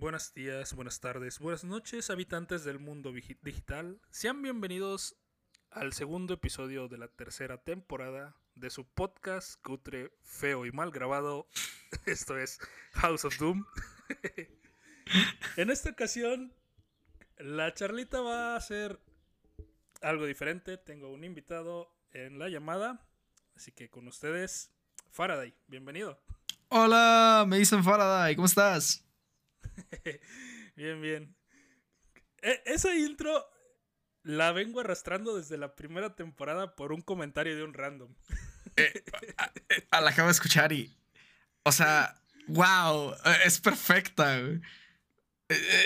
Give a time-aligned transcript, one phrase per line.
[0.00, 4.00] Buenos días, buenas tardes, buenas noches, habitantes del mundo digital.
[4.08, 5.14] Sean bienvenidos
[5.70, 11.48] al segundo episodio de la tercera temporada de su podcast cutre, feo y mal grabado.
[12.06, 12.58] Esto es
[12.92, 13.66] House of Doom.
[15.58, 16.54] en esta ocasión,
[17.36, 18.98] la charlita va a ser
[20.00, 20.78] algo diferente.
[20.78, 23.06] Tengo un invitado en la llamada.
[23.54, 24.70] Así que con ustedes,
[25.10, 26.18] Faraday, bienvenido.
[26.68, 29.04] Hola, me dicen Faraday, ¿cómo estás?
[30.76, 31.36] bien, bien.
[32.42, 33.44] E, esa intro
[34.22, 38.14] la vengo arrastrando desde la primera temporada por un comentario de un random.
[38.76, 39.04] Eh,
[39.90, 40.94] a, la acabo de escuchar y.
[41.62, 42.14] O sea,
[42.48, 43.14] wow,
[43.44, 44.38] es perfecta.
[44.38, 44.60] Eh,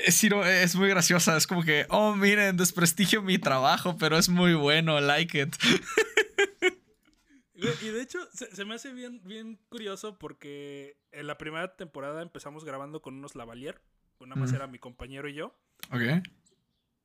[0.06, 1.36] es, es, muy graciosa.
[1.36, 5.56] Es como que, oh, miren, desprestigio mi trabajo, pero es muy bueno, like it.
[7.82, 12.64] Y de hecho, se, me hace bien, bien curioso porque en la primera temporada empezamos
[12.64, 13.80] grabando con unos lavalier.
[14.20, 15.54] Nada más era mi compañero y yo.
[15.90, 16.02] Ok.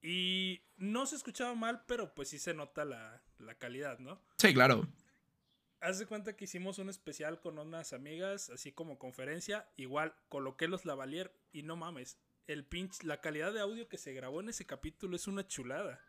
[0.01, 3.21] Y no se escuchaba mal, pero pues sí se nota la,
[3.57, 4.21] calidad, ¿no?
[4.37, 4.87] Sí, claro.
[5.81, 9.69] Haz de cuenta que hicimos un especial con unas amigas, así como conferencia.
[9.75, 12.17] Igual coloqué los lavalier y no mames.
[12.47, 16.01] El pinch, la calidad de audio que se grabó en ese capítulo es una chulada.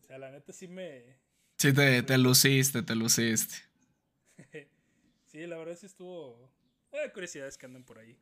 [0.00, 1.18] O sea, la neta sí me,
[1.56, 3.54] Sí, te, te luciste, te luciste.
[5.26, 6.50] sí, la verdad sí estuvo.
[6.92, 8.18] Hay curiosidades que andan por ahí.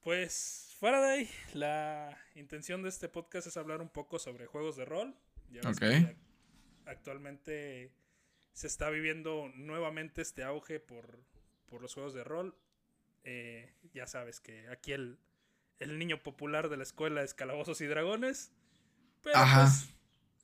[0.00, 5.16] Pues, Faraday, la intención de este podcast es hablar un poco sobre juegos de rol.
[5.50, 5.60] Ya
[6.86, 7.92] actualmente
[8.52, 11.18] se está viviendo nuevamente este auge por,
[11.80, 12.56] los juegos de rol.
[13.24, 15.18] Eh, ya sabes que aquí el,
[15.80, 18.52] el, niño popular de la escuela es Calabozos y Dragones.
[19.22, 19.88] Pero pues,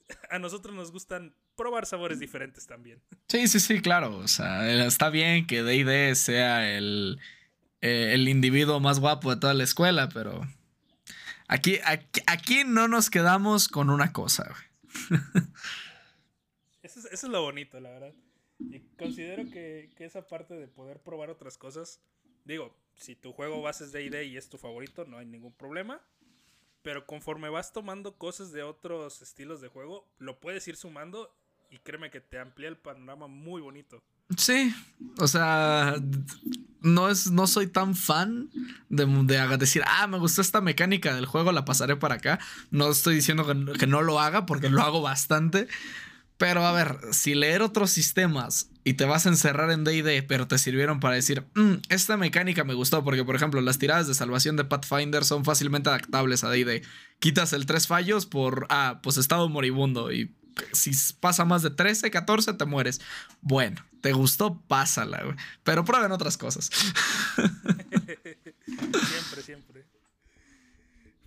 [0.30, 3.00] a nosotros nos gustan probar sabores diferentes también.
[3.28, 4.16] Sí, sí, sí, claro.
[4.18, 7.18] O sea, está bien que DD sea el,
[7.80, 10.40] eh, el individuo más guapo de toda la escuela, pero
[11.48, 11.78] aquí,
[12.26, 14.54] aquí, no nos quedamos con una cosa.
[16.82, 18.14] eso, es, lo bonito, la verdad.
[18.58, 22.00] Y considero que, que, esa parte de poder probar otras cosas,
[22.44, 26.00] digo, si tu juego base es DD y es tu favorito, no hay ningún problema.
[26.82, 31.32] Pero conforme vas tomando cosas de otros estilos de juego, lo puedes ir sumando
[31.72, 34.02] y créeme que te amplía el panorama muy bonito.
[34.36, 34.74] Sí,
[35.18, 35.96] o sea,
[36.80, 38.50] no, es, no soy tan fan
[38.90, 42.38] de, de, decir, ah, me gustó esta mecánica del juego, la pasaré para acá.
[42.70, 45.66] No estoy diciendo que, no lo haga, porque lo hago bastante.
[46.36, 50.48] Pero a ver, si leer otros sistemas y te vas a encerrar en DD, pero
[50.48, 54.14] te sirvieron para decir, mm, esta mecánica me gustó, porque por ejemplo, las tiradas de
[54.14, 56.82] salvación de Pathfinder son fácilmente adaptables a DD.
[57.18, 60.34] Quitas el tres fallos por, ah, pues estado moribundo y
[60.72, 63.00] si pasa más de 13, 14, te mueres.
[63.40, 65.36] Bueno, te gustó, pásala, güey.
[65.62, 66.70] Pero prueben otras cosas.
[68.66, 69.86] siempre, siempre.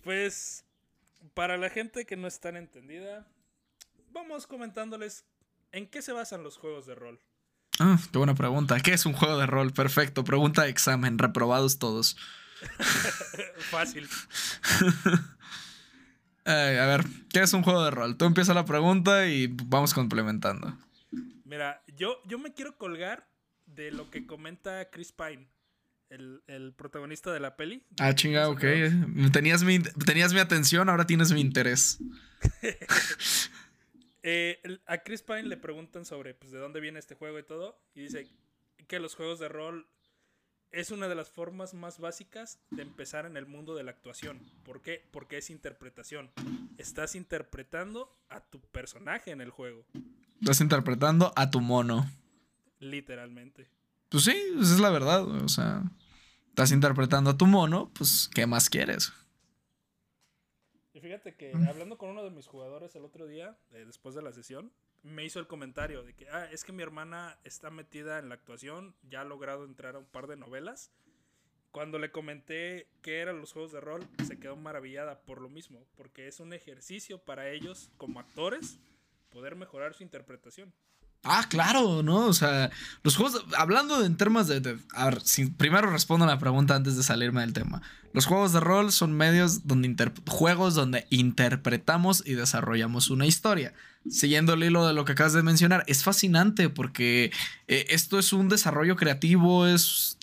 [0.03, 0.63] Pues,
[1.33, 3.27] para la gente que no está entendida,
[4.11, 5.25] vamos comentándoles
[5.71, 7.19] en qué se basan los juegos de rol.
[7.79, 8.79] Ah, qué buena pregunta.
[8.79, 9.73] ¿Qué es un juego de rol?
[9.73, 10.23] Perfecto.
[10.23, 11.17] Pregunta de examen.
[11.17, 12.15] Reprobados todos.
[13.69, 14.07] Fácil.
[16.45, 18.17] a ver, ¿qué es un juego de rol?
[18.17, 20.77] Tú empieza la pregunta y vamos complementando.
[21.43, 23.27] Mira, yo, yo me quiero colgar
[23.65, 25.47] de lo que comenta Chris Pine,
[26.09, 27.83] el, protagonista de la peli.
[27.99, 28.63] Ah, chinga, ok.
[29.31, 31.99] Tenías mi, tenías mi atención, ahora tienes mi interés.
[34.27, 37.79] Eh, a Chris Pine le preguntan sobre pues, de dónde viene este juego y todo,
[37.93, 38.27] y dice
[38.87, 39.87] que los juegos de rol
[40.75, 44.41] es una de las formas más básicas de empezar en el mundo de la actuación.
[44.65, 45.07] ¿Por qué?
[45.11, 46.31] Porque es interpretación.
[46.77, 49.85] Estás interpretando a tu personaje en el juego.
[50.41, 52.05] Estás interpretando a tu mono.
[52.79, 53.69] Literalmente.
[54.09, 55.25] Pues sí, esa es la verdad.
[55.25, 55.81] O sea,
[56.49, 59.13] estás interpretando a tu mono, pues, ¿qué más quieres?
[60.91, 64.21] Y fíjate que hablando con uno de mis jugadores el otro día, eh, después de
[64.21, 64.73] la sesión,
[65.05, 68.35] me hizo el comentario de que, ah, es que mi hermana está metida en la
[68.35, 70.91] actuación, ya ha logrado entrar a un par de novelas.
[71.71, 75.85] Cuando le comenté qué eran los juegos de rol, se quedó maravillada por lo mismo,
[75.95, 78.79] porque es un ejercicio para ellos como actores
[79.29, 80.73] poder mejorar su interpretación.
[81.27, 82.27] Ah, claro, ¿no?
[82.27, 82.69] O sea,
[83.01, 85.21] los juegos, hablando en temas de, a ver,
[85.57, 87.81] primero respondo a la pregunta antes de salirme del tema.
[88.13, 93.73] Los juegos de rol son medios donde, juegos donde interpretamos y desarrollamos una historia.
[94.09, 97.31] Siguiendo el hilo de lo que acabas de mencionar, es fascinante porque
[97.67, 100.19] eh, esto es un desarrollo creativo, es,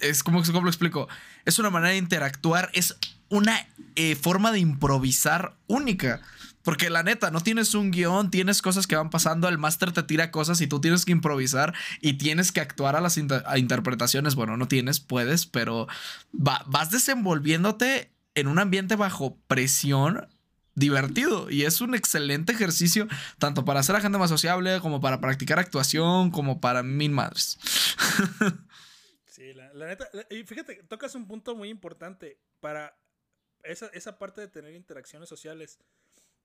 [0.00, 1.06] es como, ¿cómo lo explico?
[1.44, 2.96] Es una manera de interactuar, es
[3.28, 6.22] una eh, forma de improvisar única.
[6.62, 10.02] Porque la neta, no tienes un guion, tienes cosas que van pasando, el máster te
[10.02, 14.34] tira cosas y tú tienes que improvisar y tienes que actuar a las interpretaciones.
[14.34, 15.88] Bueno, no tienes, puedes, pero
[16.32, 20.28] vas desenvolviéndote en un ambiente bajo presión
[20.74, 23.06] divertido y es un excelente ejercicio
[23.38, 27.58] tanto para hacer a gente más sociable como para practicar actuación como para mil madres.
[29.26, 32.96] sí, la, neta, y fíjate, tocas un punto muy importante para
[33.62, 35.78] esa, esa parte de tener interacciones sociales.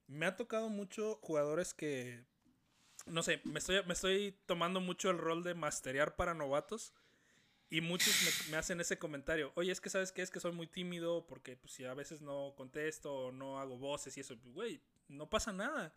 [0.07, 2.23] Me ha tocado mucho jugadores que,
[3.07, 6.93] no sé, me estoy, me estoy tomando mucho el rol de masterear para novatos
[7.69, 8.13] y muchos
[8.51, 9.51] me, hacen ese comentario.
[9.55, 10.21] Oye, es que sabes qué?
[10.21, 14.15] Es que soy muy tímido porque pues, si a veces no contesto no hago voces
[14.17, 14.35] y eso.
[14.43, 15.93] Güey, no pasa nada.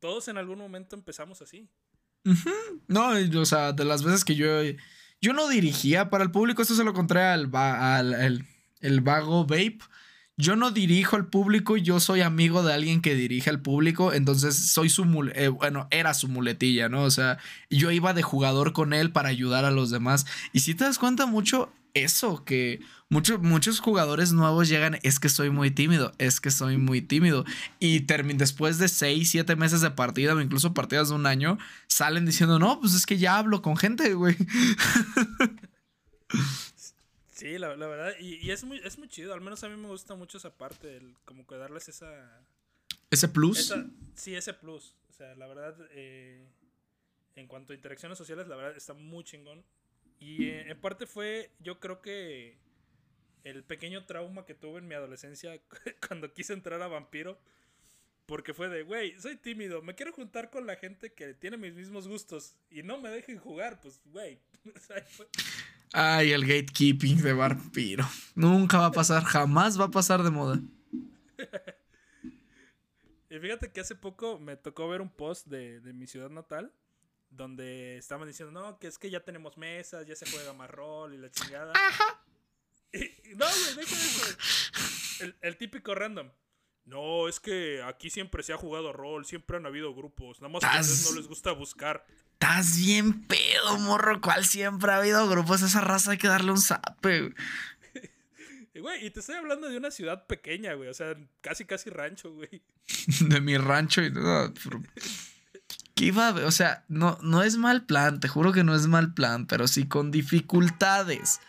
[0.00, 1.68] Todos en algún momento empezamos así.
[2.88, 4.48] No, o sea, de las veces que yo...
[5.22, 8.46] Yo no dirigía para el público, esto se lo conté al, al
[8.80, 9.80] el vago Vape
[10.40, 14.56] yo no dirijo al público, yo soy amigo de alguien que dirige al público, entonces
[14.56, 15.04] soy su,
[15.34, 17.02] eh, bueno, era su muletilla, ¿no?
[17.02, 17.38] O sea,
[17.68, 20.26] yo iba de jugador con él para ayudar a los demás.
[20.52, 25.50] Y si te das cuenta mucho eso, que muchos jugadores nuevos llegan, es que soy
[25.50, 27.44] muy tímido, es que soy muy tímido.
[27.78, 31.58] Y después de 6, 7 meses de partida o incluso partidas de un año,
[31.88, 34.36] salen diciendo, no, pues es que ya hablo con gente, güey.
[37.40, 40.14] Sí, la, verdad, y, es, muy, es muy chido, al menos a mí me gusta
[40.14, 42.44] mucho esa parte, el, como que darles esa...
[43.10, 43.74] ¿Ese plus?
[44.14, 44.94] sí, ese plus.
[45.08, 46.46] O sea, la verdad, eh,
[47.36, 49.64] en cuanto a interacciones sociales, la verdad está muy chingón.
[50.18, 52.58] Y eh, en parte fue, yo creo que
[53.42, 55.58] el pequeño trauma que tuve en mi adolescencia
[56.06, 57.38] cuando quise entrar a Vampiro.
[58.26, 61.72] Porque fue de, güey, soy tímido, me quiero juntar con la gente que tiene mis
[61.72, 64.38] mismos gustos y no me dejen jugar, pues, güey.
[65.92, 68.08] Ay, el gatekeeping de vampiro.
[68.34, 70.60] Nunca va a pasar, jamás va a pasar de moda.
[73.28, 76.72] y fíjate que hace poco me tocó ver un post de, mi ciudad natal
[77.28, 81.14] donde estaban diciendo, no, que es que ya tenemos mesas, ya se juega más rol
[81.14, 81.72] y la chingada.
[81.74, 82.24] Ajá.
[82.92, 85.24] no, güey, deja eso.
[85.24, 86.30] El, el típico random.
[86.90, 90.60] No, es que aquí siempre se ha jugado rol, siempre han habido grupos, nada más
[90.60, 92.04] que a ustedes no les gusta buscar.
[92.32, 94.20] Estás bien pedo, morro.
[94.20, 95.62] ¿Cuál siempre ha habido grupos?
[95.62, 97.32] Esa raza hay que darle un zape,
[98.72, 99.04] güey.
[99.06, 100.88] y te estoy hablando de una ciudad pequeña, güey.
[100.88, 102.60] O sea, casi, casi rancho, güey.
[103.20, 104.52] de mi rancho y todo.
[105.94, 106.34] ¿Qué iba a?
[106.44, 109.68] O sea, no, no es mal plan, te juro que no es mal plan, pero
[109.68, 111.40] sí con dificultades.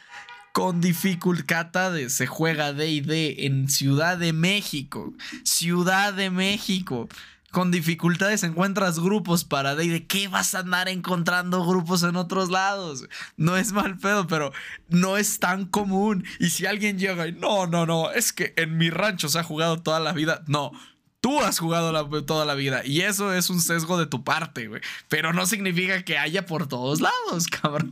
[0.54, 5.14] Con dificultades se juega DD en Ciudad de México.
[5.44, 7.08] Ciudad de México
[7.52, 13.08] con dificultades encuentras grupos para de qué vas a andar encontrando grupos en otros lados.
[13.36, 14.54] No es mal pedo, pero
[14.88, 16.26] no es tan común.
[16.40, 19.44] Y si alguien llega y no, no, no, es que en mi rancho se ha
[19.44, 20.44] jugado toda la vida.
[20.48, 20.72] No,
[21.20, 24.82] tú has jugado toda la vida y eso es un sesgo de tu parte, güey.
[25.10, 27.92] Pero no significa que haya por todos lados, cabrón.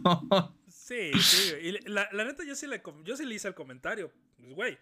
[0.89, 4.11] Sí, sí, y la, neta yo sí, le, yo sí le hice el comentario.
[4.37, 4.77] Pues, güey,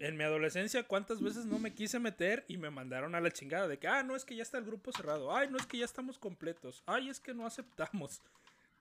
[0.00, 3.68] en mi adolescencia, ¿cuántas veces no me quise meter y me mandaron a la chingada?
[3.68, 5.32] De que, ah, no es que ya está el grupo cerrado.
[5.32, 6.82] Ay, no es que ya estamos completos.
[6.86, 8.20] Ay, es que no aceptamos.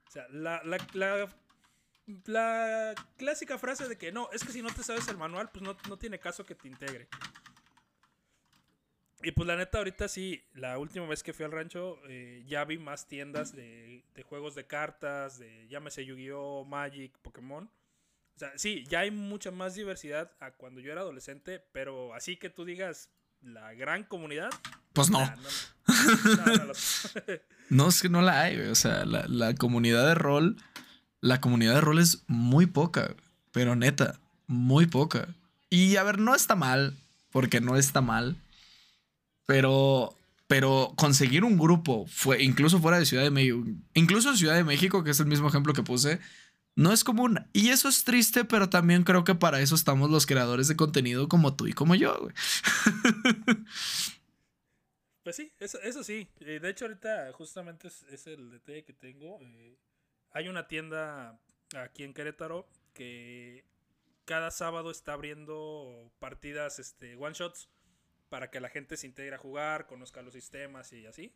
[0.07, 1.29] O sea, la, la,
[2.25, 5.61] la, clásica frase de que no, es que si no te sabes el manual, pues
[5.61, 7.07] no, no tiene caso que te integre.
[9.23, 12.65] Y pues la neta, ahorita sí, la última vez que fui al rancho, eh, ya
[12.65, 17.63] vi más tiendas de, de, juegos de cartas, de llámese Yu-Gi-Oh, Magic, Pokémon.
[17.65, 22.37] O sea, sí, ya hay mucha más diversidad a cuando yo era adolescente, pero así
[22.37, 23.09] que tú digas
[23.41, 24.49] la gran comunidad.
[24.93, 25.19] Pues no.
[27.69, 30.57] no, es que no la hay, O sea, la, comunidad de rol,
[31.21, 33.15] la comunidad de rol es muy poca,
[33.51, 35.27] pero neta, muy poca.
[35.69, 36.95] Y a ver, no está mal,
[37.31, 38.35] porque no está mal,
[39.47, 40.13] pero
[40.45, 44.63] pero conseguir un grupo, fue, incluso fuera de Ciudad de México, incluso en Ciudad de
[44.63, 46.19] México, que es el mismo ejemplo que puse,
[46.75, 47.45] no es común.
[47.51, 51.27] Y eso es triste, pero también creo que para eso estamos los creadores de contenido
[51.27, 52.33] como tú y como yo, güey.
[55.23, 56.29] Pues sí, eso, eso sí.
[56.39, 59.37] Eh, de hecho, ahorita justamente es, el detalle que tengo.
[59.41, 59.77] Eh,
[60.31, 61.37] hay una tienda
[61.75, 63.65] aquí en Querétaro que
[64.23, 67.67] cada sábado está abriendo partidas, este, one shots,
[68.29, 71.33] para que la gente se integre a jugar, conozca los sistemas y así.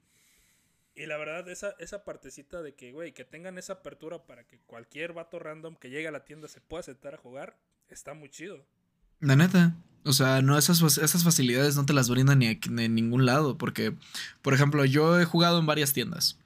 [0.95, 4.60] Y la verdad, esa, esa partecita de que, güey, que tengan esa apertura para que
[4.60, 7.57] cualquier vato random que llegue a la tienda se pueda sentar a jugar,
[7.89, 8.65] está muy chido.
[9.19, 9.74] La neta.
[10.03, 13.57] O sea, no esas, esas facilidades no te las brindan ni en ningún lado.
[13.57, 13.93] Porque,
[14.41, 16.38] por ejemplo, yo he jugado en varias tiendas.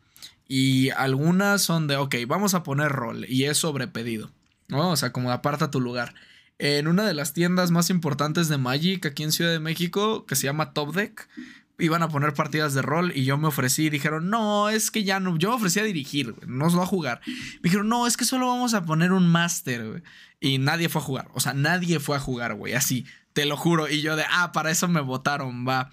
[0.48, 3.26] Y algunas son de, ok, vamos a poner rol.
[3.28, 4.30] Y es sobre pedido.
[4.68, 4.92] ¿no?
[4.92, 6.14] O sea, como aparta tu lugar.
[6.58, 10.36] En una de las tiendas más importantes de Magic aquí en Ciudad de México, que
[10.36, 11.28] se llama Top Deck,
[11.80, 15.04] iban a poner partidas de rol y yo me ofrecí y dijeron, no, es que
[15.04, 17.22] ya no, yo me ofrecí a dirigir, no os va a jugar.
[17.28, 20.04] Me dijeron, no, es que solo vamos a poner un máster.
[20.40, 23.58] Y nadie fue a jugar, o sea, nadie fue a jugar, güey, así, te lo
[23.58, 23.90] juro.
[23.90, 25.92] Y yo de, ah, para eso me votaron, va.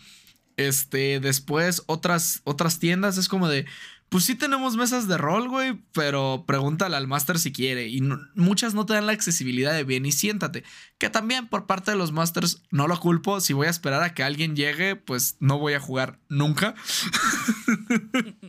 [0.57, 3.67] Este, después otras, otras tiendas es como de,
[4.13, 7.89] pues sí tenemos mesas de rol, güey, pero pregúntale al máster si quiere.
[7.89, 8.03] Y
[8.35, 10.65] muchas no te dan la accesibilidad de bien y siéntate.
[10.99, 13.41] Que también por parte de los masters no lo culpo.
[13.41, 16.75] Si voy a esperar a que alguien llegue, pues no voy a jugar nunca.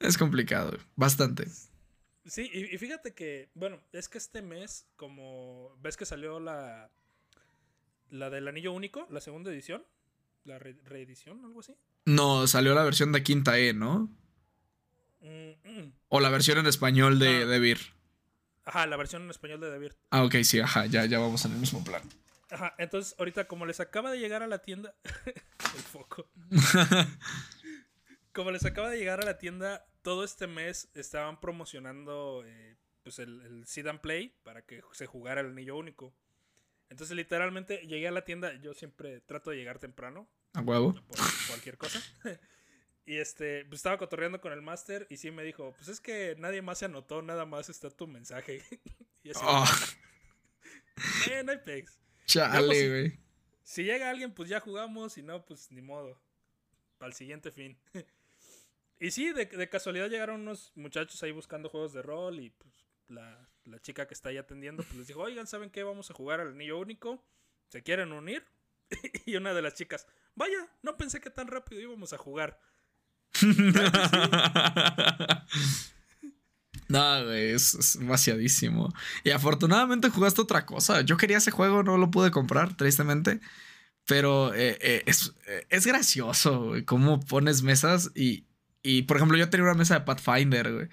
[0.00, 1.48] es complicado, bastante.
[2.26, 6.90] Sí, y, fíjate que, bueno, es que este mes, como ves que salió la,
[8.10, 9.86] la del anillo único, la segunda edición,
[10.44, 11.74] la reedición, algo así.
[12.06, 14.10] No, salió la versión de quinta E, ¿no?
[15.20, 15.92] Mm, mm.
[16.08, 17.78] O la versión en español de, de
[18.66, 19.96] Ajá, la versión en español de Debir.
[20.10, 22.02] Ah, ok, sí, ajá, ya, ya vamos en el mismo plan.
[22.50, 24.94] Ajá, entonces ahorita como les acaba de llegar a la tienda...
[25.24, 26.30] el foco.
[28.32, 33.18] como les acaba de llegar a la tienda, todo este mes estaban promocionando eh, pues
[33.18, 36.14] el, el Seed and Play para que se jugara el anillo único.
[36.88, 40.94] Entonces literalmente llegué a la tienda, yo siempre trato de llegar temprano a huevo.
[40.94, 41.18] Por
[41.48, 42.00] cualquier cosa.
[43.06, 46.36] y este, pues estaba cotorreando con el máster y sí me dijo, pues es que
[46.38, 48.62] nadie más se anotó, nada más está tu mensaje.
[49.22, 49.40] y así.
[49.44, 49.64] Oh.
[51.30, 52.00] eh, no hay pegs.
[52.26, 53.20] Chale, pues, güey.
[53.62, 56.20] Si, llega alguien, pues ya jugamos, y no, pues ni modo.
[56.98, 57.78] Para el siguiente fin.
[59.00, 62.86] y sí, de, de, casualidad llegaron unos muchachos ahí buscando juegos de rol y pues
[63.08, 65.82] la, la chica que está ahí atendiendo, pues les dijo, oigan, ¿saben qué?
[65.82, 67.24] Vamos a jugar al anillo único.
[67.68, 68.44] ¿Se quieren unir?
[69.26, 72.58] y una de las chicas, vaya, no pensé que tan rápido íbamos a jugar.
[76.88, 78.92] no, güey, es, demasiadísimo.
[79.24, 81.00] Y afortunadamente jugaste otra cosa.
[81.02, 83.40] Yo quería ese juego, no lo pude comprar, tristemente.
[84.06, 88.44] Pero eh, eh, es, eh, es, gracioso, güey, cómo pones mesas y,
[88.82, 90.88] y, por ejemplo, yo tenía una mesa de Pathfinder, güey.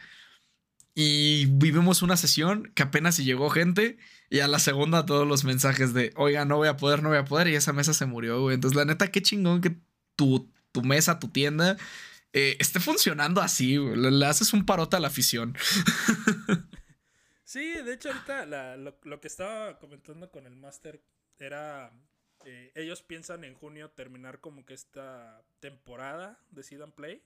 [0.93, 3.98] Y vivimos una sesión que apenas si llegó gente
[4.31, 7.17] y a la segunda todos los mensajes de, oiga, no voy a poder, no voy
[7.17, 7.50] a poder.
[7.50, 8.55] Y esa mesa se murió, güey.
[8.55, 9.75] Entonces, la neta, qué chingón que
[10.15, 11.75] tu, tu mesa, tu tienda,
[12.31, 13.97] eh, esté funcionando así, güey.
[13.97, 15.55] Le, haces un parote a la afición.
[17.43, 21.03] Sí, de hecho, ahorita lo, que estaba comentando con el máster
[21.38, 21.91] era...
[22.45, 27.21] Eh, ellos piensan en junio terminar como que esta temporada de Seed and Play.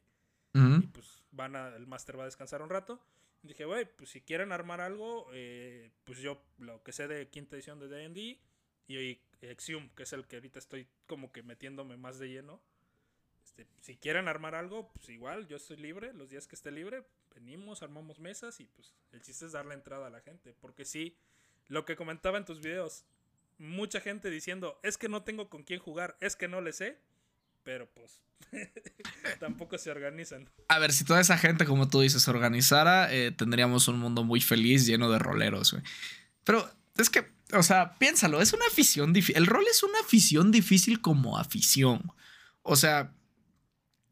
[0.56, 3.00] Y pues van a, el máster va a descansar un rato.
[3.46, 7.56] Dije, güey, pues si quieren armar algo, eh, pues yo lo que sé de quinta
[7.56, 8.40] edición de D&D
[8.88, 12.62] y Exium, que es el que ahorita estoy como que metiéndome más de lleno.
[13.44, 17.04] Este, si quieren armar algo, pues igual, yo estoy libre, los días que esté libre,
[17.34, 20.56] venimos, armamos mesas y pues el chiste es darle entrada a la gente.
[20.60, 21.16] Porque sí,
[21.68, 23.06] lo que comentaba en tus videos,
[23.58, 27.00] mucha gente diciendo, es que no tengo con quién jugar, es que no le sé
[27.66, 28.22] pero pues
[29.40, 30.48] tampoco se organizan.
[30.70, 34.24] A ver, si toda esa gente, como tú dices, se organizara, eh, tendríamos un mundo
[34.24, 35.76] muy feliz, lleno de roleros.
[36.46, 39.38] Pero es que, o sea, piénsalo, es una afición difícil.
[39.38, 42.14] El rol es una afición difícil como afición.
[42.62, 43.12] O sea,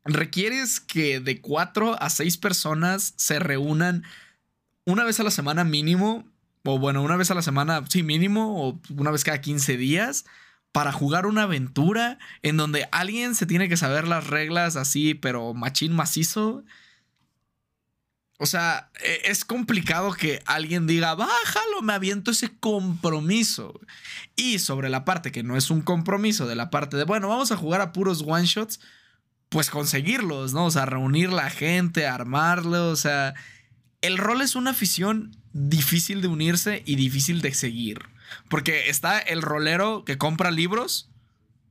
[0.03, 4.03] requieres que de cuatro a seis personas se reúnan
[4.85, 6.27] una vez a la semana mínimo,
[6.65, 10.25] o bueno, una vez a la semana, sí, mínimo, o una vez cada 15 días
[10.73, 15.53] para jugar una aventura en donde alguien se tiene que saber las reglas así, pero
[15.53, 16.65] machín macizo.
[18.39, 23.79] O sea, e, es complicado que alguien diga, bájalo, me aviento ese compromiso.
[24.35, 27.51] Y sobre la parte que no es un compromiso, de la parte de, bueno, vamos
[27.51, 28.79] a jugar a puros one shots,
[29.49, 30.65] pues conseguirlos, ¿no?
[30.65, 33.35] O sea, reunir la gente, armarlo, o sea,
[34.01, 37.99] el rol es una afición difícil de unirse y difícil de seguir.
[38.49, 41.09] Porque está el rolero que compra libros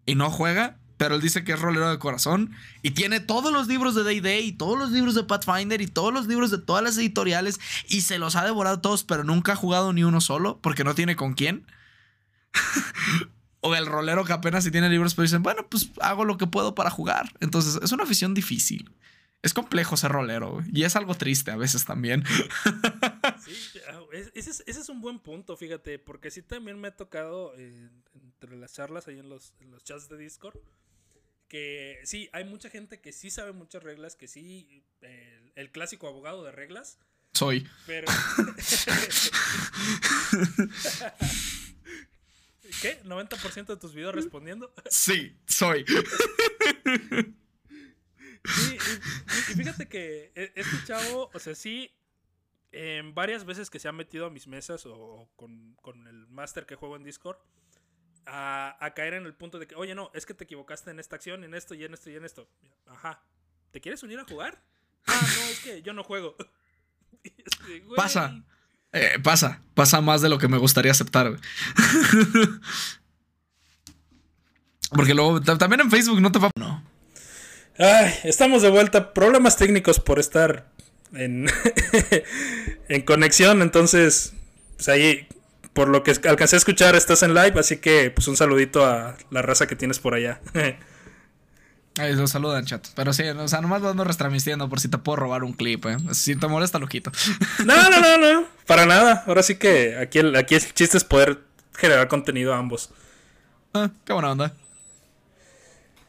[0.07, 2.53] y no juega, pero él dice que es rolero de corazón
[2.83, 5.89] y tiene todos los libros de Day Day y todos los libros de Pathfinder y
[5.89, 9.53] todos los libros de todas las editoriales y se los ha devorado todos, pero nunca
[9.53, 11.67] ha jugado ni uno solo porque no tiene con quién.
[13.61, 16.47] o el rolero que apenas si tiene libros, pero dicen, bueno, pues hago lo que
[16.47, 17.33] puedo para jugar.
[17.41, 18.93] Entonces es una afición difícil.
[19.43, 22.25] Es complejo ser rolero y es algo triste a veces también.
[23.45, 23.72] Sí,
[24.13, 28.57] ah, ese es, un buen punto, fíjate, porque sí también me ha tocado eh, entre
[28.57, 29.55] las charlas ahí en los,
[29.85, 30.59] chats de Discord,
[31.49, 34.85] que sí, hay mucha gente que sí sabe muchas reglas, que sí,
[35.55, 36.99] el clásico abogado de reglas.
[37.33, 37.69] Soy.
[37.87, 38.07] Pero...
[42.81, 43.03] ¿Qué?
[43.05, 44.73] ¿90% de tus videos respondiendo?
[44.91, 45.85] Sí, soy.
[48.45, 51.95] Sí, y, fíjate que este chavo, o sea, sí,
[53.15, 55.77] varias veces que se ha metido a mis mesas o con,
[56.07, 57.37] el máster que juego en Discord,
[58.27, 61.01] a, a, caer en el punto de que, oye, no, es que te equivocaste en
[61.01, 62.49] esta acción, en esto y en esto y en esto.
[62.87, 63.23] Ajá.
[63.73, 64.63] ¿Te quieres unir a jugar?
[65.07, 66.37] Ah, no, es que yo no juego.
[67.97, 68.43] pasa.
[68.93, 69.63] Eh, pasa.
[69.75, 71.33] Pasa más de lo que me gustaría aceptar.
[74.91, 76.51] Porque luego también en Facebook no te va.
[76.57, 76.85] No.
[77.79, 79.15] Ay, estamos de vuelta.
[79.15, 80.71] Problemas técnicos por estar
[81.15, 81.49] en,
[82.89, 83.63] en conexión.
[83.63, 84.35] Entonces,
[84.77, 85.29] pues ahí,
[85.73, 87.59] por lo que alcancé a escuchar, estás en live.
[87.59, 90.41] Así que, pues un saludito a la raza que tienes por allá.
[91.99, 92.87] Ahí lo saludan, chat.
[92.95, 95.85] Pero sí, o sea, nomás lo ando retransmitiendo por si te puedo robar un clip,
[95.87, 95.99] ¿eh?
[96.13, 97.13] Si te molesta, lo quito.
[97.67, 98.49] No, no, no, no.
[98.67, 99.25] Para nada.
[99.27, 101.41] Ahora sí que aquí el, aquí el chiste es poder
[101.77, 102.91] generar contenido a ambos.
[103.75, 104.55] Ah, qué buena onda.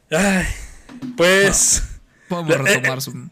[0.09, 0.45] Ay,
[1.17, 1.83] pues.
[2.29, 3.29] podemos retomar su.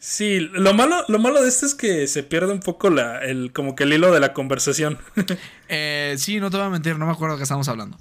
[0.00, 3.52] Sí, lo malo, lo malo de esto es que se pierde un poco la, el,
[3.52, 4.98] como que el hilo de la conversación.
[5.68, 7.98] eh, sí, no te voy a mentir, no me acuerdo de qué estamos hablando.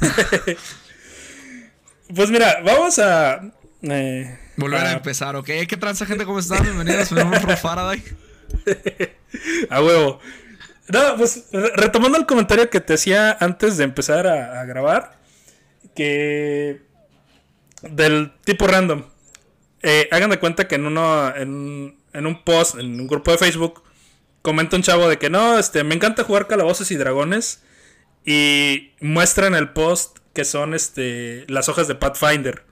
[2.14, 3.40] Pues mira, vamos a.
[3.82, 4.92] Eh, Volver a...
[4.92, 5.46] empezar, ¿ok?
[5.66, 6.26] ¿Qué transa, gente?
[6.26, 6.62] ¿Cómo están?
[6.62, 8.02] Bienvenidos a un Faraday.
[9.70, 10.20] a huevo.
[10.88, 15.18] No, pues retomando el comentario que te hacía antes de empezar a, grabar,
[15.96, 16.82] que.
[17.80, 19.04] del tipo random.
[19.86, 21.34] Eh, hagan de cuenta que en uno.
[21.36, 23.82] En, en un post, en un grupo de Facebook,
[24.40, 27.62] comenta un chavo de que no, este, me encanta jugar calabozos y dragones.
[28.24, 32.64] Y muestra en el post que son este las hojas de Pathfinder.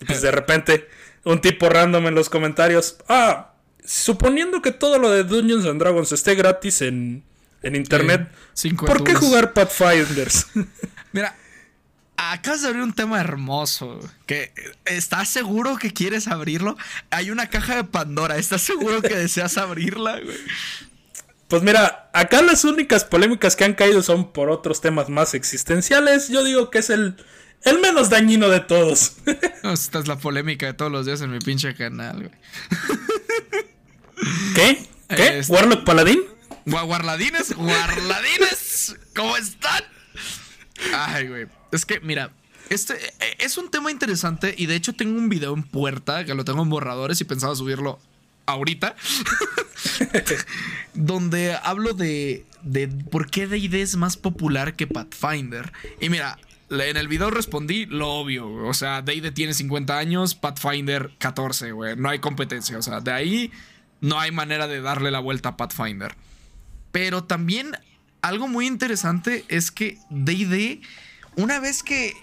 [0.00, 0.88] Y pues de repente,
[1.24, 2.98] un tipo random en los comentarios.
[3.08, 3.54] Ah,
[3.84, 7.24] suponiendo que todo lo de Dungeons and Dragons esté gratis en,
[7.62, 8.28] en internet,
[8.86, 10.48] ¿por qué jugar Pathfinders?
[11.12, 11.34] Mira,
[12.18, 13.98] acabas de abrir un tema hermoso.
[14.26, 14.52] Que
[14.84, 16.76] ¿Estás seguro que quieres abrirlo?
[17.10, 18.36] Hay una caja de Pandora.
[18.36, 20.36] ¿Estás seguro que deseas abrirla, güey?
[21.48, 26.28] Pues mira, acá las únicas polémicas que han caído son por otros temas más existenciales.
[26.28, 27.16] Yo digo que es el,
[27.62, 29.12] el menos dañino de todos.
[29.62, 32.30] esta es la polémica de todos los días en mi pinche canal, güey.
[34.54, 34.86] ¿Qué?
[35.08, 35.38] ¿Qué?
[35.38, 36.20] Este- ¿Warlock Paladín?
[36.66, 37.54] ¿Guarladines?
[37.54, 38.94] ¿Guarladines?
[39.16, 39.82] ¿Cómo están?
[40.92, 41.46] Ay, güey.
[41.72, 42.32] Es que, mira,
[42.70, 46.34] este eh, es un tema interesante y de hecho tengo un video en puerta que
[46.34, 47.98] lo tengo en borradores y pensaba subirlo
[48.46, 48.96] ahorita,
[50.94, 55.72] donde hablo de, de por qué DD es más popular que Pathfinder.
[56.00, 56.38] Y mira,
[56.70, 61.96] en el video respondí lo obvio, o sea, D&D tiene 50 años, Pathfinder 14, güey,
[61.96, 63.52] no hay competencia, o sea, de ahí
[64.00, 66.14] no hay manera de darle la vuelta a Pathfinder.
[66.92, 67.76] Pero también
[68.22, 70.80] algo muy interesante es que D&D,
[71.38, 72.14] una vez que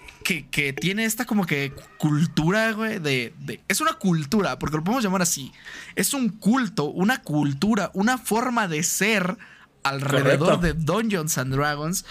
[0.50, 3.32] que, tiene esta como que cultura, güey, de,
[3.68, 5.52] Es una cultura, porque lo podemos llamar así.
[5.94, 9.36] Es un culto, una cultura, una forma de ser
[9.84, 12.04] alrededor de Dungeons and Dragons.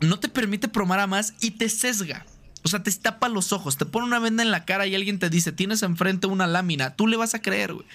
[0.00, 2.26] No te permite promar a más y te sesga.
[2.62, 5.18] O sea, te tapa los ojos, te pone una venda en la cara y alguien
[5.18, 7.86] te dice, tienes enfrente una lámina, tú le vas a creer, güey.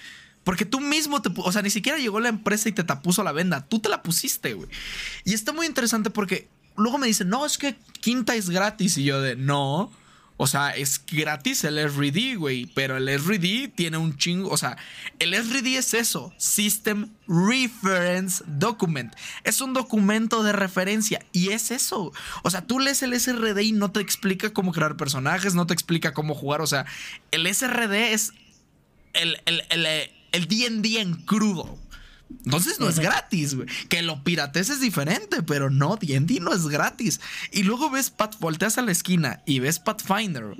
[0.42, 1.30] Porque tú mismo te...
[1.36, 4.02] O sea, ni siquiera llegó la empresa y te tapuso la venda, tú te la
[4.02, 4.68] pusiste, güey.
[5.24, 8.98] Y está muy interesante porque luego me dicen, no, es que quinta es gratis.
[8.98, 9.92] Y yo de, no.
[10.38, 12.66] O sea, es gratis el SRD, güey.
[12.66, 14.50] Pero el SRD tiene un chingo.
[14.50, 14.76] O sea,
[15.18, 19.14] el SRD es eso: System Reference Document.
[19.44, 21.24] Es un documento de referencia.
[21.32, 22.12] Y es eso.
[22.42, 25.74] O sea, tú lees el SRD y no te explica cómo crear personajes, no te
[25.74, 26.60] explica cómo jugar.
[26.60, 26.84] O sea,
[27.30, 28.32] el SRD es
[29.14, 29.86] el, el, el,
[30.32, 31.78] el DD en crudo.
[32.44, 33.68] Entonces no es gratis, güey.
[33.88, 37.20] Que lo pirates es diferente, pero no, D&D no es gratis.
[37.52, 40.56] Y luego ves, Pat, volteas a la esquina y ves Pathfinder.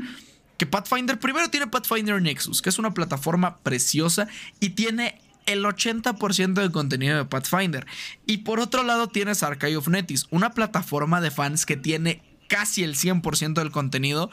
[0.58, 4.28] Que Pathfinder, primero tiene Pathfinder Nexus, que es una plataforma preciosa
[4.60, 7.86] y tiene el 80% del contenido de Pathfinder.
[8.26, 12.82] Y por otro lado tienes Archive of Netis, una plataforma de fans que tiene casi
[12.84, 14.30] el 100% del contenido,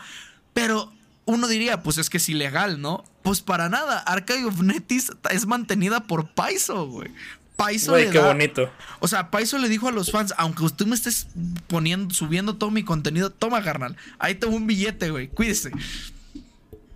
[0.53, 0.91] pero
[1.25, 3.03] uno diría, pues es que es ilegal, ¿no?
[3.21, 3.99] Pues para nada.
[3.99, 7.11] Archive of Netis es mantenida por Paizo, güey.
[7.55, 8.71] Paizo Güey, qué bonito.
[8.99, 11.27] O sea, Paizo le dijo a los fans, aunque usted me estés
[11.67, 13.95] poniendo, subiendo todo mi contenido, toma, carnal.
[14.19, 15.27] Ahí tengo un billete, güey.
[15.27, 15.71] Cuídese.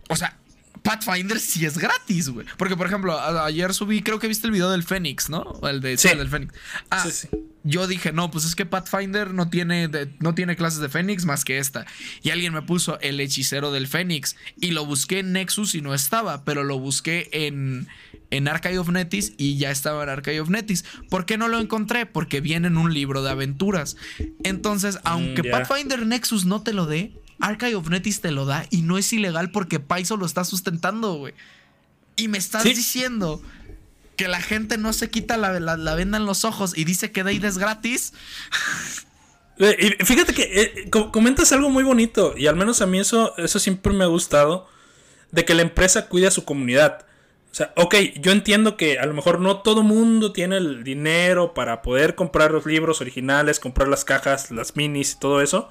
[0.09, 0.37] O sea,
[0.81, 2.47] Pathfinder sí es gratis, güey.
[2.57, 5.59] Porque, por ejemplo, ayer subí, creo que viste el video del Fénix, ¿no?
[5.63, 6.09] El de sí.
[6.09, 6.53] del Fénix.
[6.89, 7.29] Ah, sí, sí
[7.67, 11.43] yo dije, no, pues es que Pathfinder no tiene, no tiene clases de Fénix más
[11.43, 11.85] que esta.
[12.23, 14.37] Y alguien me puso el hechicero del Fénix.
[14.59, 17.87] Y lo busqué en Nexus y no estaba, pero lo busqué en,
[18.31, 20.85] en Archive of Netis y ya estaba en Archive of Netis.
[21.09, 22.05] ¿Por qué no lo encontré?
[22.05, 23.97] Porque viene en un libro de aventuras.
[24.43, 28.65] Entonces, mm, aunque Pathfinder Nexus no te lo dé, Archive of Netis te lo da
[28.69, 31.33] y no es ilegal porque Paizo lo está sustentando, güey.
[32.15, 33.41] Y me estás diciendo
[34.17, 37.47] que la gente no se quita la, venda en los ojos y dice que Dade
[37.47, 38.13] es gratis.
[39.59, 43.57] Y fíjate que eh, comentas algo muy bonito y al menos a mí eso, eso
[43.57, 44.67] siempre me ha gustado,
[45.31, 47.07] de que la empresa cuide a su comunidad.
[47.51, 51.55] O sea, ok, yo entiendo que a lo mejor no todo mundo tiene el dinero
[51.55, 55.69] para poder comprar los libros originales, comprar las cajas, las minis y todo eso.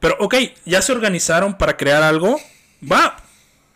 [0.00, 2.40] Pero ok, ya se organizaron para crear algo.
[2.90, 3.22] Va,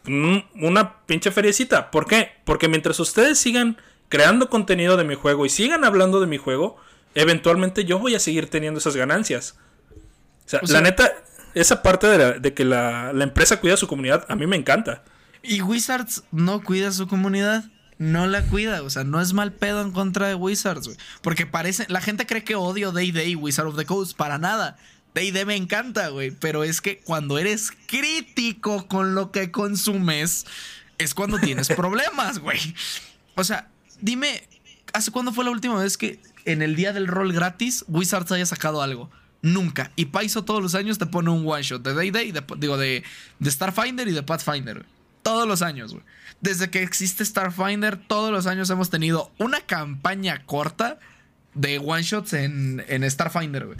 [0.06, 1.90] una pinche feriecita.
[1.90, 2.30] ¿Por qué?
[2.44, 3.76] Porque mientras ustedes sigan
[4.12, 6.76] creando contenido de mi juego y sigan hablando de mi juego,
[7.14, 9.56] eventualmente yo voy a seguir teniendo esas ganancias.
[10.44, 11.10] O sea, la neta,
[11.54, 12.06] esa parte
[12.38, 15.02] de, que la, empresa cuida a su comunidad, a mí me encanta.
[15.42, 17.64] Y Wizards no cuida a su comunidad.
[17.96, 20.98] No la cuida, o sea, no es mal pedo en contra de Wizards, güey.
[21.22, 24.76] Porque parece, la gente cree que odio Day Day, Wizard of the Coast, para nada.
[25.14, 26.32] Day Day me encanta, güey.
[26.32, 30.44] Pero es que cuando eres crítico con lo que consumes,
[30.98, 32.74] es cuando tienes problemas, güey.
[33.36, 33.71] O sea,
[34.02, 34.46] dime,
[34.92, 38.46] ¿hace cuándo fue la última vez que en el día del rol gratis, Wizards haya
[38.46, 39.10] sacado algo.
[39.42, 39.90] Nunca.
[39.96, 43.02] Y Paizo todos los años te pone un one shot de Day Day, digo, de,
[43.38, 44.84] de Starfinder y de Pathfinder.
[45.22, 46.04] Todos los años, güey.
[46.40, 50.98] Desde que existe Starfinder, todos los años hemos tenido una campaña corta
[51.54, 53.78] de one shots en, en Starfinder, güey.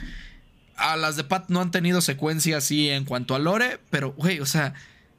[0.76, 4.40] A las de Pat no han tenido secuencia así en cuanto a lore, pero, güey,
[4.40, 4.74] o sea,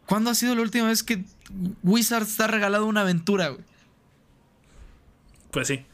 [0.05, 1.23] ¿cuándo ha sido la última vez que
[1.83, 3.63] Wizards te ha regalado una aventura, güey?
[5.53, 5.85] Pues sí.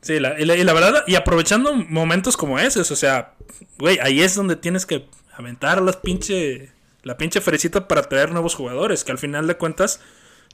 [0.00, 3.34] Sí, la, y, la, verdad, y aprovechando momentos como esos, o sea,
[3.78, 6.72] güey, ahí es donde tienes que aventar las pinche,
[7.02, 10.00] la pinche fresita para traer nuevos jugadores, que al final de cuentas,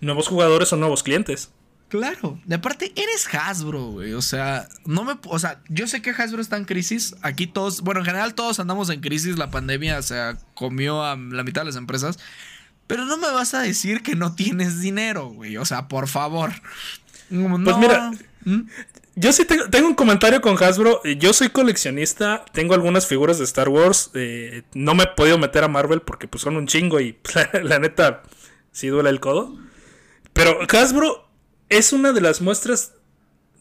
[0.01, 1.51] nuevos jugadores son nuevos clientes.
[1.88, 6.11] Claro, de aparte eres Hasbro, güey, o sea, no me, o sea, yo sé que
[6.11, 9.99] Hasbro está en crisis, aquí todos, bueno, en general todos andamos en crisis, la pandemia
[9.99, 12.20] o sea, comió a la mitad de las empresas,
[12.87, 16.53] pero no me vas a decir que no tienes dinero, güey, o sea, por favor.
[17.31, 18.11] Pues mira,
[18.45, 18.62] ¿Mm?
[19.16, 21.03] Yo sí tengo, un comentario con Hasbro.
[21.19, 24.11] Yo soy coleccionista, tengo algunas figuras de Star Wars.
[24.14, 27.19] Eh, no me he podido meter a Marvel porque pues son un chingo y
[27.62, 28.23] la, neta
[28.73, 29.57] sí duele el codo.
[30.33, 31.29] Pero Hasbro
[31.69, 32.95] es una de las muestras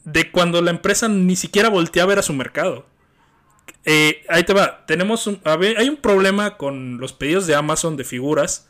[0.06, 2.86] de cuando la empresa ni siquiera voltea a ver a su mercado.
[3.86, 4.86] Eh, ahí te va.
[4.86, 8.68] Tenemos un, hay un problema con los pedidos de Amazon de figuras.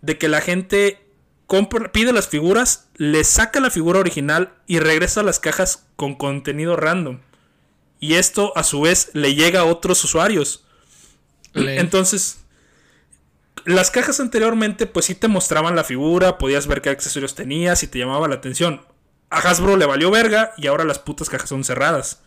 [0.00, 1.03] De que la gente
[1.92, 6.76] pide las figuras, le saca la figura original y regresa a las cajas con contenido
[6.76, 7.20] random.
[8.00, 10.64] Y esto a su vez le llega a otros usuarios.
[11.54, 12.44] Entonces,
[13.64, 17.86] las cajas anteriormente pues sí te mostraban la figura, podías ver qué accesorios tenías y
[17.86, 18.82] te llamaba la atención.
[19.30, 22.22] A Hasbro le valió verga y ahora las putas cajas son cerradas.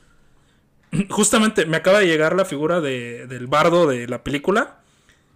[1.09, 4.79] Justamente me acaba de llegar la figura de, del bardo de la película.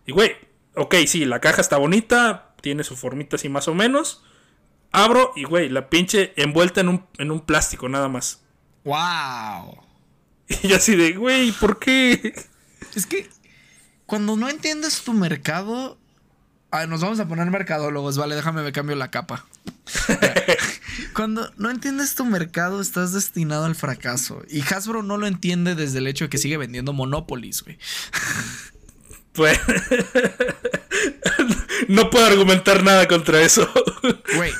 [0.05, 0.35] Y güey,
[0.75, 4.23] ok, sí, la caja está bonita, tiene su formita así más o menos.
[4.91, 8.41] Abro y, güey, la pinche envuelta en un, en un plástico nada más.
[8.83, 9.83] ¡Wow!
[10.63, 12.33] Y así de, güey, ¿por qué?
[12.93, 13.29] Es que
[14.05, 15.97] cuando no entiendes tu mercado.
[16.89, 19.45] nos vamos a poner mercadólogos, vale, déjame me cambio la capa.
[21.13, 24.43] Cuando no entiendes tu mercado, estás destinado al fracaso.
[24.49, 27.77] Y Hasbro no lo entiende desde el hecho de que sigue vendiendo Monopolies, güey.
[29.31, 29.57] Pues.
[31.87, 33.67] no puedo argumentar nada contra eso.
[34.35, 34.53] Güey,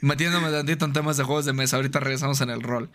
[0.00, 2.90] metiéndome tantito en temas de juegos de mesa, ahorita regresamos en el rol.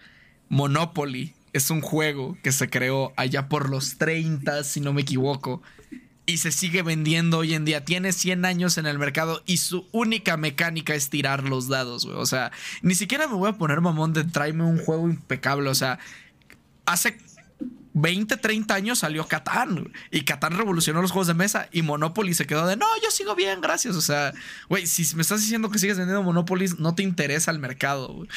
[0.50, 5.62] Monopoly es un juego que se creó allá por los 30, si no me equivoco.
[6.26, 7.84] Y se sigue vendiendo hoy en día.
[7.84, 12.18] Tiene 100 años en el mercado y su única mecánica es tirar los dados, güey.
[12.18, 15.70] O sea, ni siquiera me voy a poner mamón de tráeme un juego impecable.
[15.70, 16.00] O sea,
[16.86, 17.18] hace
[17.94, 19.92] 20, 30 años salió Catán.
[20.12, 21.68] Y Catán revolucionó los juegos de mesa.
[21.72, 23.96] Y Monopoly se quedó de no, yo sigo bien, gracias.
[23.96, 24.34] O sea,
[24.70, 28.26] güey, si me estás diciendo que sigues vendiendo Monopoly, no te interesa el mercado.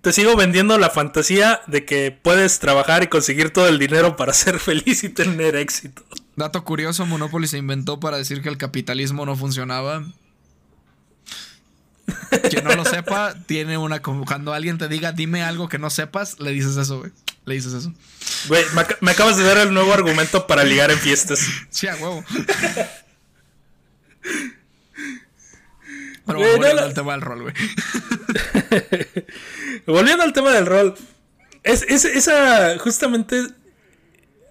[0.00, 4.32] te sigo vendiendo la fantasía de que puedes trabajar y conseguir todo el dinero para
[4.32, 6.04] ser feliz y tener éxito.
[6.36, 10.04] Dato curioso: Monopoly se inventó para decir que el capitalismo no funcionaba.
[12.50, 14.00] Quien no lo sepa, tiene una.
[14.00, 17.12] Cuando alguien te diga, dime algo que no sepas, le dices eso, güey.
[17.44, 17.92] Le dices eso.
[18.48, 18.64] Güey,
[19.00, 21.40] me, acabas de dar el nuevo argumento para ligar en fiestas.
[21.70, 22.24] Sí, a huevo.
[26.26, 27.54] Pero volviendo al tema del rol, güey.
[29.86, 30.94] volviendo al tema del rol.
[31.62, 33.46] Es, esa, justamente.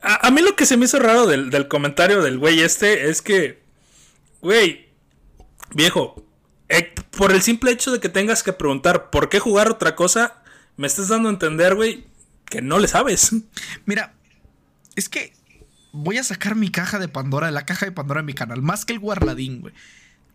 [0.01, 3.21] A, mí lo que se me hizo raro del, del comentario del güey este es
[3.21, 3.61] que.
[4.41, 4.87] Güey,
[5.73, 6.26] viejo,
[6.69, 10.41] eh, por el simple hecho de que tengas que preguntar por qué jugar otra cosa,
[10.75, 12.05] me estás dando a entender, güey,
[12.45, 13.31] que no le sabes.
[13.85, 14.13] Mira,
[14.95, 15.33] es que
[15.91, 18.85] voy a sacar mi caja de Pandora, la caja de Pandora de mi canal, más
[18.85, 19.73] que el guarladín, güey.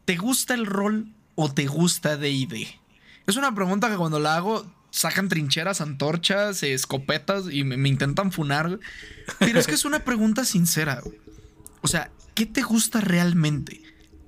[0.05, 2.66] ¿Te gusta el rol o te gusta DD?
[3.27, 8.79] Es una pregunta que cuando la hago, sacan trincheras, antorchas, escopetas y me, intentan funar.
[9.38, 11.01] Pero es que es una pregunta sincera.
[11.81, 13.81] O sea, ¿qué te gusta realmente?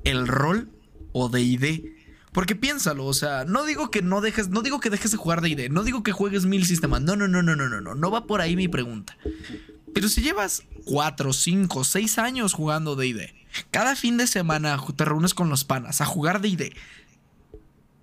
[0.05, 0.71] ¿El rol
[1.13, 1.94] o D&D?
[2.35, 5.41] Porque piénsalo, o sea, no digo que no dejes, no digo que dejes de jugar
[5.41, 8.11] D&D, no digo que juegues mil sistemas, no, no, no, no, no, no, no, no
[8.11, 9.17] va por ahí mi pregunta.
[9.95, 13.33] Pero si llevas 4, 5, 6 años jugando D&D,
[13.71, 16.75] cada fin de semana te reúnes con los panas a jugar D&D,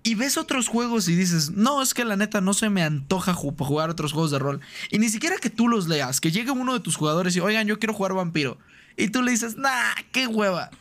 [0.03, 3.33] y ves otros juegos y dices, no, es que la neta no se me antoja
[3.33, 4.61] jugar otros juegos de rol.
[4.91, 7.67] Y ni siquiera que tú los leas, que llegue uno de tus jugadores y, oigan,
[7.67, 8.57] yo quiero jugar vampiro.
[8.95, 10.71] Y tú le dices, nah, qué hueva.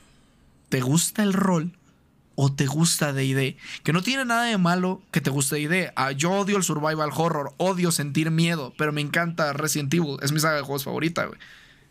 [0.69, 1.73] ¿Te gusta el rol?
[2.43, 3.57] ¿O te gusta DD?
[3.83, 5.93] Que no tiene nada de malo que te guste DD.
[5.95, 10.17] Ah, yo odio el survival horror, odio sentir miedo, pero me encanta Resident Evil.
[10.23, 11.39] Es mi saga de juegos favorita, güey.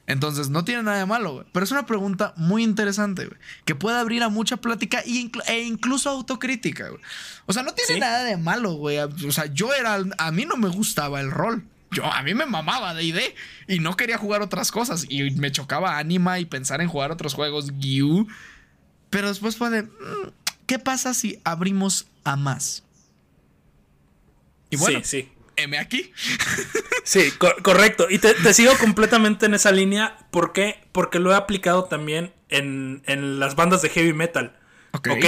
[0.07, 1.45] Entonces, no tiene nada de malo, güey.
[1.51, 3.39] Pero es una pregunta muy interesante, güey.
[3.63, 7.01] Que puede abrir a mucha plática e, incluso autocrítica, güey.
[7.45, 8.97] O sea, no tiene nada de malo, güey.
[8.97, 9.99] O sea, yo era.
[10.17, 11.63] A mí no me gustaba el rol.
[11.91, 13.19] Yo, a mí me mamaba de ID
[13.67, 15.05] y no quería jugar otras cosas.
[15.09, 18.27] Y me chocaba Anima y pensar en jugar otros juegos, Gyu.
[19.09, 19.83] Pero después fue de.
[19.83, 20.31] Mm,
[20.65, 22.83] ¿Qué pasa si abrimos a más?
[24.69, 25.29] Y bueno, sí, sí.
[25.55, 26.13] M aquí.
[27.03, 28.07] sí, correcto.
[28.09, 30.17] Y te, sigo completamente en esa línea.
[30.31, 30.81] ¿Por qué?
[30.91, 33.01] Porque lo he aplicado también en,
[33.39, 34.57] las bandas de heavy metal.
[34.93, 35.25] Ok.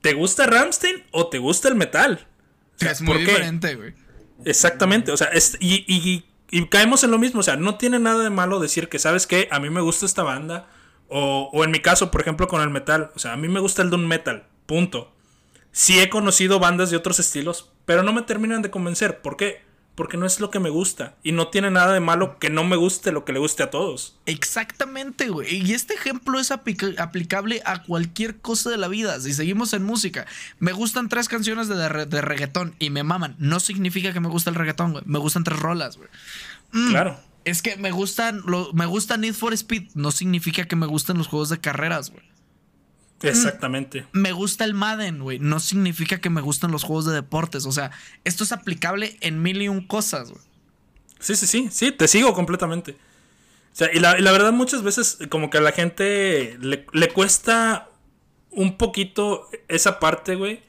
[0.00, 2.26] ¿Te gusta Ramstein o te gusta el metal?
[2.78, 3.94] es muy diferente, güey.
[4.44, 5.12] Exactamente.
[5.12, 6.24] O sea, y,
[6.70, 7.40] caemos en lo mismo.
[7.40, 9.48] O sea, no tiene nada de malo decir que, ¿sabes qué?
[9.50, 10.68] A mí me gusta esta banda.
[11.10, 13.10] O, o en mi caso, por ejemplo, con el metal.
[13.14, 14.46] O sea, a mí me gusta el doom metal.
[14.66, 15.12] Punto.
[15.72, 19.20] Sí he conocido bandas de otros estilos, pero no me terminan de convencer.
[19.20, 19.62] ¿Por qué?
[19.94, 21.16] Porque no es lo que me gusta.
[21.22, 23.70] Y no tiene nada de malo que no me guste lo que le guste a
[23.70, 24.18] todos.
[24.26, 25.56] Exactamente, güey.
[25.56, 29.20] Y este ejemplo es aplicable a cualquier cosa de la vida.
[29.20, 30.26] Si seguimos en música,
[30.58, 33.36] me gustan tres canciones de, de reggaetón y me maman.
[33.38, 35.04] No significa que me guste el reggaetón, güey.
[35.06, 36.08] Me gustan tres rolas, güey.
[36.72, 37.20] Mm, claro.
[37.44, 38.42] Es que me gustan,
[38.74, 39.90] me gusta Need for Speed.
[39.94, 42.24] No significa que me gusten los juegos de carreras, güey.
[43.22, 44.06] Exactamente.
[44.12, 45.38] Me gusta el Madden, güey.
[45.38, 47.66] No significa que me gusten los juegos de deportes.
[47.66, 47.90] O sea,
[48.24, 50.42] esto es aplicable en mil y un cosas, güey.
[51.18, 51.68] Sí, sí, sí.
[51.70, 52.92] Sí, te sigo completamente.
[52.92, 57.90] O sea, y la, verdad, muchas veces, como que a la gente le, le cuesta
[58.50, 60.62] un poquito esa parte, güey.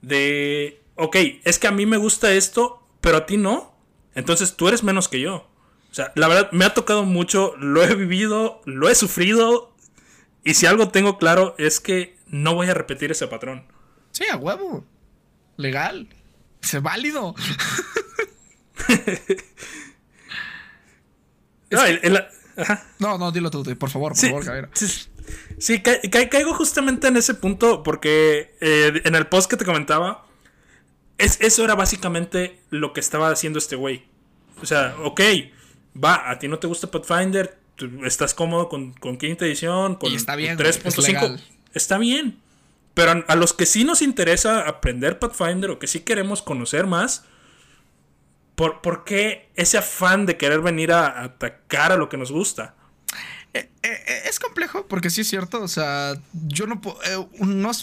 [0.00, 0.80] De.
[0.96, 3.74] Ok, es que a mí me gusta esto, pero a ti no.
[4.14, 5.48] Entonces tú eres menos que yo.
[5.92, 9.76] O sea, la verdad, me ha tocado mucho, lo he vivido, lo he sufrido
[10.42, 13.66] y si algo tengo claro es que no voy a repetir ese patrón.
[14.10, 14.86] Sí, a huevo.
[15.58, 16.08] Legal.
[16.62, 17.34] Es válido.
[22.98, 24.70] no, no, dilo tú, por favor, por favor, Javier.
[25.58, 30.26] Sí, caigo justamente en ese punto porque eh, en el post que te comentaba,
[31.18, 34.06] es, eso era básicamente lo que estaba haciendo este güey.
[34.62, 35.20] O sea, ok,
[35.96, 37.58] va, a ti no te gusta Pathfinder,
[38.04, 41.40] estás cómodo con, quinta edición, con 3.5.
[41.74, 42.38] Está bien.
[42.94, 47.24] Pero a, los que sí nos interesa aprender Pathfinder o que sí queremos conocer más,
[48.54, 52.74] ¿por, qué ese afán de querer venir a, atacar a lo que nos gusta?
[53.54, 57.28] Eh, eh, eh, es complejo porque sí es cierto, o sea, yo no puedo,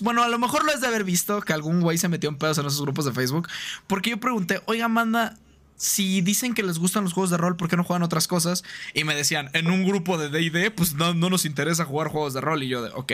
[0.01, 2.37] bueno, a lo mejor lo has de haber visto que algún güey se metió en
[2.37, 3.47] pedos en esos grupos de Facebook,
[3.85, 5.37] porque yo pregunté, oiga, manda,
[5.79, 8.65] si dicen que les gustan los juegos de rol, ¿por qué no juegan otras cosas?
[8.93, 12.41] Y me decían, en un grupo de DD, pues no, nos interesa jugar juegos de
[12.41, 12.61] rol.
[12.63, 13.13] Y yo de, ok.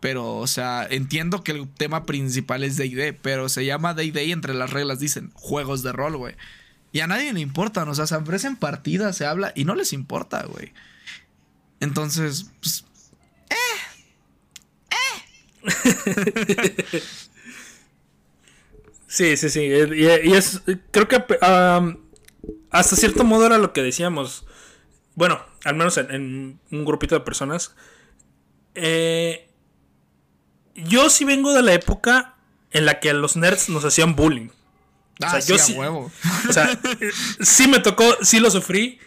[0.00, 4.32] Pero, o sea, entiendo que el tema principal es DD, pero se llama DD y
[4.32, 6.34] entre las reglas dicen juegos de rol, güey.
[6.90, 9.92] Y a nadie le importa, o sea, se ofrecen partidas, se habla y no les
[9.92, 10.72] importa, güey.
[11.78, 12.84] Entonces, pues.
[13.48, 13.54] ¡Eh!
[15.62, 17.02] ¡Eh!
[19.06, 19.60] Sí, sí, sí.
[19.60, 21.24] Y, es, creo que
[22.70, 24.44] hasta cierto modo era lo que decíamos.
[25.14, 27.74] Bueno, al menos en, un grupito de personas.
[28.74, 29.48] Eh,
[30.74, 32.36] yo sí vengo de la época
[32.70, 34.48] en la que los nerds nos hacían bullying.
[34.48, 36.10] o sea, ah, yo sí, huevo.
[36.48, 36.78] O sea,
[37.40, 38.98] sí me tocó, sí lo sufrí.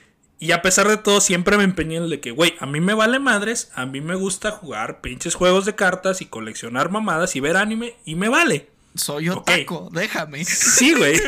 [0.42, 2.80] Y a pesar de todo, siempre me empeñé en el de que, güey, a mí
[2.80, 7.36] me vale madres, a mí me gusta jugar pinches juegos de cartas y coleccionar mamadas
[7.36, 8.70] y ver anime, y me vale.
[8.96, 10.44] Soy otaco, déjame.
[10.46, 11.20] Sí, güey.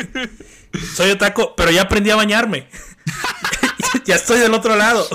[0.94, 2.68] Soy otaco, pero ya aprendí a bañarme.
[4.04, 5.06] ya estoy del otro lado.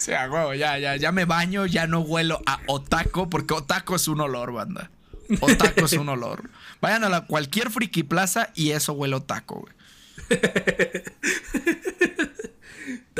[0.00, 3.96] O sea, güey, ya, ya, ya me baño, ya no huelo a otaco, porque otaco
[3.96, 4.90] es un olor, banda.
[5.40, 6.50] Otaco es un olor.
[6.80, 9.74] Vayan a la, cualquier friki plaza y eso huele otaco, güey.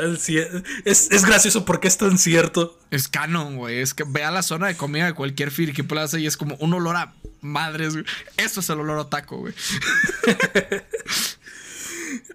[0.01, 2.79] Tan es, es gracioso porque es tan cierto.
[2.89, 3.81] Es canon, güey.
[3.81, 6.55] Es que ve a la zona de comida de cualquier Friki Plaza y es como
[6.55, 8.05] un olor a madres, güey.
[8.35, 9.53] Eso es el olor a taco, güey.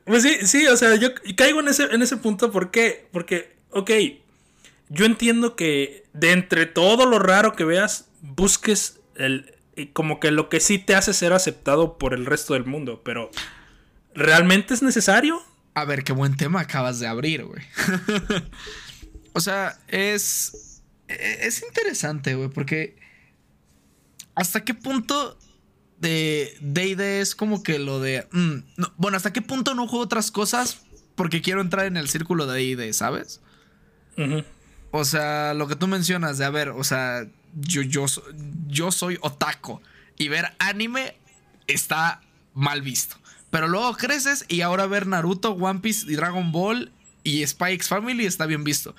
[0.04, 2.52] pues sí, sí, o sea, yo caigo en ese, en ese punto.
[2.52, 3.08] ¿Por qué?
[3.10, 3.90] Porque, ok,
[4.88, 9.56] yo entiendo que de entre todo lo raro que veas, busques el,
[9.92, 13.32] como que lo que sí te hace ser aceptado por el resto del mundo, pero
[14.14, 15.42] ¿realmente es necesario?
[15.76, 17.62] A ver, qué buen tema acabas de abrir, güey.
[19.34, 20.80] o sea, es.
[21.06, 22.96] Es interesante, güey, porque.
[24.34, 25.38] ¿Hasta qué punto
[25.98, 28.26] de DD es como que lo de.
[28.32, 28.60] Mm,
[28.96, 30.78] bueno, ¿hasta qué punto no juego otras cosas?
[31.14, 33.42] Porque quiero entrar en el círculo de DD, ¿sabes?
[34.92, 38.06] O sea, lo que tú mencionas de, a ver, o sea, yo, yo,
[38.66, 39.82] yo soy otaco
[40.16, 41.18] y ver anime
[41.66, 42.22] está
[42.54, 43.18] mal visto.
[43.50, 47.88] Pero luego creces y ahora ver Naruto, One Piece y Dragon Ball y Spy X
[47.88, 48.94] Family está bien visto.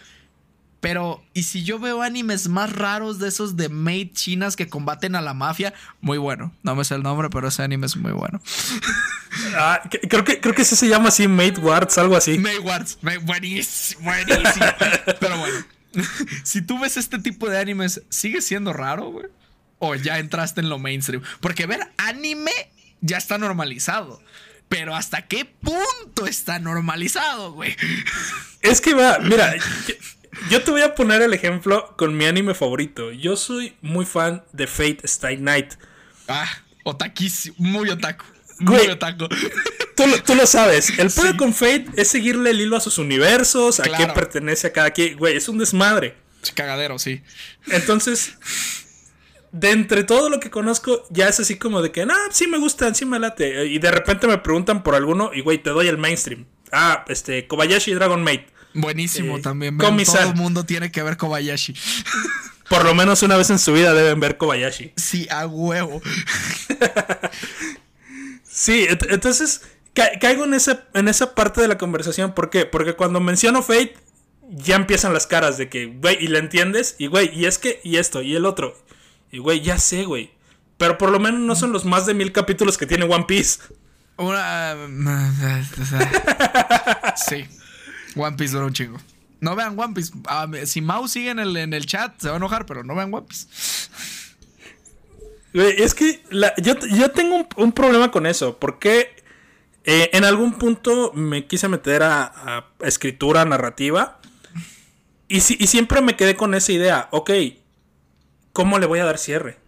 [0.79, 5.15] Pero, ¿y si yo veo animes más raros de esos de maid chinas que combaten
[5.15, 5.73] a la mafia?
[6.01, 6.53] Muy bueno.
[6.61, 8.41] No me sé el nombre, pero ese anime es muy bueno.
[9.55, 12.39] Ah, creo, que, creo que ese se llama así, Maid Wards, algo así.
[12.39, 14.65] Maid Wards, buenísimo, buenísimo.
[15.19, 15.65] pero bueno,
[16.43, 19.27] si tú ves este tipo de animes, ¿sigue siendo raro, güey?
[19.79, 21.21] O ya entraste en lo mainstream.
[21.39, 22.51] Porque ver anime
[23.01, 24.21] ya está normalizado.
[24.69, 27.75] Pero ¿hasta qué punto está normalizado, güey?
[28.61, 29.55] Es que va, mira,
[30.49, 33.11] yo, te voy a poner el ejemplo con mi anime favorito.
[33.11, 35.75] Yo soy muy fan de Fate Stay Night.
[36.27, 36.49] Ah,
[36.83, 38.25] otaquísimo, muy otaku.
[38.59, 39.29] Muy otaku.
[40.25, 40.89] Tú, lo sabes.
[40.97, 44.73] El pedo con Fate es seguirle el hilo a sus universos, a qué pertenece a
[44.73, 45.17] cada quien.
[45.17, 46.15] Güey, es un desmadre.
[46.53, 47.23] Cagadero, sí.
[47.67, 48.37] Entonces,
[49.51, 52.57] de entre todo lo que conozco, ya es así como de que, ah, sí me
[52.57, 53.65] gustan, sí me late.
[53.65, 56.45] Y de repente me preguntan por alguno y, güey, te doy el mainstream.
[56.71, 58.41] Ah, este, Kobayashi Dragon Maid.
[58.73, 59.77] Buenísimo eh, también.
[59.77, 61.73] Todo el mundo tiene que ver Kobayashi.
[62.69, 64.91] Por lo menos una vez en su vida deben ver Kobayashi.
[64.97, 66.01] Sí, a huevo.
[68.43, 69.61] sí, entonces
[70.19, 72.33] caigo en esa, en esa parte de la conversación.
[72.33, 72.65] ¿Por qué?
[72.65, 73.95] Porque cuando menciono Fate,
[74.49, 77.79] ya empiezan las caras de que, güey, y le entiendes, y güey, y es que,
[77.83, 78.77] y esto, y el otro.
[79.31, 80.31] Y güey, ya sé, güey.
[80.77, 83.61] Pero por lo menos no son los más de mil capítulos que tiene One Piece.
[84.17, 84.75] Una.
[87.15, 87.45] sí.
[88.15, 88.97] One Piece dura un chingo.
[89.39, 90.13] No vean One Piece.
[90.25, 92.95] Ah, si Mau sigue en el, en el chat, se va a enojar, pero no
[92.95, 93.47] vean One Piece.
[95.53, 96.21] Es que
[96.57, 98.57] yo, yo, tengo un, problema con eso.
[98.59, 99.23] Porque
[99.83, 104.19] eh, en algún punto me quise meter a, a escritura narrativa.
[105.27, 107.09] Y, si, y siempre me quedé con esa idea.
[107.11, 107.31] Ok,
[108.57, 109.59] ¿cómo le voy a dar cierre?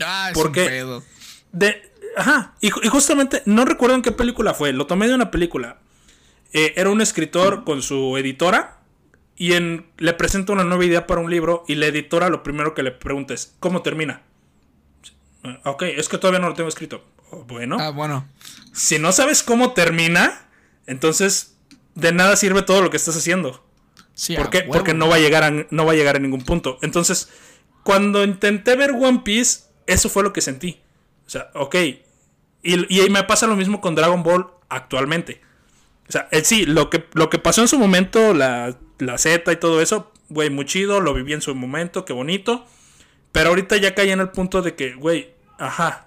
[0.00, 1.02] Ah, es Porque un pedo.
[1.50, 1.82] De,
[2.16, 5.78] ajá, y, justamente no recuerdo en qué película fue, lo tomé de una película.
[6.52, 8.78] Eh, era un escritor con su editora
[9.34, 12.72] y en, le presenta una nueva idea para un libro y la editora lo primero
[12.72, 14.22] que le pregunta es, ¿cómo termina?
[15.64, 17.04] Ok, es que todavía no lo tengo escrito.
[17.32, 17.78] Oh, bueno.
[17.80, 18.28] Ah, bueno.
[18.72, 20.48] Si no sabes cómo termina,
[20.86, 21.56] entonces
[21.96, 23.66] de nada sirve todo lo que estás haciendo.
[24.14, 24.62] Sí, ¿Por qué?
[24.62, 26.78] Porque no va, a llegar a, no va a llegar a ningún punto.
[26.82, 27.28] Entonces,
[27.82, 30.80] cuando intenté ver One Piece, eso fue lo que sentí.
[31.26, 31.74] O sea, ok.
[32.62, 35.40] Y, y me pasa lo mismo con Dragon Ball actualmente.
[36.08, 39.50] O sea, eh, sí, lo que, lo que pasó en su momento, la, la Z
[39.52, 42.64] y todo eso, güey, muy chido, lo viví en su momento, qué bonito.
[43.32, 46.06] Pero ahorita ya caí en el punto de que, güey, ajá,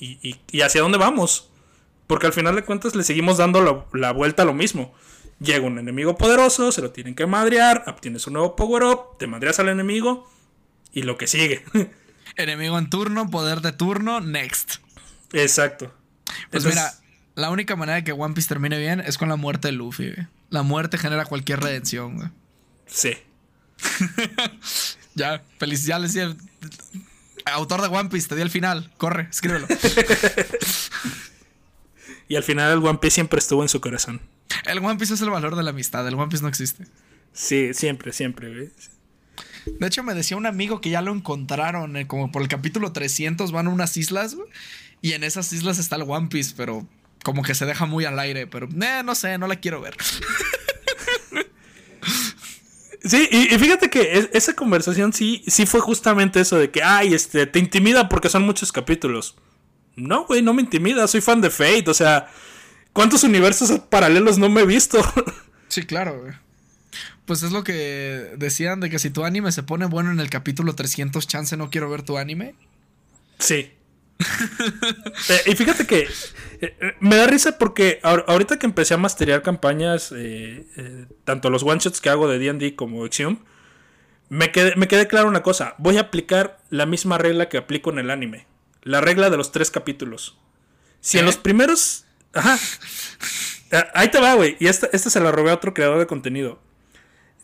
[0.00, 1.50] y, y, hacia dónde vamos?
[2.06, 4.94] Porque al final de cuentas le seguimos dando la, vuelta a lo mismo.
[5.40, 9.60] Llega un enemigo poderoso, se lo tienen que madrear, obtienes un nuevo power-up, te madreas
[9.60, 10.28] al enemigo,
[10.92, 11.64] y lo que sigue.
[12.36, 14.76] Enemigo en turno, poder de turno, next.
[15.32, 15.92] Exacto.
[16.50, 16.94] Pues mira,
[17.34, 20.14] la única manera de que One Piece termine bien es con la muerte de Luffy,
[20.50, 22.28] La muerte genera cualquier redención, güey.
[22.86, 23.16] Sí.
[25.14, 25.98] ya, feliz, ya.
[27.46, 28.92] Autor de One Piece, te di el final.
[28.98, 29.66] Corre, escríbelo.
[32.28, 34.20] y al final el One Piece siempre estuvo en su corazón.
[34.64, 36.06] El One Piece es el valor de la amistad.
[36.06, 36.86] El One Piece no existe.
[37.32, 38.70] Sí, siempre, siempre, güey.
[39.66, 42.92] De hecho, me decía un amigo que ya lo encontraron, eh, como por el capítulo
[42.92, 44.36] 300 van a unas islas,
[45.02, 46.86] y en esas islas está el One Piece, pero
[47.22, 49.96] como que se deja muy al aire, pero eh, no sé, no la quiero ver.
[53.04, 57.46] Sí, y, fíjate que esa conversación sí, sí fue justamente eso de que, ay, este,
[57.46, 59.36] te intimida porque son muchos capítulos.
[59.94, 62.28] No, güey, no me intimida, soy fan de Fate, o sea,
[62.92, 65.00] ¿cuántos universos paralelos no me he visto?
[65.68, 66.32] Sí, claro, güey.
[67.28, 70.30] Pues es lo que decían de que si tu anime se pone bueno en el
[70.30, 72.54] capítulo 300, chance no quiero ver tu anime.
[73.38, 73.70] Sí.
[75.28, 76.08] Eh, y fíjate que eh,
[76.60, 80.12] eh, me da risa porque ahorita que empecé a masterear campañas,
[81.24, 83.40] tanto los one shots que hago de DD como Exium,
[84.30, 85.74] me quedé, me quedé claro una cosa.
[85.76, 88.46] Voy a aplicar la misma regla que aplico en el anime.
[88.82, 90.38] La regla de los tres capítulos.
[91.00, 92.06] Si en los primeros.
[92.32, 92.58] Ajá.
[93.92, 94.56] Ahí te va, güey.
[94.60, 96.66] Y esta, esta se la robé a otro creador de contenido.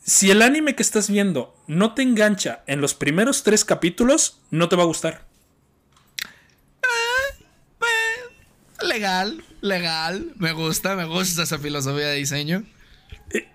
[0.05, 4.69] Si el anime que estás viendo no te engancha en los primeros tres capítulos, no
[4.69, 5.27] te va a gustar.
[8.83, 10.33] legal, legal.
[10.37, 12.65] Me gusta, me gusta esa filosofía de diseño.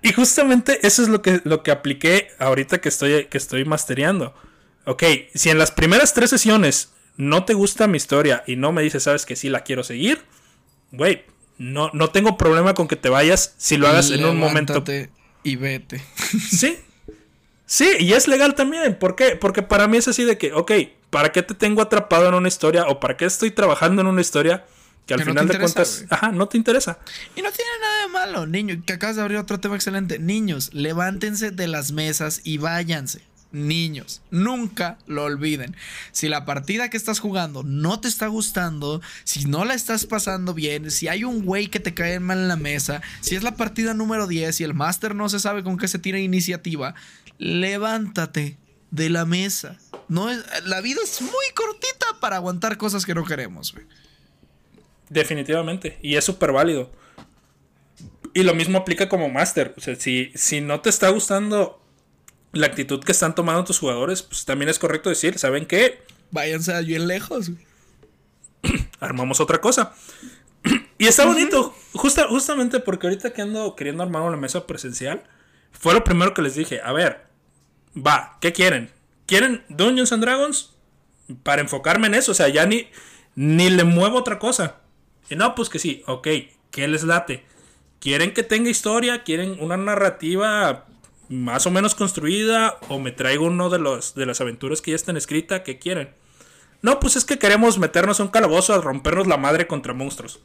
[0.02, 4.34] Y, justamente eso es lo que, lo que apliqué ahorita que estoy, que estoy mastereando.
[4.86, 5.04] Ok,
[5.36, 9.04] si en las primeras tres sesiones no te gusta mi historia y no me dices,
[9.04, 10.26] sabes que sí la quiero seguir,
[10.92, 11.26] güey,
[11.58, 14.84] no, no tengo problema con que te vayas si lo hagas en un momento.
[15.44, 16.02] Y vete.
[16.50, 16.78] Sí.
[17.66, 18.98] Sí, y es legal también.
[18.98, 19.36] ¿Por qué?
[19.36, 20.72] Porque para mí es así de que, ok,
[21.12, 22.88] ¿para qué te tengo atrapado en una historia?
[22.88, 24.66] ¿O para qué estoy trabajando en una historia?
[25.06, 26.98] Que al final de cuentas, ajá, no te interesa.
[27.36, 28.82] Y no tiene nada de malo, niño.
[28.86, 30.18] Que acabas de abrir otro tema excelente.
[30.18, 33.22] Niños, levántense de las mesas y váyanse.
[33.52, 35.76] Niños, nunca lo olviden.
[36.12, 40.54] Si la partida que estás jugando no te está gustando, si no la estás pasando
[40.54, 43.56] bien, si hay un güey que te cae mal en la mesa, si es la
[43.56, 46.94] partida número 10 y el máster no se sabe con qué se tira iniciativa,
[47.40, 48.58] levántate
[48.92, 49.78] de la mesa.
[50.08, 53.74] No es, la vida es muy cortita para aguantar cosas que no queremos.
[55.10, 55.98] Definitivamente.
[56.04, 56.92] Y es súper válido.
[58.36, 59.74] Y lo mismo aplica como máster.
[59.76, 61.82] O sea, si, si no te está gustando
[62.52, 66.02] la actitud que están tomando tus jugadores, pues también es correcto decir, ¿saben qué?
[66.32, 67.52] Váyanse allí en lejos.
[69.00, 69.94] Armamos otra cosa.
[70.98, 71.76] y está bonito.
[71.94, 75.24] Justa, justamente porque ahorita que ando queriendo armar una mesa presencial,
[75.72, 76.82] fue lo primero que les dije.
[76.84, 77.28] A ver,
[77.96, 78.92] va, ¿qué quieren?
[79.26, 80.74] ¿Quieren Dungeons and Dragons?
[81.44, 82.32] Para enfocarme en eso.
[82.32, 82.90] O sea, ya ni,
[83.36, 84.78] ni le muevo otra cosa.
[85.30, 86.28] Y no, pues que sí, ok,
[86.72, 87.46] ¿qué les late?
[88.00, 89.24] ¿Quieren que tenga historia?
[89.24, 90.86] ¿Quieren una narrativa
[91.30, 92.78] más o menos construida?
[92.90, 95.62] ¿O me traigo uno de, los, de las aventuras que ya están escritas?
[95.62, 96.10] ¿Qué quieren?
[96.82, 100.40] No, pues es que queremos meternos a un calabozo a rompernos la madre contra monstruos.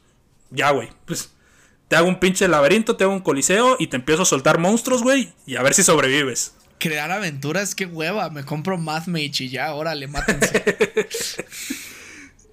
[0.51, 1.31] Ya, güey, pues
[1.87, 5.03] te hago un pinche laberinto, te hago un coliseo y te empiezo a soltar monstruos,
[5.03, 6.53] güey, y a ver si sobrevives.
[6.77, 10.63] Crear aventuras, qué hueva, me compro Math Mage y ya, órale, mátense.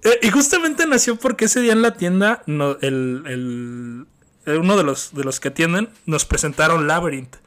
[0.05, 4.05] Eh, y justamente nació porque ese día en la tienda, el,
[4.45, 7.37] uno de los, de los que atienden, nos presentaron Labyrinth.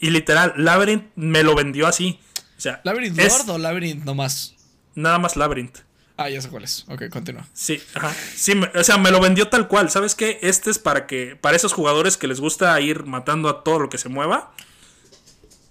[0.00, 2.20] Y literal, Labyrinth me lo vendió así.
[2.56, 4.54] O sea, ¿Labyrinth Lord o Labyrinth nomás?
[4.94, 5.78] Nada más Labyrinth.
[6.16, 6.84] Ah, ya sé cuál es.
[6.88, 7.46] Ok, continúa.
[7.52, 8.12] Sí, ajá.
[8.34, 9.88] Sí, o sea, me lo vendió tal cual.
[9.90, 10.40] ¿Sabes qué?
[10.42, 13.88] Este es para que, para esos jugadores que les gusta ir matando a todo lo
[13.88, 14.52] que se mueva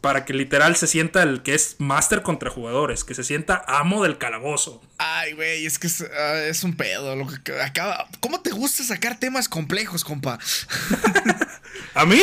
[0.02, 4.04] para que literal se sienta el que es máster contra jugadores, que se sienta amo
[4.04, 4.82] del calabozo.
[4.98, 8.08] Ay, güey, es que es, ah, un pedo lo que acaba.
[8.20, 10.40] ¿Cómo te gusta sacar temas complejos, compa?
[11.94, 12.22] A mí,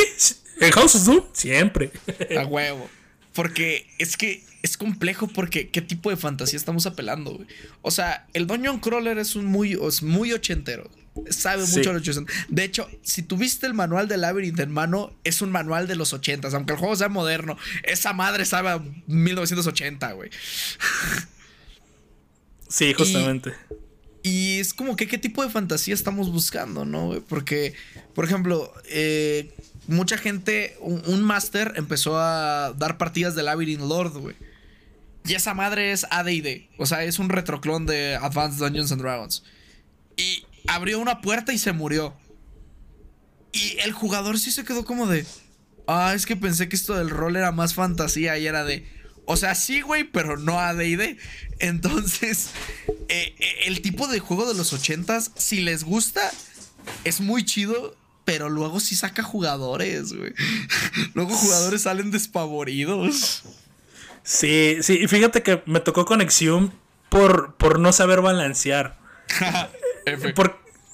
[0.61, 1.91] en House of Doom, siempre.
[2.39, 2.89] A huevo.
[3.33, 7.47] Porque es que es complejo porque qué tipo de fantasía estamos apelando, güey.
[7.83, 10.91] O sea, el Dungeon Crawler es un muy, es muy ochentero.
[11.29, 12.33] Sabe mucho de los 80.
[12.49, 16.13] De hecho, si tuviste el manual de Labyrinth en mano, es un manual de los
[16.13, 16.49] 80.
[16.49, 20.31] Aunque el juego sea moderno, esa madre sabe a 1980, güey.
[22.69, 23.53] Sí, justamente.
[24.23, 27.23] Y, es como que qué tipo de fantasía estamos buscando, ¿no?
[27.29, 27.75] Porque,
[28.15, 29.55] por ejemplo, eh,
[29.89, 34.37] mucha gente, un, un máster empezó a dar partidas de Labyrinth Lord, güey.
[35.27, 36.69] Y esa madre es ADD.
[36.79, 39.43] O sea, es un retroclon de Advanced Dungeons and Dragons.
[40.17, 42.15] Y abrió una puerta y se murió.
[43.53, 45.25] Y el jugador sí se quedó como de.
[45.87, 48.87] Ah, es que pensé que esto del rol era más fantasía y era de.
[49.27, 51.17] O sea, sí, güey, pero no ADD.
[51.59, 52.51] Entonces,
[53.09, 56.31] eh, eh, el tipo de juego de los ochentas, si les gusta,
[57.05, 60.35] es muy chido, pero luego sí saca jugadores, güey.
[61.15, 63.43] luego jugadores salen despavoridos.
[64.23, 66.73] Sí, sí, y fíjate que me tocó conexión
[67.11, 68.99] por, por no saber balancear.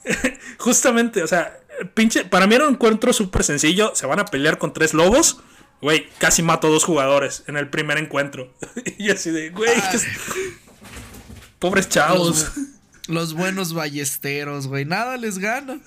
[0.58, 1.60] justamente, o sea,
[1.94, 3.92] pinche, para mí era un encuentro súper sencillo.
[3.94, 5.38] Se van a pelear con tres lobos.
[5.80, 8.52] Güey, casi mato a dos jugadores en el primer encuentro.
[8.98, 9.70] y así de, güey,
[11.58, 12.52] pobres chavos.
[13.06, 15.80] Los, buenos ballesteros, güey, nada les gana.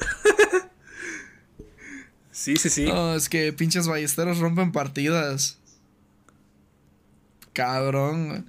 [2.34, 2.86] Sí, sí, sí.
[2.86, 5.58] No, es que pinches ballesteros rompen partidas.
[7.54, 8.46] Cabrón.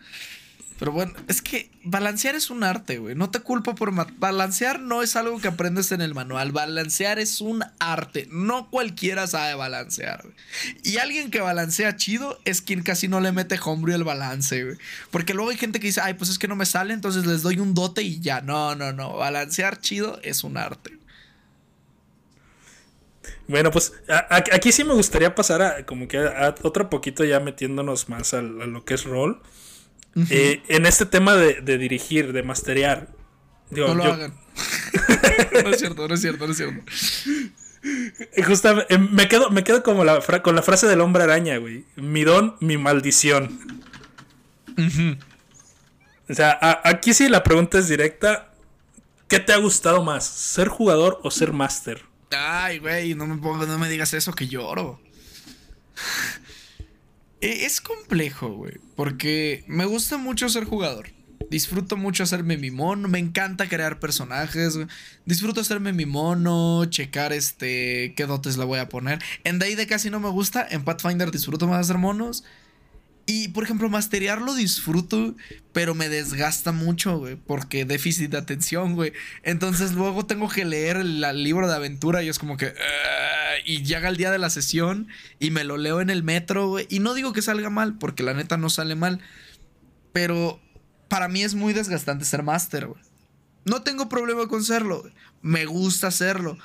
[0.78, 3.14] Pero bueno, es que balancear es un arte, güey.
[3.14, 6.50] No te culpo por balancear, no es algo que aprendes en el manual.
[6.50, 8.26] Balancear es un arte.
[8.32, 10.34] No cualquiera sabe balancear, güey.
[10.82, 14.76] Y alguien que balancea chido es quien casi no le mete homebrew el balance, güey.
[15.12, 17.42] Porque luego hay gente que dice, ay, pues es que no me sale, entonces les
[17.42, 18.40] doy un dote y ya.
[18.40, 19.14] No, no, no.
[19.14, 20.98] Balancear chido es un arte.
[23.46, 23.92] Bueno, pues
[24.28, 28.42] aquí sí me gustaría pasar a como que a, otro poquito ya metiéndonos más a,
[28.42, 29.42] lo que es rol.
[30.30, 33.08] Eh, en este tema de, dirigir, de masterear.
[33.70, 34.34] no lo hagan.
[35.64, 36.84] no es cierto, no es cierto, no es cierto.
[38.46, 41.84] Justamente, eh, me quedo, me quedo como la con la frase del hombre araña, güey.
[41.96, 43.58] Mi don, mi maldición.
[46.28, 48.52] O sea, aquí sí la pregunta es directa.
[49.28, 50.24] ¿Qué te ha gustado más?
[50.24, 52.04] ¿Ser jugador o ser máster?
[52.34, 55.00] Ay, güey, no me, digas eso que lloro.
[57.40, 58.78] E, es complejo, güey.
[58.96, 61.10] Porque me gusta mucho ser jugador.
[61.50, 63.06] Disfruto mucho hacerme mi mono.
[63.06, 64.78] Me encanta crear personajes.
[65.26, 66.86] Disfruto hacerme mi mono.
[66.86, 68.14] Checar este.
[68.16, 69.22] qué dotes le voy a poner.
[69.44, 70.66] En de casi no me gusta.
[70.70, 72.44] En Pathfinder disfruto más hacer monos.
[73.26, 75.34] Y, por ejemplo, masterearlo disfruto,
[75.72, 79.14] pero me desgasta mucho, güey, porque déficit de atención, güey.
[79.42, 82.66] Entonces luego tengo que leer el, libro de aventura y es como que...
[82.66, 85.08] Ah", y llega el día de la sesión
[85.38, 86.86] y me lo leo en el metro, güey.
[86.90, 89.20] Y no digo que salga mal, porque la neta no sale mal.
[90.12, 90.60] Pero
[91.08, 93.00] para mí es muy desgastante ser máster, güey.
[93.64, 95.02] No tengo problema con serlo.
[95.40, 96.58] Me gusta hacerlo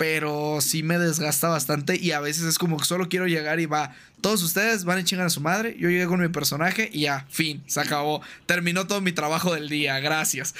[0.00, 3.66] pero sí me desgasta bastante y a veces es como que solo quiero llegar y
[3.66, 7.00] va, todos ustedes van a chingar a su madre, yo llego con mi personaje y
[7.02, 10.54] ya, fin, se acabó, terminó todo mi trabajo del día, gracias.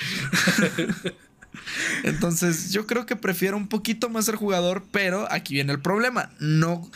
[2.05, 6.31] Entonces yo creo que prefiero un poquito más ser jugador, pero aquí viene el problema,
[6.39, 6.91] no,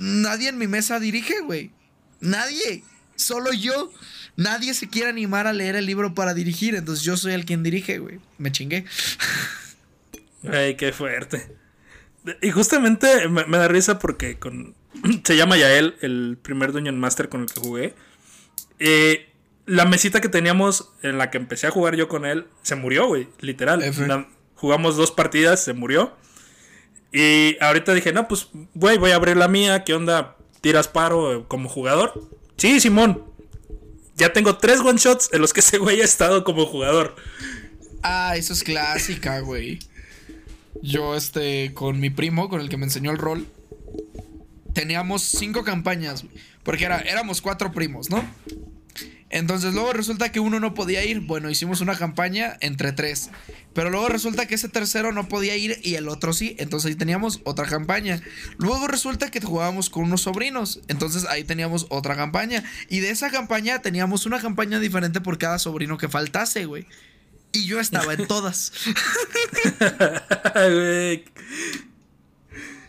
[0.00, 1.70] nadie en mi mesa dirige, güey,
[2.18, 2.82] nadie,
[3.14, 3.92] solo yo.
[4.38, 7.62] Nadie se quiere animar a leer el libro para dirigir, entonces yo soy el quien
[7.62, 8.20] dirige, güey.
[8.36, 8.84] Me chingué.
[10.52, 11.56] Ay, qué fuerte.
[12.42, 14.74] Y justamente me, da risa porque con,
[15.24, 17.94] se llama Yael, el primer Dungeon Master con el que jugué.
[18.78, 19.28] Eh,
[19.64, 23.06] la mesita que teníamos en la que empecé a jugar yo con él se murió,
[23.06, 23.82] güey, literal.
[24.54, 26.16] jugamos dos partidas, se murió.
[27.12, 29.84] Y ahorita dije, no, pues, güey, voy a abrir la mía.
[29.84, 30.36] ¿Qué onda?
[30.60, 32.28] ¿Tiras paro como jugador?
[32.56, 33.24] Sí, Simón.
[34.16, 37.14] Ya tengo tres one shots en los que ese güey ha estado como jugador.
[38.02, 39.78] Ah, eso es clásica, güey
[40.86, 43.46] yo, este, con mi primo, con el que me enseñó el rol,
[44.72, 46.24] teníamos cinco campañas,
[46.62, 48.24] porque era, éramos cuatro primos, ¿no?
[49.28, 51.20] Entonces luego resulta que uno no podía ir.
[51.20, 53.30] Bueno, hicimos una campaña entre tres.
[53.74, 56.54] Pero luego resulta que ese tercero no podía ir y el otro sí.
[56.58, 58.22] Entonces ahí teníamos otra campaña.
[58.56, 60.80] Luego resulta que jugábamos con unos sobrinos.
[60.86, 62.62] Entonces ahí teníamos otra campaña.
[62.88, 66.86] Y de esa campaña teníamos una campaña diferente por cada sobrino que faltase, güey.
[67.52, 68.72] Y yo estaba en todas.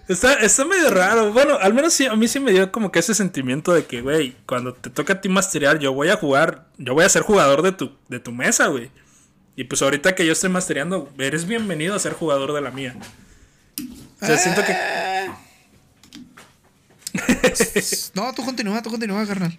[0.07, 1.31] está, está medio raro.
[1.31, 4.01] Bueno, al menos sí, a mí sí me dio como que ese sentimiento de que,
[4.01, 7.21] güey, cuando te toca a ti masterear, yo voy a jugar, yo voy a ser
[7.21, 8.91] jugador de tu, de tu mesa, güey.
[9.55, 12.95] Y pues ahorita que yo estoy mastereando, eres bienvenido a ser jugador de la mía.
[14.21, 14.75] O sea, siento que...
[18.13, 19.57] no, tú continúa, tú continúa, carnal.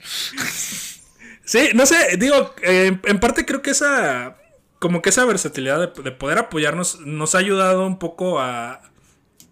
[1.44, 4.37] Sí, no sé, digo, eh, en parte creo que esa
[4.78, 8.82] como que esa versatilidad de, poder apoyarnos nos ha ayudado un poco a,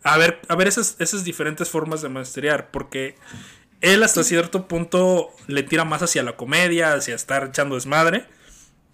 [0.03, 3.17] a ver, a ver esas, esas diferentes formas de maestrear, porque
[3.81, 8.27] él hasta cierto punto le tira más hacia la comedia, hacia estar echando desmadre,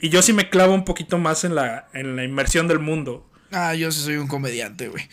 [0.01, 3.28] y yo sí me clavo un poquito más en la, en la inmersión del mundo.
[3.53, 5.07] Ah, yo sí soy un comediante, güey.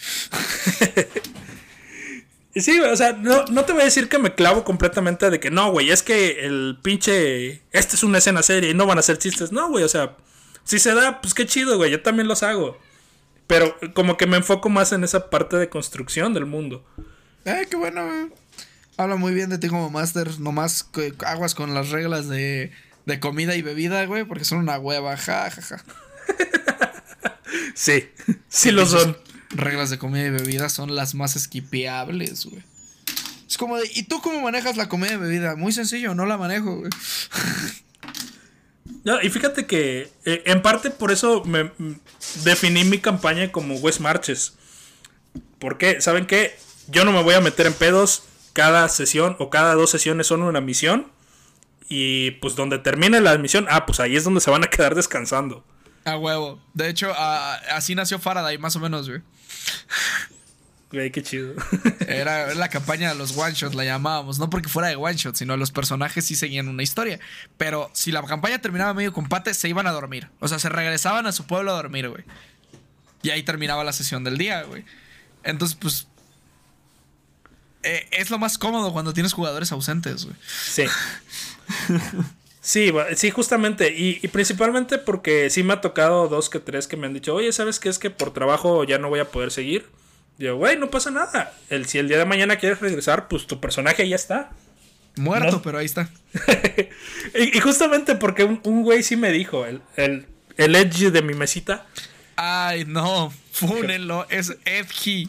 [2.56, 5.52] sí, o sea, no, no, te voy a decir que me clavo completamente de que
[5.52, 7.62] no, güey, es que el pinche.
[7.72, 9.52] Esta es una escena seria y no van a ser chistes.
[9.52, 10.16] No, güey, o sea,
[10.70, 11.90] si se da, pues qué chido, güey.
[11.90, 12.78] Yo también los hago.
[13.48, 16.86] Pero como que me enfoco más en esa parte de construcción del mundo.
[17.44, 18.28] Eh, qué bueno, güey.
[18.96, 20.40] Habla muy bien de ti como máster.
[20.40, 20.88] Nomás
[21.26, 22.72] aguas con las reglas de,
[23.08, 25.18] de comida y bebida, güey, porque son una hueva.
[25.18, 25.84] Ja, ja, ja.
[27.74, 28.08] sí,
[28.48, 29.18] sí lo son.
[29.50, 32.64] Reglas de comida y bebida son las más esquipeables, güey.
[33.48, 35.56] Es como de, ¿y tú cómo manejas la comida y bebida?
[35.56, 36.92] Muy sencillo, no la manejo, güey.
[39.24, 41.72] Y fíjate que eh, en parte por eso me
[42.44, 44.54] definí mi campaña como West Marches.
[45.60, 46.58] Porque, ¿saben qué?
[46.88, 48.24] Yo no me voy a meter en pedos.
[48.54, 51.08] Cada sesión o cada dos sesiones son una misión.
[51.88, 54.96] Y pues donde termine la misión, ah, pues ahí es donde se van a quedar
[54.96, 55.64] descansando.
[56.06, 56.62] A huevo.
[56.74, 59.22] De hecho, así nació Faraday, más o menos, güey.
[60.92, 61.54] Güey, qué chido.
[62.08, 64.40] Era la campaña de los one shots, la llamábamos.
[64.40, 67.20] No porque fuera de one shot, sino los personajes sí seguían una historia.
[67.58, 70.30] Pero si la campaña terminaba medio combate, se iban a dormir.
[70.40, 72.24] O sea, se regresaban a su pueblo a dormir, güey.
[73.22, 74.84] Y ahí terminaba la sesión del día, güey.
[75.44, 76.08] Entonces, pues.
[77.84, 80.36] eh, es lo más cómodo cuando tienes jugadores ausentes, güey.
[80.48, 80.86] Sí.
[82.62, 83.94] Sí, sí, justamente.
[83.96, 87.34] Y, y principalmente porque sí me ha tocado dos que tres que me han dicho,
[87.34, 87.90] oye, ¿sabes qué?
[87.90, 89.88] Es que por trabajo ya no voy a poder seguir.
[90.40, 91.54] Digo, güey, no pasa nada.
[91.70, 94.50] El, si el día de mañana quieres regresar, pues tu personaje ya está.
[95.18, 95.62] Muerto, No.
[95.62, 96.10] pero ahí está.
[97.36, 100.26] y, y justamente porque un, un güey sí me dijo, el, el,
[100.58, 101.86] el edge de mi mesita,
[102.38, 103.34] Ay, no.
[103.52, 104.26] Fúnenlo.
[104.30, 105.28] Es Edgy.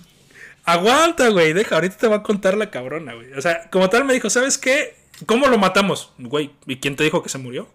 [0.64, 3.32] aguanta, güey, deja, ahorita te va a contar la cabrona, güey.
[3.32, 4.94] O sea, como tal me dijo, ¿sabes qué?
[5.26, 6.12] ¿Cómo lo matamos?
[6.18, 7.68] Güey, ¿y quién te dijo que se murió?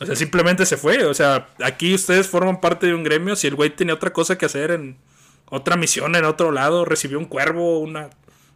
[0.00, 1.04] O sea, simplemente se fue.
[1.04, 3.36] O sea, aquí ustedes forman parte de un gremio.
[3.36, 4.96] Si el güey tenía otra cosa que hacer en
[5.50, 8.10] otra misión en otro lado, recibió un cuervo, una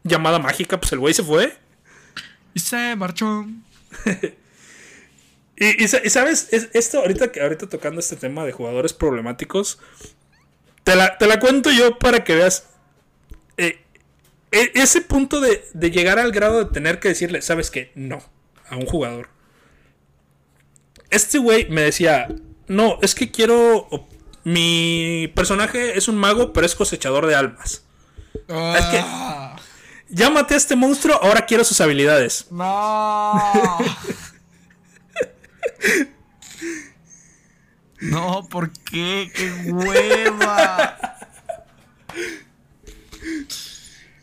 [0.05, 1.53] llamada mágica, pues el güey se fue.
[2.55, 3.47] Y se marchó.
[5.57, 9.79] Y, y sa- y sabes, Es- esto ahorita, ahorita tocando este tema de jugadores problemáticos,
[10.83, 12.67] te la, te la cuento yo para que veas
[13.57, 13.79] eh,
[14.51, 18.21] e- ese punto de, de llegar al grado de tener que decirle, sabes que no,
[18.69, 19.29] a un jugador.
[21.11, 22.27] Este güey me decía,
[22.67, 23.87] no, es que quiero,
[24.45, 27.83] mi personaje es un mago, pero es cosechador de almas.
[28.35, 29.57] Es que- Ah,
[30.11, 32.47] Ya maté a este monstruo, ahora quiero sus habilidades.
[32.51, 33.33] No.
[38.01, 39.31] No, ¿por qué?
[39.35, 40.99] ¡Qué hueva!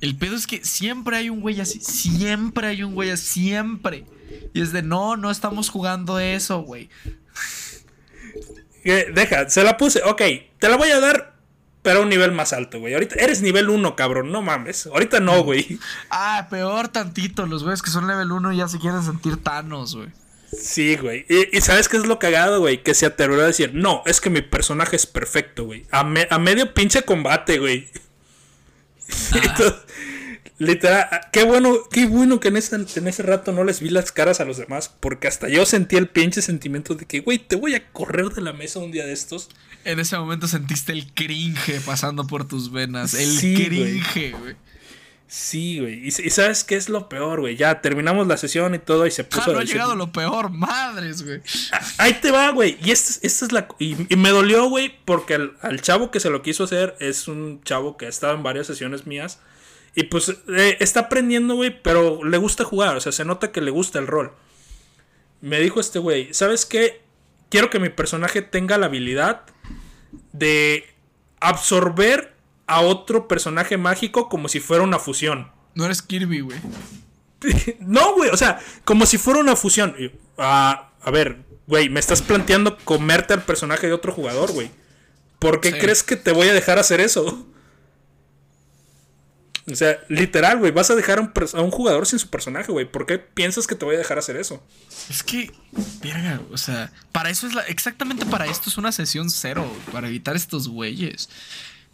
[0.01, 1.80] El pedo es que siempre hay un güey así.
[1.80, 3.26] Siempre hay un güey así.
[3.41, 4.05] Siempre.
[4.53, 6.89] Y es de no, no estamos jugando eso, güey.
[8.84, 10.02] Eh, Deja, se la puse.
[10.04, 10.22] Ok,
[10.60, 11.34] te la voy a dar,
[11.82, 12.94] pero a un nivel más alto, güey.
[12.94, 14.32] Ahorita eres nivel 1, cabrón.
[14.32, 14.88] No mames.
[14.88, 15.80] Ahorita no, güey.
[16.10, 17.46] Ah, peor tantito.
[17.46, 20.10] Los güeyes que son level 1 ya se quieren sentir tanos, güey.
[20.52, 21.26] Sí, güey.
[21.30, 22.84] Y, y ¿sabes qué es lo cagado, güey?
[22.84, 25.86] Que se atrevió a decir, no, es que mi personaje es perfecto, güey.
[25.92, 27.88] A, me- a medio pinche combate, güey.
[29.34, 29.74] Entonces,
[30.62, 33.89] Literal, ah, qué bueno, qué bueno que en ese, en ese rato no les vi
[33.89, 37.39] las caras a los demás, porque hasta yo sentí el pinche sentimiento de que, güey,
[37.39, 39.49] te voy a correr de la mesa un día de estos.
[39.86, 43.16] En ese momento sentiste el cringe pasando por tus venas.
[43.16, 44.55] El Sí, cringe, güey.
[45.28, 46.03] Sí, güey.
[46.03, 47.55] Y, y ¿sabes qué es lo peor, güey?
[47.55, 50.51] Ya terminamos la sesión y todo y se puso Ah, no ha llegado lo peor,
[50.51, 51.41] madres, güey.
[51.72, 52.78] Ah, Ahí te va, güey.
[52.84, 53.68] Y esta, esta es la.
[53.80, 57.30] Y, y me dolió, güey, porque al, al chavo que se lo quiso hacer es
[57.30, 59.39] un chavo que ha estado en varias sesiones mías.
[59.96, 62.96] Y pues eh, está aprendiendo, güey, pero le gusta jugar.
[62.96, 64.34] O sea, se nota que le gusta el rol.
[65.42, 67.02] Me dijo este güey, ¿sabes qué?
[67.50, 69.42] Quiero que mi personaje tenga la habilidad
[70.32, 70.86] de
[71.39, 72.34] absorber
[72.68, 75.52] a otro personaje mágico como si fuera una fusión.
[75.76, 76.58] No eres Kirby, güey.
[77.80, 79.96] No, güey, o sea, como si fuera una fusión.
[80.38, 84.70] Ah, a ver, güey, me estás planteando comerte al personaje de otro jugador, güey.
[85.39, 85.80] ¿Por qué Sí.
[85.80, 87.48] crees que te voy a dejar hacer eso?
[89.72, 92.91] O sea, literal, güey, vas a dejar a un, jugador sin su personaje, güey.
[92.91, 94.61] ¿Por qué piensas que te voy a dejar hacer eso?
[95.09, 95.51] Es que,
[96.01, 97.61] verga, o sea, para eso es la.
[97.63, 101.30] Exactamente para esto es una sesión cero, para evitar estos güeyes.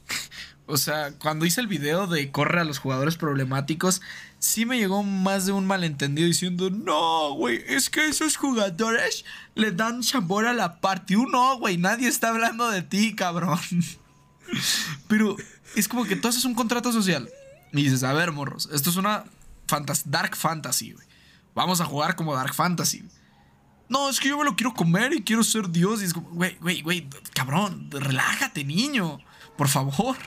[0.69, 4.01] O sea, cuando hice el video de corre a los jugadores problemáticos,
[4.38, 9.23] sí me llegó más de un malentendido diciendo, no, güey, es que esos jugadores
[9.55, 11.15] le dan sabor a la party.
[11.15, 13.57] No, güey, nadie está hablando de ti, cabrón.
[15.07, 15.38] Pero
[15.78, 17.30] es como que tú haces un contrato social
[17.74, 19.26] y dices, a ver, morros, esto es una
[20.05, 21.05] dark fantasy, güey.
[21.53, 23.03] Vamos a jugar como dark fantasy.
[23.89, 26.01] No, es que yo me lo quiero comer y quiero ser Dios.
[26.01, 29.20] Y es como, güey, güey, güey, cabrón, relájate, niño.
[29.57, 30.18] Por favor.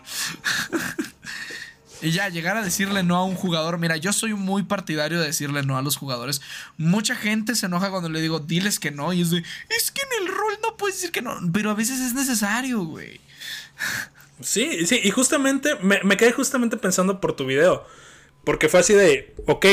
[2.02, 3.78] y ya, llegar a decirle no a un jugador.
[3.78, 6.40] Mira, yo soy muy partidario de decirle no a los jugadores.
[6.78, 9.12] Mucha gente se enoja cuando le digo, diles que no.
[9.12, 11.38] Y es de, es que en el rol no puedes decir que no.
[11.52, 13.20] Pero a veces es necesario, güey.
[14.40, 17.84] Sí, sí, y justamente me, me quedé justamente pensando por tu video.
[18.44, 19.66] Porque fue así de, ok,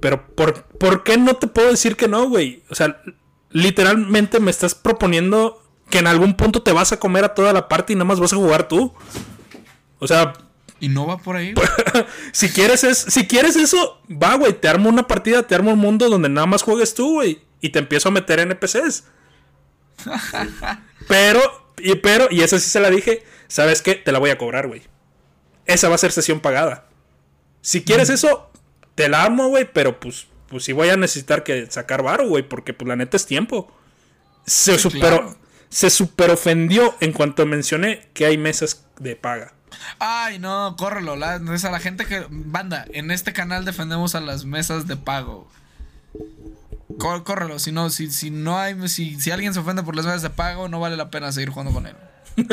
[0.00, 2.62] pero ¿por, ¿por qué no te puedo decir que no, güey?
[2.70, 3.02] O sea,
[3.50, 7.68] literalmente me estás proponiendo que en algún punto te vas a comer a toda la
[7.68, 8.92] parte y nada más vas a jugar tú.
[9.98, 10.32] O sea,
[10.80, 11.54] Y no va por ahí.
[12.32, 15.78] si quieres, es, si quieres eso, va, güey, te armo una partida, te armo un
[15.78, 17.42] mundo donde nada más juegues tú, güey.
[17.60, 19.04] Y te empiezo a meter NPCs.
[21.08, 23.94] pero, y, pero, y esa sí se la dije, ¿sabes qué?
[23.94, 24.82] Te la voy a cobrar, güey.
[25.66, 26.86] Esa va a ser sesión pagada.
[27.62, 28.50] Si quieres eso,
[28.94, 32.46] te la armo, güey, pero pues, pues sí voy a necesitar que sacar varo, güey,
[32.46, 33.72] porque pues la neta es tiempo.
[34.46, 35.36] Se Sí, super, claro.
[35.68, 39.54] se super ofendió en cuanto mencioné que hay mesas de paga.
[39.98, 41.16] Ay, no, córrelo.
[41.16, 42.26] La, a la gente que.
[42.30, 45.50] Banda, en este canal defendemos a las mesas de pago.
[46.98, 48.88] Córrelo, si no, si, si no hay.
[48.88, 51.50] Si, si alguien se ofende por las mesas de pago, no vale la pena seguir
[51.50, 51.96] jugando con él.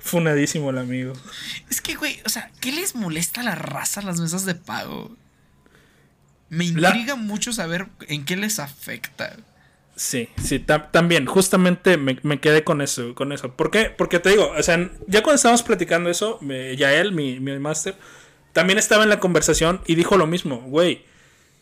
[0.00, 1.12] Funadísimo el amigo.
[1.68, 5.16] Es que, güey, o sea, ¿qué les molesta a la raza las mesas de pago?
[6.48, 9.36] Me intriga mucho saber en qué les afecta.
[9.94, 13.54] Sí, sí, también, justamente me, quedé con eso, con eso.
[13.54, 13.90] ¿Por qué?
[13.90, 17.94] Porque te digo, o sea, ya cuando estábamos platicando eso, me, Yael, mi, mi máster,
[18.52, 21.04] también estaba en la conversación y dijo lo mismo, güey,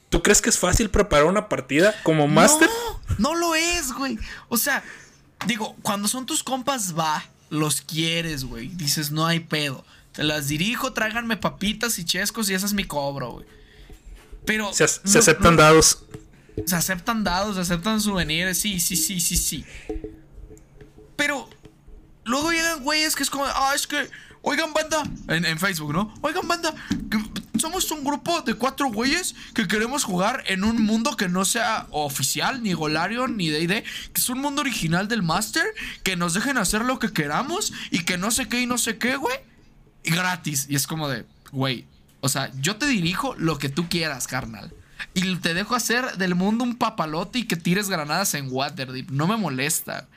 [0.09, 2.69] ¿tú crees que es fácil preparar una partida como máster?
[3.19, 4.19] No, no lo es, güey.
[4.49, 4.83] O sea,
[5.47, 8.69] digo, cuando son tus compas, va, los quieres, güey.
[8.69, 9.85] Dices, no hay pedo.
[10.13, 13.47] Te las dirijo, tráiganme papitas y chescos y ese es mi cobro, güey.
[14.45, 14.73] Pero...
[14.73, 16.05] Se, aceptan dados
[16.67, 19.65] se aceptan dados, se aceptan souvenirs, sí, sí, sí, sí, sí.
[21.17, 21.49] Pero
[22.25, 24.09] luego llegan güeyes que es como, ah, es que,
[24.43, 26.15] oigan banda, en, Facebook, ¿no?
[26.23, 26.75] Oigan banda,
[27.61, 31.87] somos un grupo de cuatro güeyes que queremos jugar en un mundo que no sea
[31.91, 35.65] oficial, ni Golarion, ni D&D, que es un mundo original del Master,
[36.03, 38.99] que nos dejen hacer lo que queramos y que no sé qué y no sé
[38.99, 39.37] qué, güey.
[40.05, 40.67] Gratis.
[40.69, 41.87] Y es como de, güey,
[42.21, 44.73] o sea, yo te dirijo lo que tú quieras, carnal.
[45.15, 49.11] Y te dejo hacer del mundo un papalote y que tires granadas en Waterdeep.
[49.11, 50.09] No me molesta.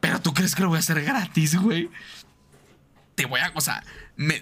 [0.00, 1.90] Pero tú crees que lo voy a hacer gratis, güey.
[3.14, 3.52] Te voy a.
[3.54, 3.84] O sea,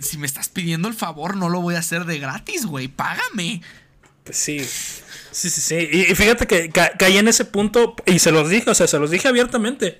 [0.01, 2.89] si me estás pidiendo el favor, no lo voy a hacer de gratis, güey.
[2.89, 3.63] Págame.
[4.25, 4.61] Pues sí.
[5.31, 5.89] Sí, sí, sí.
[5.91, 9.11] Y, fíjate que caí en ese punto y se los dije, o sea, se los
[9.11, 9.99] dije abiertamente.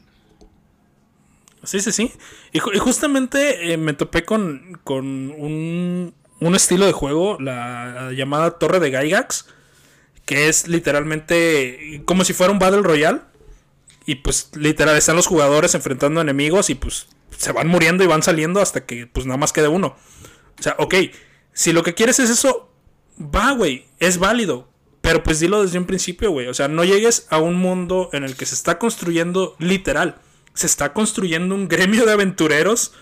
[1.62, 2.12] Sí, sí, sí.
[2.52, 8.80] Y, justamente eh, me topé con, con un, un estilo de juego, la llamada Torre
[8.80, 9.46] de Gygax,
[10.24, 13.20] que es literalmente como si fuera un Battle Royale.
[14.06, 18.22] Y pues literal están los jugadores enfrentando enemigos y pues se van muriendo y van
[18.22, 19.96] saliendo hasta que pues nada más quede uno.
[20.58, 20.94] O sea, ok,
[21.52, 22.72] si lo que quieres es eso,
[23.18, 24.70] va, güey, es válido.
[25.00, 26.48] Pero pues dilo desde un principio, güey.
[26.48, 30.16] O sea, no llegues a un mundo en el que se está construyendo literal.
[30.54, 32.92] Se está construyendo un gremio de aventureros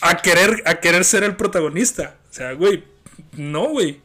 [0.00, 2.18] a querer, a querer ser el protagonista.
[2.30, 2.84] O sea, güey,
[3.32, 4.00] no, güey.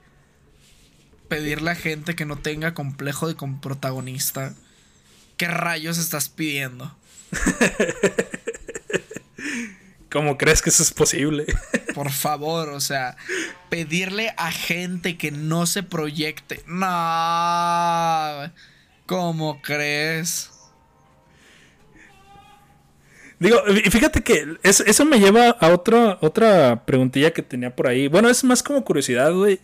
[1.27, 4.55] Pedirle a gente que no tenga complejo de protagonista.
[5.39, 6.93] ¿Qué rayos estás pidiendo?
[10.11, 11.45] ¿Cómo crees que eso es posible?
[11.95, 13.15] Por favor, o sea,
[13.69, 16.61] pedirle a gente que no se proyecte.
[16.67, 18.51] No.
[19.05, 20.51] ¿Cómo crees?
[23.39, 28.09] Digo, fíjate que eso, me lleva a otra, otra preguntilla que tenía por ahí.
[28.09, 29.61] Bueno, es más como curiosidad, güey.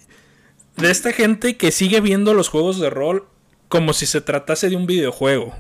[0.78, 3.28] De esta gente que sigue viendo los juegos de rol
[3.70, 5.56] como si se tratase de un videojuego.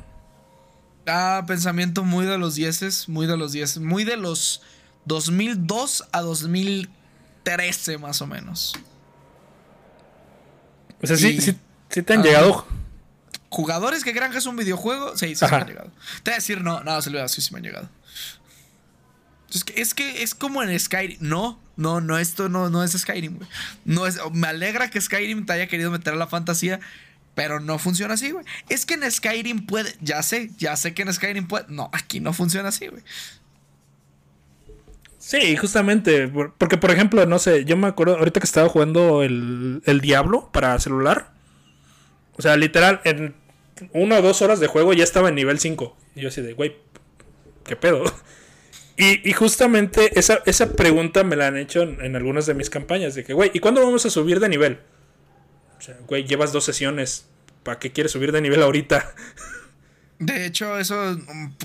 [1.07, 4.61] Ah, pensamiento muy de los dieces, muy de los dieces, muy de los
[5.05, 8.73] 2002 a 2013 más o menos.
[11.01, 11.55] O sea, sí, sí,
[11.89, 12.65] sí, te han llegado.
[13.49, 15.91] Jugadores que crean que es un videojuego, sí, sí, me han llegado.
[16.23, 17.89] Te voy a decir, no, no, se lo voy a decir, sí me han llegado.
[19.53, 21.17] Es que, es que es como en Skyrim.
[21.21, 23.49] No, no, no, esto no, no es Skyrim, güey.
[23.85, 26.79] No es, me alegra que Skyrim te haya querido meter a la fantasía,
[27.35, 28.45] pero no funciona así, güey.
[28.69, 31.65] Es que en Skyrim puede, ya sé, ya sé que en Skyrim puede.
[31.69, 33.03] No, aquí no funciona así, güey.
[35.19, 36.27] Sí, justamente,
[36.57, 40.49] porque por ejemplo, no sé, yo me acuerdo ahorita que estaba jugando el, el Diablo
[40.51, 41.31] para celular.
[42.37, 43.33] O sea, literal, en
[43.93, 45.97] una o dos horas de juego ya estaba en nivel 5.
[46.15, 46.75] Y yo así de, güey,
[47.65, 48.03] ¿qué pedo?
[48.97, 53.13] Y, justamente esa, esa, pregunta me la han hecho en, algunas de mis campañas.
[53.13, 54.79] De que, güey, ¿y cuándo vamos a subir de nivel?
[55.77, 57.25] O sea, güey, llevas dos sesiones.
[57.63, 59.13] ¿Para qué quieres subir de nivel ahorita?
[60.19, 61.17] De hecho, eso,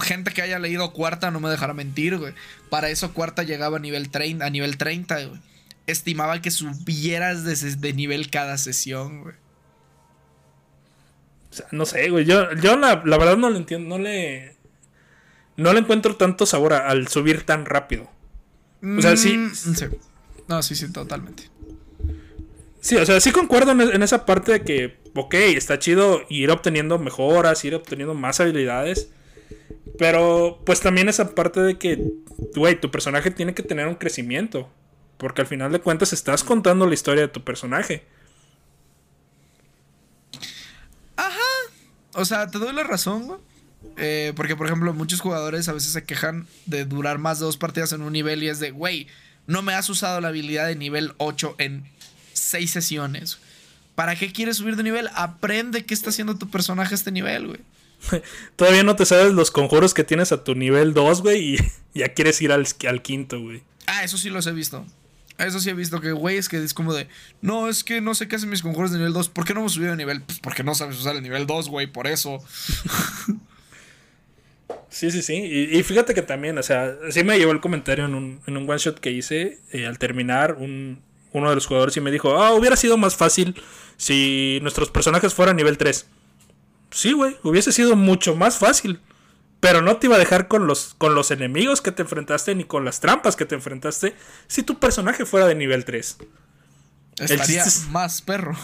[0.03, 2.35] gente que haya leído cuarta no me dejará mentir, güey.
[2.69, 5.41] Para eso cuarta llegaba a nivel 30, a nivel 30, güey.
[5.87, 9.35] Estimaba que subieras de, de nivel cada sesión, güey.
[11.51, 12.25] O sea, no sé, güey.
[12.25, 13.97] Yo, yo la, la, verdad no lo entiendo.
[13.97, 14.57] No le.
[15.57, 18.11] No le encuentro tanto sabor al subir tan rápido.
[18.83, 19.37] O sea, sí.
[19.37, 19.87] Mm, sí.
[20.49, 21.51] No, sí, sí, totalmente.
[22.81, 26.99] Sí, o sea, sí concuerdo en, esa parte de que, ok, está chido ir obteniendo
[26.99, 29.11] mejoras, ir obteniendo más habilidades.
[29.99, 32.03] Pero, pues también esa parte de que,
[32.57, 34.71] güey, tu personaje tiene que tener un crecimiento.
[35.19, 38.07] Porque al final de cuentas estás contando la historia de tu personaje.
[42.15, 43.41] O sea, te doy la razón, güey.
[43.97, 47.57] Eh, porque, por ejemplo, muchos jugadores a veces se quejan de durar más de dos
[47.57, 49.07] partidas en un nivel y es de, güey,
[49.47, 51.85] no me has usado la habilidad de nivel 8 en
[52.41, 53.39] seis sesiones.
[53.95, 55.09] ¿Para qué quieres subir de nivel?
[55.15, 57.61] Aprende qué está haciendo tu personaje a este nivel, güey.
[58.57, 61.59] Todavía no te sabes los conjuros que tienes a tu nivel 2, güey, y
[61.99, 63.63] ya quieres ir al, al quinto, güey.
[63.87, 64.87] Ah, eso sí los he visto.
[65.39, 67.09] Eso sí he visto que, güey, es que es como de,
[67.41, 69.31] no, es que no sé qué hacen mis conjuros de nivel 2.
[69.31, 70.23] ¿Por qué no hemos subido de nivel?
[70.23, 72.43] Pues porque no sabes usar el nivel 2, güey, por eso.
[74.91, 75.35] Sí, sí, sí.
[75.35, 78.69] Y, fíjate que también, o sea, sí me llevó el comentario en un, en un
[78.69, 80.55] one shot que hice eh, al terminar.
[80.55, 81.01] Un,
[81.33, 83.61] uno de los jugadores y me dijo, ah, hubiera sido más fácil
[83.97, 86.07] si nuestros personajes fueran nivel 3.
[86.91, 89.01] Sí, güey, hubiese sido mucho más fácil.
[89.61, 92.65] Pero no te iba a dejar con los, con los enemigos que te enfrentaste ni
[92.65, 94.17] con las trampas que te enfrentaste
[94.47, 96.17] si tu personaje fuera de nivel 3.
[97.19, 98.57] Estaría más perro.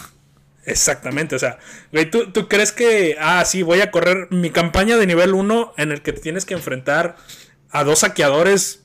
[0.64, 1.58] Exactamente, o sea,
[1.92, 5.74] güey, ¿tú, ¿tú, crees que, ah, sí, voy a correr mi campaña de nivel 1
[5.76, 7.16] en el que te tienes que enfrentar
[7.70, 8.82] a dos saqueadores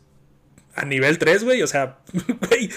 [0.76, 1.64] a nivel 3, güey?
[1.64, 1.98] O sea,
[2.50, 2.70] güey,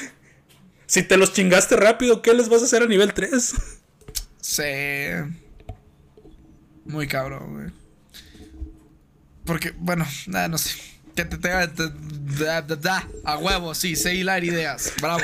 [0.86, 3.54] si te los chingaste rápido, ¿qué les vas a hacer a nivel 3?
[4.40, 4.62] Sí.
[6.84, 7.70] Muy cabrón, güey.
[9.44, 10.74] Porque, bueno, nada, no sé.
[11.14, 11.70] Que te tenga.
[13.24, 14.92] A huevo, sí, sé hilar ideas.
[15.00, 15.22] Bravo.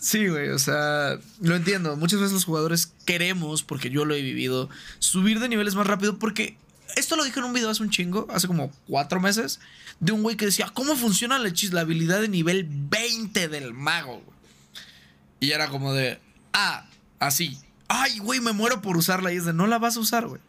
[0.00, 1.96] Sí, güey, o sea, lo entiendo.
[1.96, 6.18] Muchas veces los jugadores queremos, porque yo lo he vivido, subir de niveles más rápido
[6.18, 6.56] porque
[6.98, 9.60] esto lo dije en un video hace un chingo, hace como cuatro meses,
[10.00, 14.22] de un güey que decía, ¿cómo funciona la, la habilidad de nivel 20 del mago?
[15.40, 16.20] Y era como de,
[16.52, 16.86] ah,
[17.18, 17.58] así.
[17.88, 19.32] Ay, güey, me muero por usarla.
[19.32, 20.40] Y es de, no la vas a usar, güey.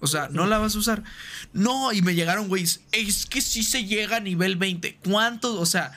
[0.00, 1.04] O sea, no la vas a usar.
[1.52, 2.64] No, y me llegaron, güey.
[2.92, 4.98] Es que si se llega a nivel 20.
[5.04, 5.56] ¿Cuántos?
[5.58, 5.92] O sea,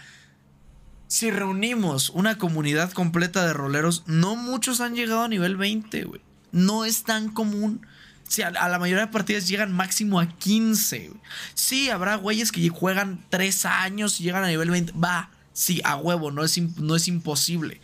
[1.07, 6.21] si reunimos una comunidad completa de roleros, no muchos han llegado a nivel 20, güey.
[6.51, 7.85] No es tan común.
[8.28, 11.07] Si a, la mayoría de partidas llegan máximo a 15.
[11.09, 11.21] Güey.
[11.53, 14.93] Sí, habrá güeyes que juegan 3 años y llegan a nivel 20.
[14.93, 17.80] Va, sí, a huevo, no es, no es imposible.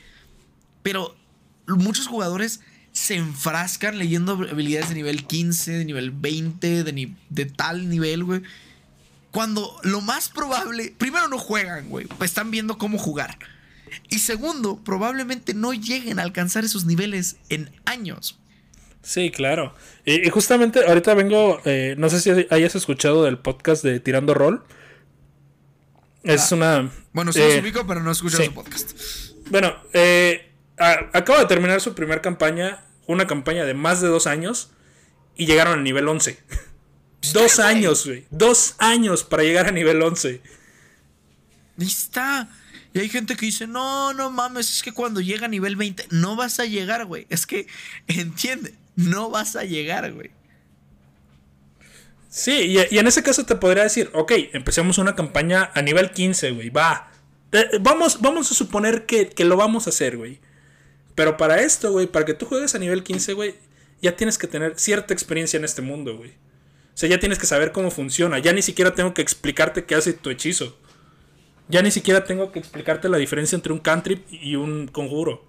[0.81, 1.15] Pero
[1.67, 2.61] muchos jugadores
[2.91, 8.41] se enfrascan leyendo habilidades de nivel 15, de nivel 20, de, de tal nivel, güey.
[9.31, 13.37] Cuando lo más probable, primero no juegan, güey, pues están viendo cómo jugar.
[14.09, 18.38] Y segundo, probablemente no lleguen a alcanzar esos niveles en años.
[19.01, 19.73] Sí, claro.
[20.05, 24.63] Y, justamente ahorita vengo, eh, no sé si hayas escuchado del podcast de Tirando Rol.
[26.23, 26.55] Es ah.
[26.55, 26.91] una...
[27.13, 28.91] Bueno, sí eh, ubico, pero no he escuchado su podcast.
[29.49, 34.69] Bueno, eh, acaba de terminar su primera campaña una campaña de más de dos años
[35.35, 36.37] y llegaron al nivel 11.
[37.33, 38.27] dos años, güey.
[38.29, 40.41] Dos años para llegar a nivel 11.
[41.79, 42.47] Ahí está.
[42.93, 46.05] Y hay gente que dice, no, no mames, es que cuando llega a nivel 20
[46.11, 47.25] no vas a llegar, güey.
[47.29, 47.65] Es que,
[48.07, 50.31] entiende, no vas a llegar, güey.
[52.29, 56.51] Sí, y, en ese caso te podría decir, ok, empecemos una campaña a nivel 15,
[56.51, 57.11] güey, va.
[57.51, 60.39] Eh, vamos, vamos a suponer que, que lo vamos a hacer, güey.
[61.15, 63.55] Pero para esto, güey, para que tú juegues a nivel 15, güey,
[64.01, 66.31] ya tienes que tener cierta experiencia en este mundo, güey.
[66.31, 68.39] O sea, ya tienes que saber cómo funciona.
[68.39, 70.77] Ya ni siquiera tengo que explicarte qué hace tu hechizo.
[71.67, 75.45] Ya ni siquiera tengo que explicarte la diferencia entre un cantrip y un conjuro.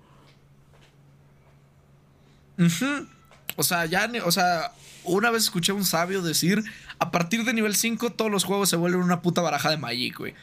[3.61, 4.72] O sea, ya, o sea,
[5.04, 6.64] una vez escuché a un sabio decir,
[6.98, 10.16] a partir de nivel 5 todos los juegos se vuelven una puta baraja de Magic,
[10.16, 10.34] güey.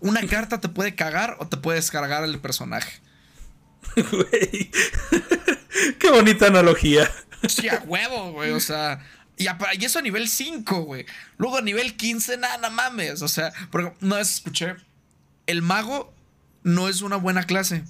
[0.00, 3.00] Una carta te puede cagar o te puede descargar el personaje.
[3.94, 4.72] Güey.
[6.00, 7.08] Qué bonita analogía.
[7.48, 8.50] Sí, a huevo, güey.
[8.50, 9.06] O sea,
[9.36, 9.46] y,
[9.84, 11.06] eso a nivel 5, güey.
[11.38, 13.22] Luego a nivel 15, nada, nada mames.
[13.22, 14.74] O sea, porque una vez escuché,
[15.46, 16.12] el mago
[16.64, 17.84] no es una buena clase,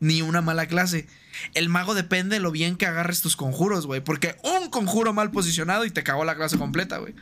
[0.00, 1.06] ni una mala clase.
[1.54, 4.00] El mago depende de lo bien que agarres tus conjuros, güey.
[4.00, 7.14] Porque un conjuro mal posicionado y te cagó la clase completa, güey.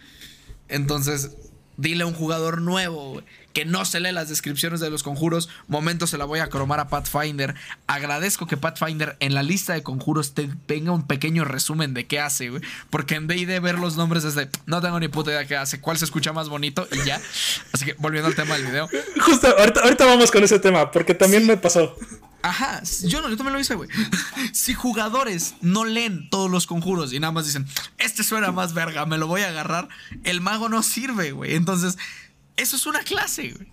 [0.68, 1.32] Entonces,
[1.76, 5.48] dile a un jugador nuevo, güey que no se lee las descripciones de los conjuros.
[5.68, 7.54] Momento se la voy a cromar a Pathfinder.
[7.86, 12.20] Agradezco que Pathfinder en la lista de conjuros te tenga un pequeño resumen de qué
[12.20, 12.62] hace, güey.
[12.90, 15.80] Porque en vez de ver los nombres desde no tengo ni puta idea qué hace,
[15.80, 17.20] cuál se escucha más bonito y ya.
[17.72, 18.88] Así que volviendo al tema del video.
[19.24, 21.96] Justo, ahorita, vamos con ese tema, porque también me pasó.
[22.44, 23.88] Ajá, yo no, yo también lo hice, güey.
[24.52, 27.66] Si jugadores no leen todos los conjuros y nada más dicen,
[27.96, 29.88] este suena más verga, me lo voy a agarrar,
[30.24, 31.54] el mago no sirve, güey.
[31.54, 31.96] Entonces,
[32.58, 33.72] eso es una clase, güey.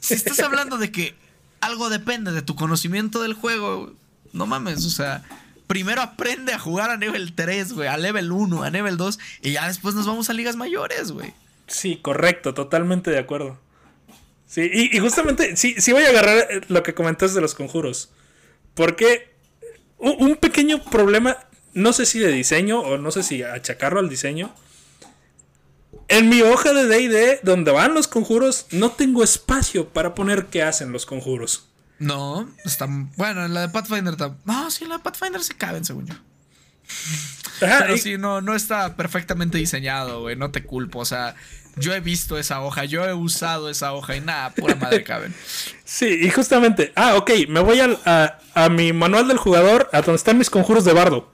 [0.00, 1.14] Si estás hablando de que
[1.60, 3.92] algo depende de tu conocimiento del juego,
[4.32, 5.22] no mames, o sea,
[5.66, 9.52] primero aprende a jugar a nivel 3, güey, a level 1, a nivel 2, y
[9.52, 11.34] ya después nos vamos a ligas mayores, güey.
[11.66, 13.60] Sí, correcto, totalmente de acuerdo.
[14.48, 18.10] Sí, y, justamente, sí, sí voy a agarrar eh, lo que comentaste de los conjuros.
[18.74, 19.30] Porque
[19.98, 21.36] un pequeño problema,
[21.74, 24.54] no sé si de diseño o no sé si achacarlo al diseño,
[26.08, 30.62] en mi hoja de DD, donde van los conjuros, no tengo espacio para poner qué
[30.62, 31.68] hacen los conjuros.
[31.98, 32.86] No, está.
[33.16, 34.16] Bueno, en la de Pathfinder.
[34.44, 36.14] No, sí, en la de Pathfinder se caben, según yo.
[37.60, 40.36] Pero sí, no, no está perfectamente diseñado, güey.
[40.36, 41.00] No te culpo.
[41.00, 41.34] O sea,
[41.78, 45.34] yo he visto esa hoja, yo he usado esa hoja y nada, pura madre caben.
[45.84, 46.92] Sí, y justamente.
[46.96, 50.84] Ah, ok, me voy a, a mi manual del jugador, a donde están mis conjuros
[50.84, 51.32] de bardo.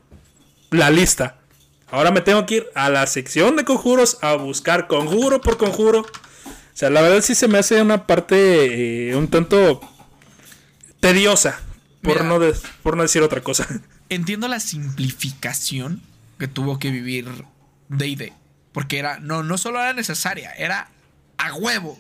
[0.71, 1.39] La lista.
[1.91, 6.01] Ahora me tengo que ir a la sección de conjuros a buscar conjuro por conjuro.
[6.03, 9.81] O sea, la verdad sí se me hace una parte eh, un tanto
[10.99, 11.61] tediosa,
[12.03, 12.41] por, no
[12.83, 13.67] por no decir otra cosa.
[14.09, 16.03] Entiendo la simplificación
[16.39, 17.27] que tuvo que vivir
[17.89, 18.33] D&D.
[18.75, 20.91] Porque era, no, no solo era necesaria, era
[21.39, 21.99] a huevo.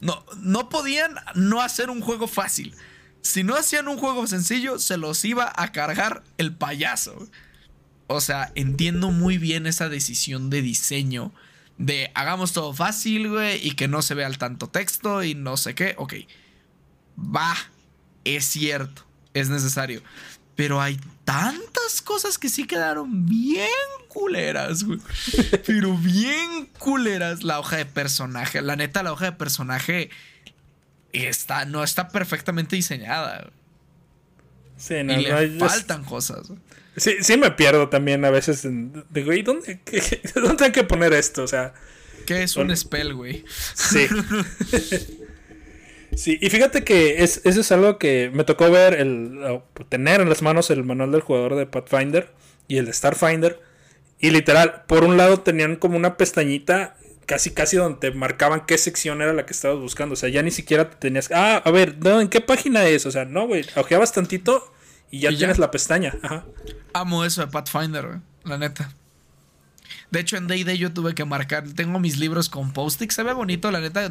[0.00, 2.74] No, no podían no hacer un juego fácil.
[3.22, 7.28] Si no hacían un juego sencillo, se los iba a cargar el payaso.
[8.08, 11.32] O sea, entiendo muy bien esa decisión de diseño.
[11.76, 15.56] De hagamos todo fácil, güey, y que no se vea el tanto texto y no
[15.56, 15.94] sé qué.
[15.98, 16.14] Ok.
[17.16, 17.54] Va.
[18.24, 19.06] Es cierto.
[19.34, 20.02] Es necesario.
[20.58, 23.68] Pero hay tantas cosas que sí quedaron bien
[24.08, 24.98] culeras, güey.
[25.66, 27.44] Pero bien culeras.
[27.44, 28.60] La hoja de personaje.
[28.60, 30.10] La neta, la hoja de personaje
[31.12, 33.50] está, no está perfectamente diseñada.
[34.76, 36.48] Sí, no, y le faltan cosas.
[36.48, 36.58] Güey.
[36.96, 38.66] Sí, sí me pierdo también a veces.
[39.10, 39.78] Digo, ¿y dónde,
[40.34, 41.44] dónde hay que poner esto?
[41.44, 41.72] O sea.
[42.26, 43.44] ¿Qué es un spell, güey?
[43.74, 44.08] Sí.
[46.18, 50.28] sí, y fíjate que es, eso es algo que me tocó ver, el, tener en
[50.28, 52.30] las manos el manual del jugador de Pathfinder
[52.66, 53.60] y el de Starfinder.
[54.20, 56.96] Y literal, por un lado tenían como una pestañita
[57.28, 60.14] casi casi donde te marcaban qué sección era la que estabas buscando.
[60.14, 61.30] O sea, ya ni siquiera te tenías.
[61.32, 63.06] Ah, a ver, ¿en qué página es?
[63.06, 63.64] O sea, no, güey.
[63.76, 64.72] Ojeabas tantito
[65.10, 66.14] y ya tienes la pestaña.
[66.22, 66.46] Ajá.
[66.94, 68.18] Amo eso de Pathfinder, güey.
[68.44, 68.90] La neta.
[70.10, 71.64] De hecho, en Day yo tuve que marcar.
[71.74, 73.10] Tengo mis libros con post-it.
[73.10, 74.10] Se ve bonito, la neta,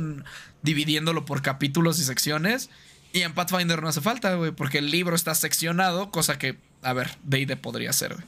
[0.61, 2.69] dividiéndolo por capítulos y secciones.
[3.13, 6.93] Y en Pathfinder no hace falta, güey, porque el libro está seccionado, cosa que, a
[6.93, 8.25] ver, Day podría ser, güey.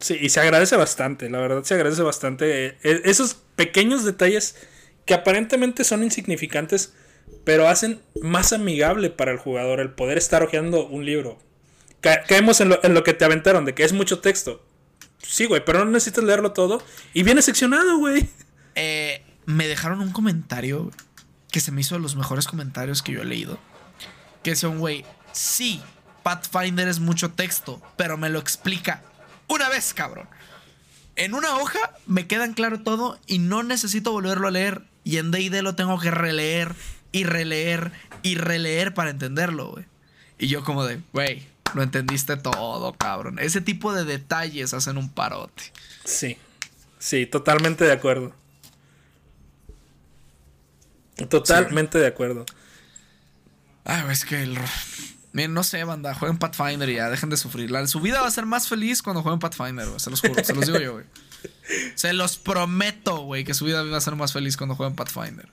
[0.00, 2.66] Sí, y se agradece bastante, la verdad se agradece bastante.
[2.66, 4.54] Eh, eh, esos pequeños detalles
[5.06, 6.92] que aparentemente son insignificantes,
[7.44, 11.38] pero hacen más amigable para el jugador el poder estar hojeando un libro
[12.00, 14.62] caemos en lo, que te aventaron, de que es mucho texto.
[15.22, 16.82] Sí, güey, pero no necesitas leerlo todo.
[17.14, 18.28] Y viene seccionado, güey.
[18.74, 20.90] Eh, me dejaron un comentario
[21.50, 23.58] que se me hizo de los mejores comentarios que yo he leído.
[24.42, 25.82] Que decía un güey, sí,
[26.22, 29.02] Pathfinder es mucho texto, pero me lo explica
[29.48, 30.28] una vez, cabrón.
[31.16, 34.82] En una hoja me queda claro todo y no necesito volverlo a leer.
[35.04, 36.74] Y en DD lo tengo que releer
[37.12, 37.92] y releer
[38.22, 39.86] y releer para entenderlo, güey.
[40.38, 43.38] Y yo como de, güey, lo entendiste todo, cabrón.
[43.38, 45.72] Ese tipo de detalles hacen un parote.
[46.04, 46.38] Sí,
[46.98, 48.32] sí, totalmente de acuerdo.
[51.28, 52.46] Totalmente de acuerdo.
[53.84, 54.58] Ah, es que el...
[55.32, 57.70] Miren, no sé, banda, jueguen Pathfinder y ya, dejen de sufrir.
[57.86, 60.66] su vida va a ser más feliz cuando jueguen Pathfinder, se los juro, se los
[60.66, 61.04] digo yo, güey.
[61.94, 65.48] Se los prometo, güey, que su vida va a ser más feliz cuando jueguen Pathfinder.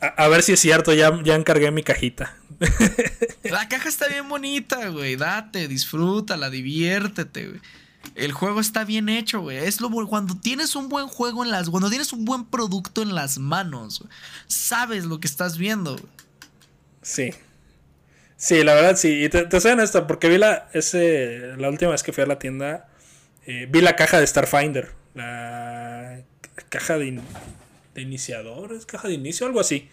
[0.00, 2.34] A, ver si es cierto, ya, ya encargué mi cajita.
[3.44, 5.16] La caja está bien bonita, güey.
[5.16, 7.60] Date, disfrútala, diviértete, güey.
[8.14, 9.58] El juego está bien hecho, güey.
[9.58, 13.14] Es lo cuando tienes un buen juego en las, cuando tienes un buen producto en
[13.14, 14.04] las manos,
[14.46, 15.96] sabes lo que estás viendo.
[17.02, 17.30] Sí.
[18.36, 19.24] Sí, la verdad sí.
[19.24, 22.26] Y te, te soy honesto, porque vi la, ese, la última vez que fui a
[22.26, 22.88] la tienda,
[23.46, 24.92] eh, vi la caja de Starfinder.
[25.14, 26.22] La
[26.68, 27.20] caja de,
[27.94, 29.88] de iniciadores, caja de inicio, algo así.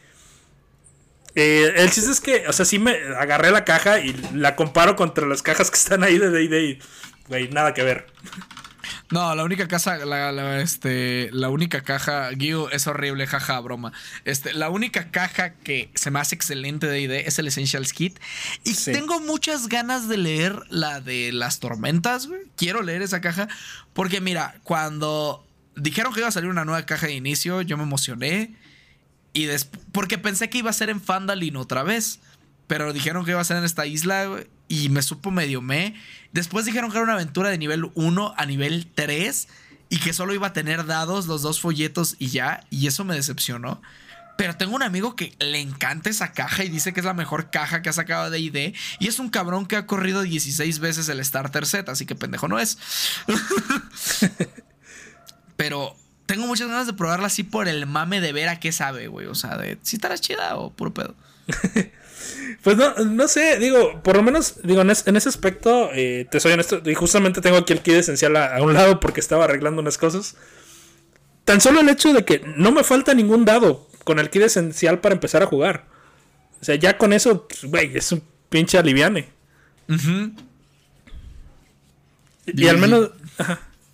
[1.35, 4.95] Eh, el chiste es que, o sea, sí me agarré la caja y la comparo
[4.95, 6.79] contra las cajas que están ahí de D&D.
[7.27, 8.07] Güey, nada que ver.
[9.09, 13.93] No, la única casa, la, este, la única caja, Gio, es horrible, jaja, broma.
[14.25, 18.19] Este, la única caja que se me hace excelente de ID es el Essentials Kit.
[18.65, 22.41] Y tengo muchas ganas de leer la de las tormentas, güey.
[22.57, 23.47] Quiero leer esa caja.
[23.93, 25.45] Porque mira, cuando
[25.77, 28.55] dijeron que iba a salir una nueva caja de inicio, yo me emocioné.
[29.33, 29.47] Y
[29.91, 32.19] porque pensé que iba a ser en Fandalin otra vez.
[32.67, 34.27] Pero dijeron que iba a ser en esta isla,
[34.67, 35.95] y me supo medio me.
[36.31, 39.47] Después dijeron que era una aventura de nivel 1 a nivel 3
[39.89, 43.15] y que solo iba a tener dados, los dos folletos y ya, y eso me
[43.15, 43.81] decepcionó.
[44.37, 47.49] Pero tengo un amigo que le encanta esa caja y dice que es la mejor
[47.49, 48.75] caja que ha sacado de ID.
[48.99, 52.47] Y es un cabrón que ha corrido 16 veces el Starter Set, así que pendejo
[52.47, 52.77] no es.
[55.57, 55.95] Pero
[56.27, 59.25] tengo muchas ganas de probarla así por el mame de ver a qué sabe, güey.
[59.25, 61.15] O sea, de si estará chida o puro pedo.
[62.63, 66.51] Pues no, no sé, digo, por lo menos, digo, en, ese aspecto, eh, te soy
[66.53, 69.97] honesto, y justamente tengo aquí el kit esencial a, un lado porque estaba arreglando unas
[69.97, 70.35] cosas.
[71.45, 74.99] Tan solo el hecho de que no me falta ningún dado con el kit esencial
[74.99, 75.85] para empezar a jugar.
[76.59, 79.29] O sea, ya con eso, pues, güey, es un pinche aliviane.
[82.45, 83.11] y, al menos...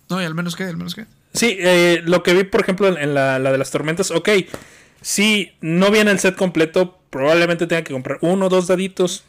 [0.08, 1.06] No, y al menos qué, al menos qué.
[1.34, 4.28] Sí, eh, lo que vi, por ejemplo, en la, la de las tormentas, ok,
[5.02, 9.24] si no viene el set completo, probablemente tenga que comprar uno o dos daditos,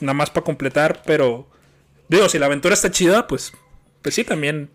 [0.00, 1.48] nada más para completar, pero
[2.08, 3.52] digo, si la aventura está chida, pues,
[4.02, 4.70] pues sí, también.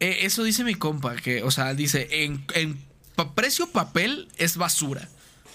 [0.00, 2.78] Eh, eso dice mi compa, que, o sea, dice, en, en
[3.34, 5.08] precio papel es basura.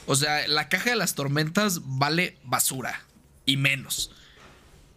[0.05, 3.03] O sea, la caja de las tormentas vale basura
[3.45, 4.11] y menos.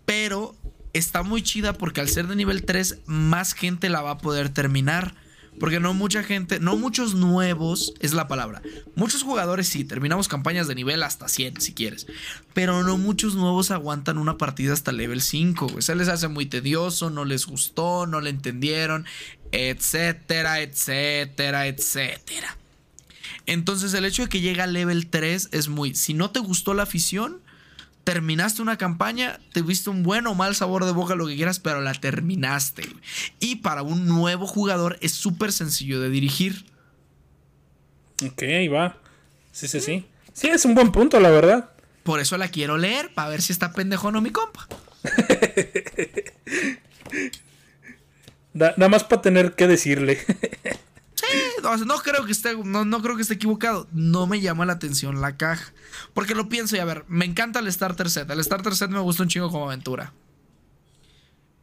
[0.07, 0.55] Pero
[0.93, 4.49] está muy chida porque al ser de nivel 3, más gente la va a poder
[4.49, 5.15] terminar.
[5.63, 8.63] Porque no mucha gente, no muchos nuevos es la palabra.
[8.97, 12.09] Muchos jugadores sí, terminamos campañas de nivel hasta 100 si quieres.
[12.53, 15.81] Pero no muchos nuevos aguantan una partida hasta level 5.
[15.81, 19.07] Se les hace muy tedioso, no les gustó, no le entendieron,
[19.53, 22.59] etcétera, etcétera, etcétera.
[23.47, 25.95] Entonces el hecho de que llegue a level 3 es muy...
[25.95, 27.41] Si no te gustó la afición,
[28.05, 31.61] terminaste una campaña, te viste un buen o mal sabor de boca, lo que quieras,
[31.61, 32.85] pero la terminaste.
[33.41, 36.67] Y para un nuevo jugador es súper sencillo de dirigir.
[38.25, 38.97] Ok, ahí va.
[39.53, 40.07] Sí, sí, sí.
[40.33, 41.71] Sí, es un buen punto, la verdad.
[42.03, 44.67] Por eso la quiero leer, para ver si está pendejo o no mi compa.
[48.53, 50.19] nada más para tener que decirle.
[51.87, 53.89] no, creo que esté, no, creo que esté equivocado.
[53.93, 55.73] No me llama la atención la caja.
[56.15, 58.31] Porque lo pienso y a ver, me encanta el Starter Set.
[58.31, 60.13] El Starter Set me gusta un chingo como aventura.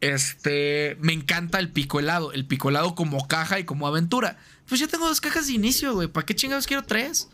[0.00, 2.32] Este, me encanta el pico helado.
[2.32, 4.38] El pico helado como caja y como aventura.
[4.68, 6.08] Pues ya tengo dos cajas de inicio, güey.
[6.08, 7.28] ¿Para qué chingados quiero tres?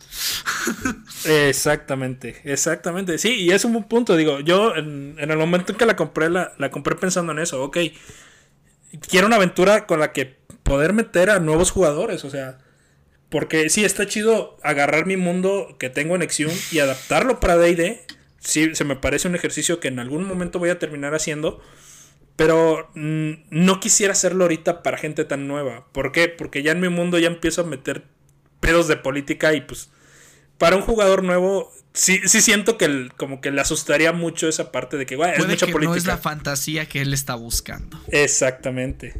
[1.24, 3.18] exactamente, exactamente.
[3.18, 4.16] Sí, y es un buen punto.
[4.16, 7.62] Digo, yo en, el momento en que la compré, la, la compré pensando en eso.
[7.62, 7.78] Ok,
[9.08, 10.35] quiero una aventura con la que
[10.66, 12.58] poder meter a nuevos jugadores, o sea,
[13.30, 18.00] porque sí, está chido agarrar mi mundo que tengo en Exium y adaptarlo para DD.
[18.40, 21.60] Sí, se me parece un ejercicio que en algún momento voy a terminar haciendo.
[22.34, 25.86] Pero mm, no quisiera hacerlo ahorita para gente tan nueva.
[25.92, 26.28] ¿Por qué?
[26.28, 28.04] Porque ya en mi mundo ya empiezo a meter
[28.60, 29.90] pedos de política y pues
[30.58, 34.96] para un jugador nuevo sí, sí siento que como que le asustaría mucho esa parte
[34.96, 35.90] de que, güey, es mucha política.
[35.90, 37.98] No es la fantasía que él está buscando.
[38.08, 39.14] Exactamente.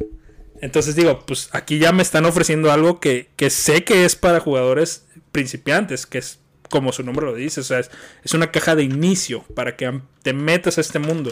[0.61, 5.05] Entonces digo, pues aquí ya me están ofreciendo algo que, sé que es para jugadores
[5.31, 6.39] principiantes, que es
[6.69, 10.33] como su nombre lo dice, o sea, es, una caja de inicio para que te
[10.33, 11.31] metas a este mundo.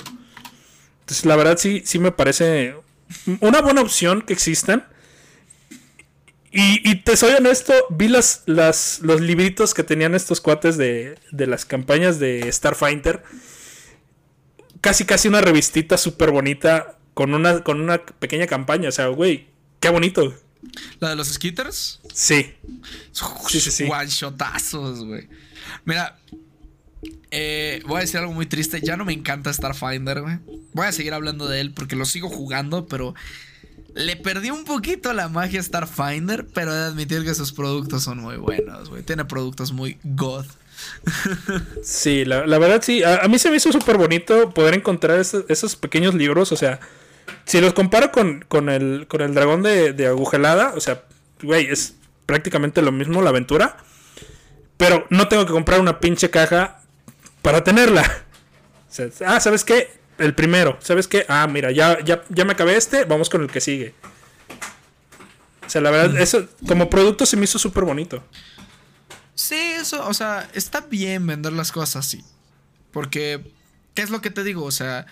[1.01, 2.75] Entonces, la verdad sí, sí me parece
[3.41, 4.87] una buena opción que existan.
[6.57, 11.47] Y, te soy honesto, vi las, las, los libritos que tenían estos cuates de, de
[11.47, 13.23] las campañas de Starfighter.
[14.79, 18.89] Casi, casi una revistita súper bonita con una, con una pequeña campaña.
[18.89, 19.47] O sea, güey,
[19.79, 20.35] qué bonito.
[20.99, 22.01] ¿La de los skitters?
[22.13, 22.53] Sí.
[23.49, 23.83] Sí, sí, sí.
[23.89, 25.27] One shotazos, güey.
[25.85, 26.19] Mira,
[27.31, 28.81] eh, voy a decir algo muy triste.
[28.81, 30.37] Ya no me encanta Starfinder, güey.
[30.73, 33.15] Voy a seguir hablando de él porque lo sigo jugando, pero
[33.93, 38.03] Le perdí un poquito la magia a Starfinder, pero he de admitir que sus productos
[38.03, 39.03] son muy buenos, güey.
[39.03, 40.45] Tiene productos muy god.
[41.83, 43.03] sí, la, verdad sí.
[43.03, 46.51] A, mí se me hizo súper bonito poder encontrar esos, pequeños libros.
[46.51, 46.81] O sea,
[47.45, 51.03] si los comparo con, el, con el dragón de, de agujelada, o sea,
[51.41, 51.95] güey, es
[52.25, 53.77] prácticamente lo mismo la aventura.
[54.77, 56.81] Pero no tengo que comprar una pinche caja
[57.41, 58.03] para tenerla.
[59.25, 59.89] ah, ¿sabes qué?
[60.17, 60.77] El primero.
[60.81, 61.25] ¿Sabes qué?
[61.29, 63.93] Ah, mira, ya, ya, ya me acabé este, vamos con el que sigue.
[65.65, 68.23] O sea, la verdad, eso como producto se me hizo súper bonito.
[69.33, 72.23] Sí, eso, o sea, está bien vender las cosas así.
[72.91, 73.51] Porque,
[73.93, 74.63] ¿qué es lo que te digo?
[74.63, 75.05] O sea,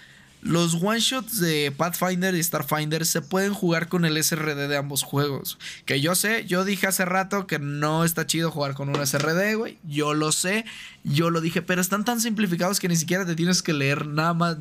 [0.44, 5.03] los one shots de Pathfinder y Starfinder se pueden jugar con el SRD de ambos
[5.03, 5.57] juegos.
[5.86, 9.56] Que yo sé, yo dije hace rato que no está chido jugar con un SRD,
[9.56, 9.80] güey.
[9.84, 10.65] Yo lo sé,
[11.03, 14.34] yo lo dije, pero están tan simplificados que ni siquiera te tienes que leer nada
[14.34, 14.57] más,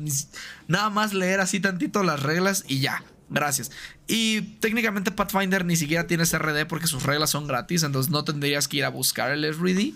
[0.67, 3.03] nada más leer así tantito las reglas y ya.
[3.29, 3.71] Gracias.
[4.07, 8.67] Y técnicamente Pathfinder ni siquiera tiene SRD porque sus reglas son gratis, entonces no tendrías
[8.67, 9.93] que ir a buscar el SRD.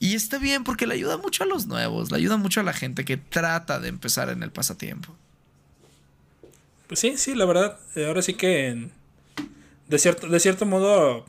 [0.00, 2.72] Y está bien porque le ayuda mucho a los nuevos, le ayuda mucho a la
[2.72, 5.14] gente que trata de empezar en el pasatiempo.
[6.88, 8.88] Pues sí, sí, la verdad, eh, ahora sí que
[9.90, 11.26] de cierto, de cierto modo,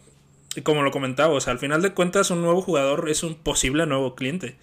[0.64, 3.86] como lo comentaba, o sea, al final de cuentas un nuevo jugador es un posible
[3.88, 4.56] nuevo cliente.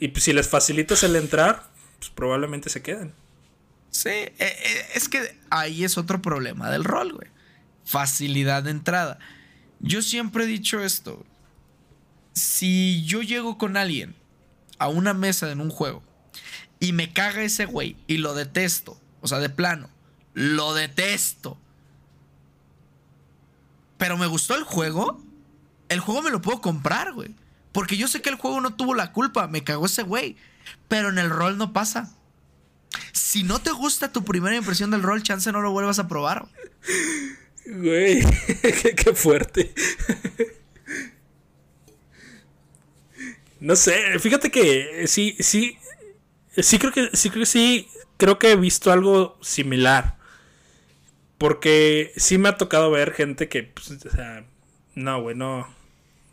[0.00, 1.64] Y pues, si les facilitas el entrar,
[1.98, 3.12] pues probablemente se queden.
[3.90, 7.28] Sí, eh, eh, es que ahí es otro problema del rol, güey.
[7.84, 9.18] Facilidad de entrada.
[9.78, 11.24] Yo siempre he dicho esto
[12.34, 14.14] si yo llego con alguien
[14.78, 16.02] a una mesa en un juego
[16.80, 19.88] y me caga ese güey y lo detesto, o sea, de plano,
[20.34, 21.58] lo detesto,
[23.96, 25.22] pero me gustó el juego,
[25.88, 27.34] el juego me lo puedo comprar, güey.
[27.72, 30.36] Porque yo sé que el juego no tuvo la culpa, me cagó ese güey.
[30.88, 32.14] Pero en el rol no pasa.
[33.12, 36.46] Si no te gusta tu primera impresión del rol, chance no lo vuelvas a probar.
[37.66, 38.22] Güey,
[38.96, 39.74] qué, fuerte.
[43.64, 45.78] No sé, fíjate que sí, sí,
[46.54, 47.88] sí creo que sí creo que sí,
[48.18, 50.18] creo que he visto algo similar.
[51.38, 54.44] Porque sí me ha tocado ver gente que, pues, o sea,
[54.94, 55.66] no, güey, no,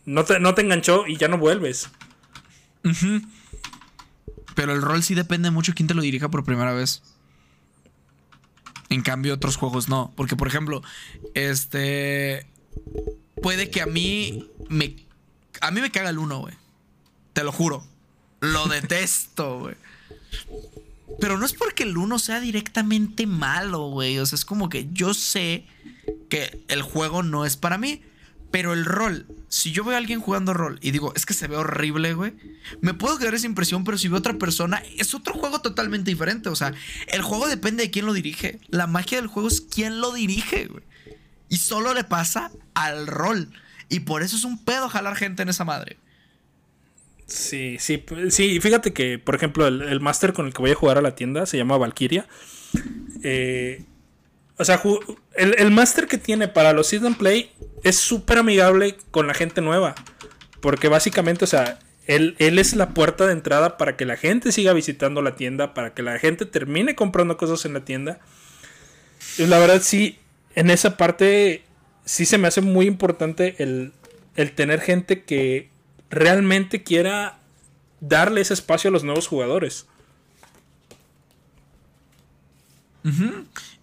[0.06, 1.90] no te, no te enganchó y ya no vuelves.
[4.54, 7.02] Pero el rol sí depende mucho de quién te lo dirija por primera vez.
[8.90, 10.12] En cambio, otros juegos no.
[10.18, 10.84] Porque, por ejemplo,
[11.34, 12.46] este.
[13.42, 14.98] Puede que a mí me.
[15.62, 16.61] A mí me caga el uno, güey.
[17.34, 17.86] Te lo juro.
[18.40, 19.76] Lo detesto, güey.
[21.20, 24.18] Pero no es porque el 1 sea directamente malo, güey.
[24.20, 25.66] O sea, es como que yo sé
[26.30, 28.02] que el juego no es para mí.
[28.52, 31.48] Pero el rol, si yo veo a alguien jugando rol y digo, es que se
[31.48, 32.34] ve horrible, güey,
[32.82, 36.12] me puedo quedar esa impresión, pero si veo a otra persona, es otro juego totalmente
[36.12, 36.50] diferente.
[36.50, 36.74] O sea,
[37.08, 38.60] el juego depende de quién lo dirige.
[38.68, 40.84] La magia del juego es quién lo dirige, güey.
[41.48, 43.54] Y solo le pasa al rol.
[43.88, 45.98] Y por eso es un pedo jalar gente en esa madre.
[47.32, 48.60] Sí, sí, sí.
[48.60, 51.16] Fíjate que, por ejemplo, el, el máster con el que voy a jugar a la
[51.16, 52.28] tienda se llama Valkyria.
[53.24, 53.86] Eh,
[54.58, 54.82] o sea,
[55.36, 57.52] el, el máster que tiene para los season play
[57.84, 59.96] es súper amigable con la gente nueva.
[60.60, 64.52] Porque básicamente, o sea, él, él, es la puerta de entrada para que la gente
[64.52, 68.20] siga visitando la tienda, para que la gente termine comprando cosas en la tienda.
[69.38, 70.20] Y la verdad, sí,
[70.56, 71.64] en esa parte
[72.04, 73.94] sí se me hace muy importante el,
[74.36, 75.71] el tener gente que
[76.12, 77.40] realmente quiera
[78.02, 79.88] darle ese espacio a los nuevos jugadores.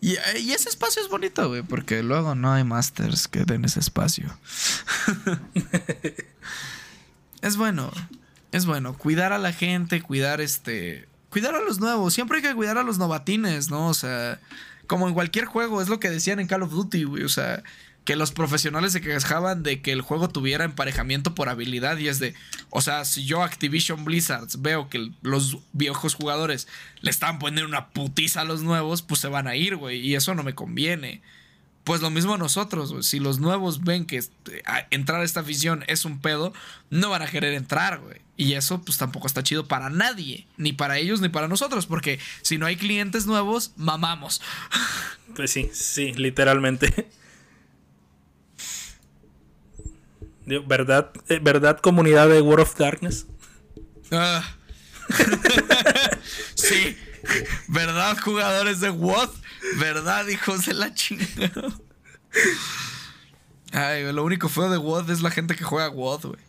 [0.00, 0.12] y,
[0.52, 4.38] ese espacio es bonito, güey, porque luego no hay masters que den ese espacio.
[7.42, 7.90] es bueno,
[8.52, 8.96] es bueno.
[8.96, 11.08] Cuidar a la gente, cuidar este.
[11.30, 12.14] Cuidar a los nuevos.
[12.14, 13.88] Siempre hay que cuidar a los novatines, ¿no?
[13.88, 14.40] O sea,
[14.86, 17.24] como en cualquier juego, es lo que decían en Call of Duty, güey.
[17.24, 17.62] O sea,
[18.08, 22.18] que los profesionales se quejaban de que el juego tuviera emparejamiento por habilidad y es
[22.18, 22.34] de,
[22.70, 26.68] o sea, si yo Activision Blizzards veo que los viejos jugadores
[27.02, 30.14] le están poniendo una putiza a los nuevos, pues se van a ir, güey, y
[30.14, 31.20] eso no me conviene.
[31.84, 33.02] Pues lo mismo a nosotros, güey.
[33.02, 36.54] Si los nuevos ven que este, entrar a esta afición es un pedo,
[36.88, 38.22] no van a querer entrar, güey.
[38.38, 42.20] Y eso pues tampoco está chido para nadie, ni para ellos ni para nosotros, porque
[42.40, 44.40] si no hay clientes nuevos, mamamos.
[45.36, 47.10] Pues sí, sí, literalmente.
[50.66, 53.26] ¿Verdad, eh, ¿Verdad comunidad de World of Darkness?
[54.10, 54.56] Ah.
[56.54, 56.96] sí.
[57.68, 59.30] ¿Verdad jugadores de WoD?
[59.78, 61.72] ¿Verdad hijos de la chingada?
[63.72, 66.40] Ay, lo único feo de WoD es la gente que juega WoD, güey.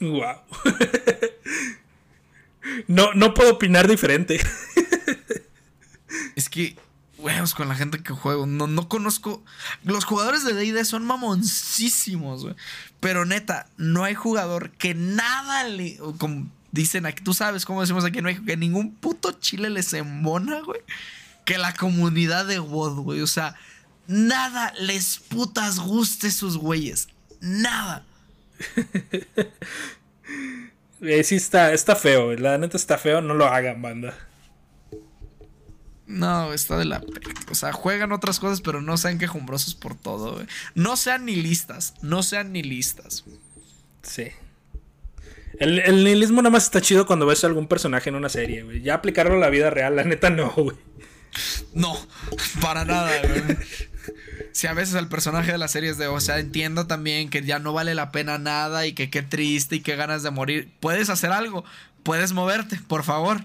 [0.00, 0.36] Wow.
[2.88, 4.40] no, no puedo opinar diferente.
[6.36, 6.76] es que
[7.54, 8.46] con la gente que juego.
[8.46, 9.42] No, no conozco.
[9.82, 12.54] Los jugadores de DD son mamoncísimos, güey.
[13.00, 15.98] Pero neta, no hay jugador que nada le.
[16.18, 19.92] Como dicen aquí, tú sabes cómo decimos aquí, no hay que ningún puto chile les
[19.92, 20.80] embona, güey.
[21.44, 23.20] Que la comunidad de WoD, güey.
[23.20, 23.54] O sea,
[24.06, 27.08] nada les putas guste sus güeyes.
[27.40, 28.04] Nada.
[31.00, 34.16] Eh, sí, está, está feo, la neta está feo, no lo hagan, banda.
[36.06, 37.02] No, está de la.
[37.50, 40.46] O sea, juegan otras cosas, pero no sean quejumbrosos por todo, güey.
[40.74, 41.94] No sean ni listas.
[42.02, 43.24] No sean ni listas.
[44.02, 44.28] Sí.
[45.58, 48.64] El, el, nihilismo nada más está chido cuando ves a algún personaje en una serie,
[48.64, 48.82] güey.
[48.82, 50.76] Ya aplicarlo a la vida real, la neta no, güey.
[51.72, 51.96] No,
[52.60, 53.56] para nada, güey.
[54.52, 57.42] Si a veces el personaje de la serie es de, o sea, entiendo también que
[57.42, 60.72] ya no vale la pena nada y que qué triste y qué ganas de morir.
[60.78, 61.64] Puedes hacer algo,
[62.02, 63.44] puedes moverte, por favor.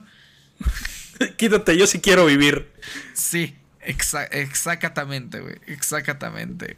[1.37, 2.71] Quítate, yo sí quiero vivir.
[3.13, 5.55] Sí, exactamente, güey.
[5.67, 6.77] Exactamente.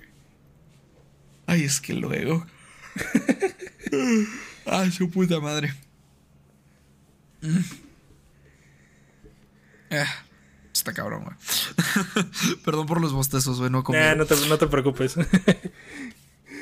[1.45, 2.45] Ay, es que luego.
[4.65, 5.73] Ay, su puta madre.
[7.41, 7.59] Mm.
[9.91, 10.23] Ah,
[10.73, 11.35] está cabrón, güey.
[12.63, 13.69] Perdón por los bostezos, güey.
[13.69, 13.83] No,
[14.15, 15.15] no, te, no te preocupes.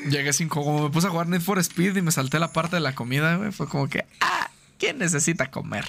[0.10, 2.78] Llegué sin como me puse a jugar Need for Speed y me salté la parte
[2.78, 3.52] de la comida, güey.
[3.52, 5.86] Fue como que, ah, ¿quién necesita comer?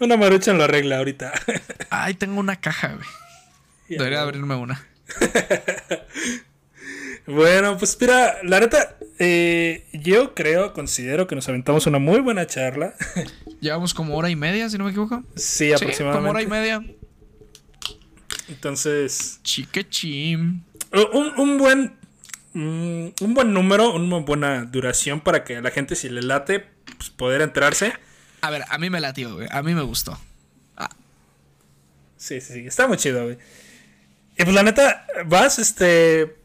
[0.00, 1.32] Una marucha lo arregla ahorita.
[1.90, 3.08] Ay, tengo una caja, güey.
[3.88, 4.86] Debería abrirme una.
[7.26, 12.46] bueno, pues mira, la neta, eh, yo creo, considero que nos aventamos una muy buena
[12.46, 12.94] charla.
[13.60, 15.22] Llevamos como hora y media, si no me equivoco.
[15.34, 16.18] Sí, aproximadamente.
[16.18, 16.84] como hora y media.
[18.48, 19.40] Entonces.
[19.42, 20.62] Chiquechim.
[21.12, 22.00] Un, un buen.
[22.52, 26.66] Mm, un buen número, una buena duración para que la gente, si le late,
[26.96, 27.92] pues, poder entrarse.
[28.40, 29.48] A ver, a mí me latió, güey.
[29.50, 30.18] A mí me gustó.
[30.76, 30.90] Ah.
[32.16, 32.66] Sí, sí, sí.
[32.66, 33.38] Está muy chido, güey.
[34.38, 36.36] Y pues la neta, vas, este.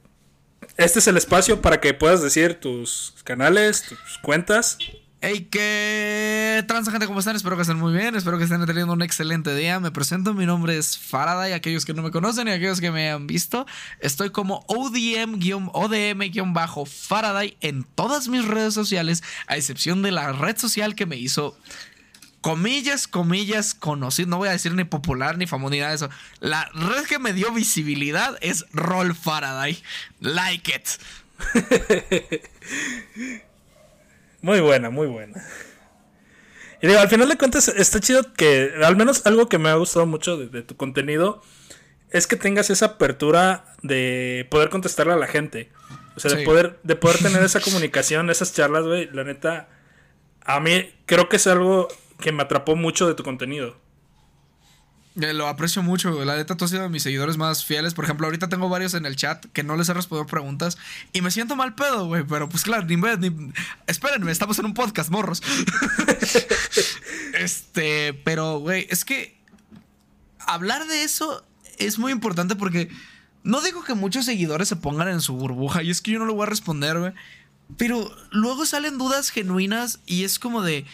[0.78, 4.78] Este es el espacio para que puedas decir tus canales, tus cuentas.
[5.28, 7.08] Hey, ¿qué trans gente?
[7.08, 7.36] ¿Cómo están?
[7.36, 8.14] Espero que estén muy bien.
[8.14, 9.80] Espero que estén teniendo un excelente día.
[9.80, 11.54] Me presento, mi nombre es Faraday.
[11.54, 13.66] Aquellos que no me conocen y aquellos que me han visto,
[14.00, 21.08] estoy como ODM-ODM-Faraday en todas mis redes sociales, a excepción de la red social que
[21.08, 21.58] me hizo
[22.42, 24.30] comillas, comillas, conocido.
[24.30, 26.12] No voy a decir ni popular ni famoso ni nada de eso.
[26.40, 29.82] La red que me dio visibilidad es Roll Faraday.
[30.20, 30.88] Like it.
[34.46, 35.44] muy buena, muy buena.
[36.80, 39.74] Y digo, al final de cuentas, está chido que, al menos algo que me ha
[39.74, 41.42] gustado mucho de, tu contenido,
[42.12, 45.72] es que tengas esa apertura de poder contestarle a la gente.
[46.16, 49.10] O sea, de, poder, de poder tener esa comunicación, esas charlas, güey.
[49.12, 49.68] La neta,
[50.42, 51.88] a mí creo que es algo
[52.20, 53.78] que me atrapó mucho de tu contenido.
[55.22, 57.94] Eh, lo aprecio mucho, la neta, tú has sido de mis seguidores más fieles.
[57.94, 60.78] Por ejemplo, ahorita tengo varios en el chat que no les he respondido preguntas
[61.14, 62.26] y me siento mal pedo, güey.
[62.26, 63.54] Pero pues claro, ni, ni,
[63.88, 65.42] espérenme, estamos en un podcast, morros.
[67.34, 69.38] este, pero, güey, es que
[70.40, 71.46] hablar de eso
[71.78, 72.90] es muy importante porque
[73.44, 76.26] no digo que muchos seguidores se pongan en su burbuja y es que yo no
[76.26, 77.14] lo voy a responder, güey.
[77.78, 80.86] Pero luego salen dudas genuinas y es como de,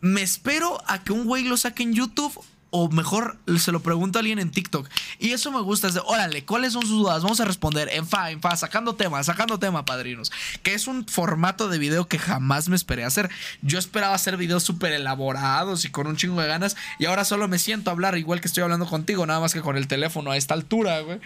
[0.00, 4.18] me espero a que un güey lo saque en YouTube o mejor se lo pregunto
[4.18, 4.88] a alguien en TikTok.
[5.18, 7.22] Y eso me gusta, es de, órale, ¿cuáles son sus dudas?
[7.22, 10.30] Vamos a responder en fa, en fa, sacando tema, sacando tema, padrinos.
[10.62, 13.30] Que es un formato de video que jamás me esperé hacer.
[13.62, 16.76] Yo esperaba hacer videos súper elaborados y con un chingo de ganas.
[16.98, 19.62] Y ahora solo me siento a hablar igual que estoy hablando contigo, nada más que
[19.62, 21.20] con el teléfono a esta altura, güey.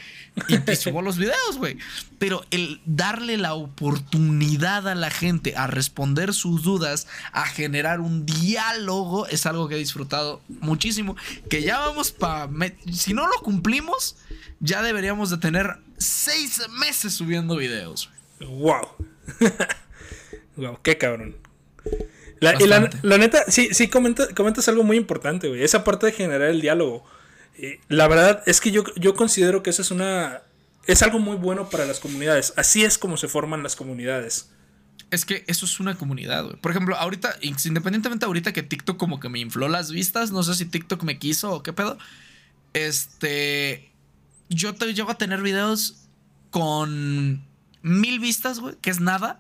[0.49, 1.77] Y, subo los videos, güey.
[2.19, 8.27] Pero el darle la oportunidad a la gente a responder sus dudas, a generar un
[8.27, 11.17] diálogo, es algo que he disfrutado muchísimo
[11.49, 12.49] que ya vamos para...
[12.93, 14.17] Si no lo cumplimos,
[14.61, 18.11] ya deberíamos de tener seis meses subiendo videos.
[18.41, 18.89] ¡Wow!
[20.57, 20.79] ¡Wow!
[20.83, 21.37] ¡Qué cabrón!
[22.41, 25.63] La, y la, neta, sí, sí, comentas algo muy importante, güey.
[25.63, 27.05] Esa parte de generar el diálogo.
[27.89, 30.43] la verdad es que yo, yo considero que eso es una...
[30.87, 32.53] Es algo muy bueno para las comunidades.
[32.57, 34.49] Así es como se forman las comunidades
[35.13, 36.57] es que eso es una comunidad, güey.
[36.57, 40.55] Por ejemplo, ahorita, independientemente ahorita que TikTok como que me infló las vistas, no sé
[40.55, 41.99] si TikTok me quiso o qué pedo.
[42.73, 43.93] Este,
[44.49, 46.09] yo te llego a tener videos
[46.49, 47.47] con
[47.83, 49.39] mil vistas, güey, que es nada.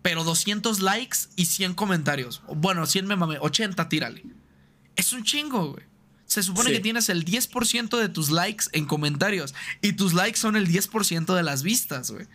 [0.00, 2.42] Pero 200 likes y 100 comentarios.
[2.48, 4.24] Bueno, 100 me mame, 80 tírale.
[4.94, 5.84] Es un chingo, güey.
[6.24, 9.54] Se supone que tienes el 10% de tus likes en comentarios.
[9.82, 12.26] Y tus likes son el 10% de las vistas, güey.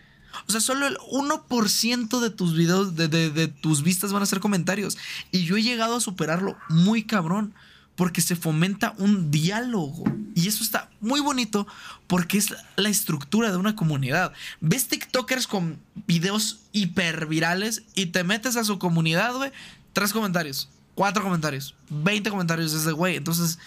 [0.48, 4.98] O sea, solo el 1% de tus videos, de, tus vistas van a ser comentarios.
[5.30, 7.54] Y yo he llegado a superarlo muy cabrón.
[7.94, 10.04] porque se fomenta un diálogo.
[10.34, 11.66] Y eso está muy bonito
[12.06, 14.32] porque es la estructura de una comunidad.
[14.60, 19.52] Ves TikTokers con videos hiper virales y te metes a su comunidad, güey.
[19.92, 23.16] Tres comentarios, cuatro comentarios, veinte comentarios de ese güey.
[23.16, 23.58] Entonces,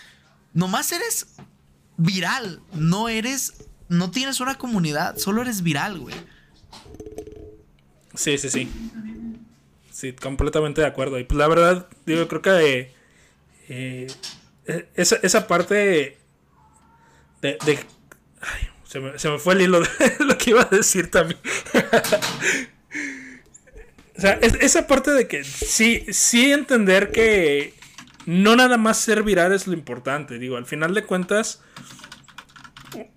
[0.54, 1.28] nomás eres
[1.98, 3.54] viral, no eres,
[3.90, 6.16] no tienes una comunidad, solo eres viral, güey.
[8.14, 8.70] Sí, sí, sí.
[9.92, 11.20] Sí, completamente de acuerdo.
[11.20, 12.92] Y pues la verdad, yo creo que
[13.70, 14.08] eh,
[14.68, 16.18] eh, esa, esa, parte
[17.42, 17.42] de...
[17.42, 17.80] de
[18.84, 19.88] se, me, se, me, fue el hilo de
[20.26, 21.40] lo que iba a decir también.
[24.18, 27.74] o sea, es, esa parte de que sí, sí entender que
[28.26, 30.40] no nada más ser viral es lo importante.
[30.40, 31.62] Digo, al final de cuentas,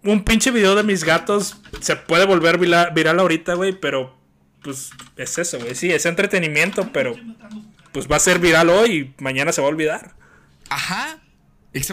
[0.02, 4.18] un pinche video de mis gatos se puede volver viral, ahorita, güey, pero
[4.62, 5.74] pues es eso, güey.
[5.74, 7.14] Sí, es entretenimiento, pero
[7.92, 10.14] pues va a ser viral hoy y mañana se va a olvidar.
[10.68, 11.20] Ajá.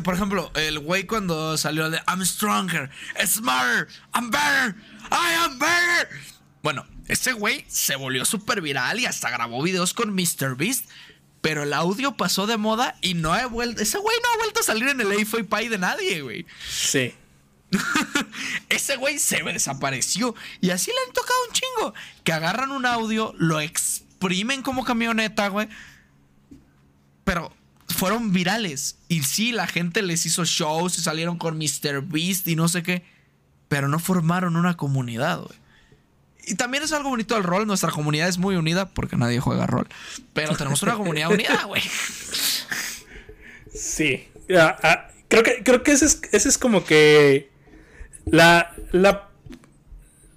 [0.04, 2.90] Por ejemplo, el güey cuando salió de I'm stronger,
[3.26, 4.76] smarter, I'm better,
[5.12, 6.10] I am better.
[6.64, 10.90] Bueno, ese güey se volvió súper viral y hasta grabó videos con MrBeast.
[11.42, 13.80] Pero el audio pasó de moda y no ha vuelto.
[13.80, 16.48] Ese güey no ha vuelto a salir en el A-Fy Pie de nadie, güey.
[16.68, 17.14] Sí.
[18.70, 20.36] ese güey se desapareció.
[20.62, 21.94] Y así le han tocado un chingo.
[22.24, 25.68] Que agarran un audio, lo exprimen como camioneta, güey.
[27.24, 27.52] Pero
[27.88, 28.98] fueron virales.
[29.08, 32.02] Y sí, la gente les hizo shows y salieron con Mr.
[32.02, 33.04] Beast y no sé qué.
[33.68, 35.60] Pero no formaron una comunidad, güey.
[36.48, 37.66] Y también es algo bonito del rol.
[37.66, 39.88] Nuestra comunidad es muy unida porque nadie juega rol.
[40.34, 41.82] Pero tenemos una comunidad unida, güey.
[43.74, 44.28] Sí.
[44.56, 47.50] Ah, creo que, creo que ese es, ese es como que
[48.26, 49.30] la, la,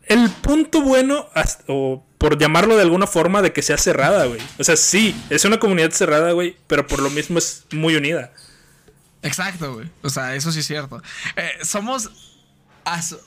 [0.06, 1.28] el punto bueno,
[1.66, 4.40] o por llamarlo de alguna forma, de que sea cerrada, güey.
[4.58, 8.32] O sea, sí, es una comunidad cerrada, güey, pero por lo mismo es muy unida.
[9.22, 9.90] Exacto, güey.
[10.02, 11.02] O sea, eso sí es cierto.
[11.36, 12.10] Eh, somos.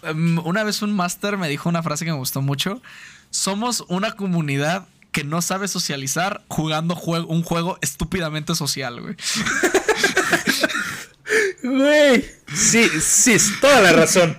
[0.03, 2.81] Em, una vez un máster me dijo una frase que me gustó mucho.
[3.29, 6.95] Somos una comunidad que no sabe socializar jugando
[7.27, 9.15] un juego estúpidamente social, güey.
[11.63, 12.25] Güey.
[12.53, 14.37] Sí, sí, toda la razón.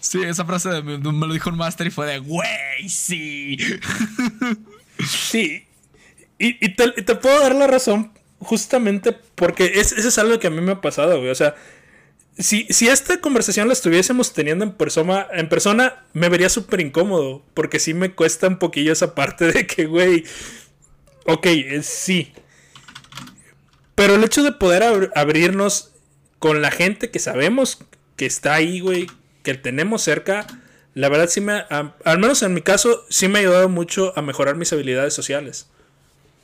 [0.00, 3.56] Sí, esa frase me, lo dijo un máster y fue de, güey, sí.
[5.06, 5.64] Sí.
[6.38, 10.60] Y, te, puedo dar la razón justamente porque es, eso es algo que a mí
[10.60, 11.30] me ha pasado, güey.
[11.30, 11.54] O sea,
[12.36, 17.44] si, si esta conversación la estuviésemos teniendo en persona, en persona me vería súper incómodo.
[17.54, 20.24] Porque sí me cuesta un poquillo esa parte de que, güey,
[21.26, 21.46] ok,
[21.82, 22.32] sí.
[24.02, 25.92] Pero el hecho de poder abrirnos
[26.40, 27.78] con la gente que sabemos
[28.16, 29.06] que está ahí, güey,
[29.44, 30.44] que tenemos cerca,
[30.94, 34.22] la verdad sí me, al menos en mi caso, sí me ha ayudado mucho a
[34.22, 35.68] mejorar mis habilidades sociales.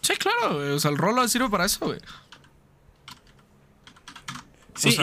[0.03, 1.99] Sí, claro, O sea, el rol sirve para eso, güey.
[4.77, 4.97] Sí,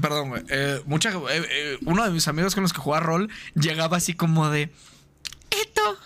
[0.00, 0.42] Perdón, güey.
[0.48, 4.14] Eh, mucha, eh, eh, uno de mis amigos con los que jugaba rol llegaba así
[4.14, 4.72] como de...
[5.50, 5.98] Esto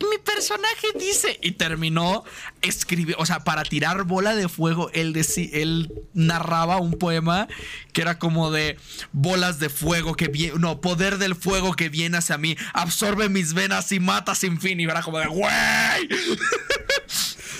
[0.00, 1.38] mi personaje dice.
[1.40, 2.24] Y terminó
[2.60, 5.14] escribiendo, o sea, para tirar bola de fuego, él,
[5.52, 7.48] él narraba un poema
[7.92, 8.78] que era como de
[9.12, 13.54] bolas de fuego que viene, no, poder del fuego que viene hacia mí, absorbe mis
[13.54, 14.80] venas y mata sin fin.
[14.80, 15.48] Y era como de, güey.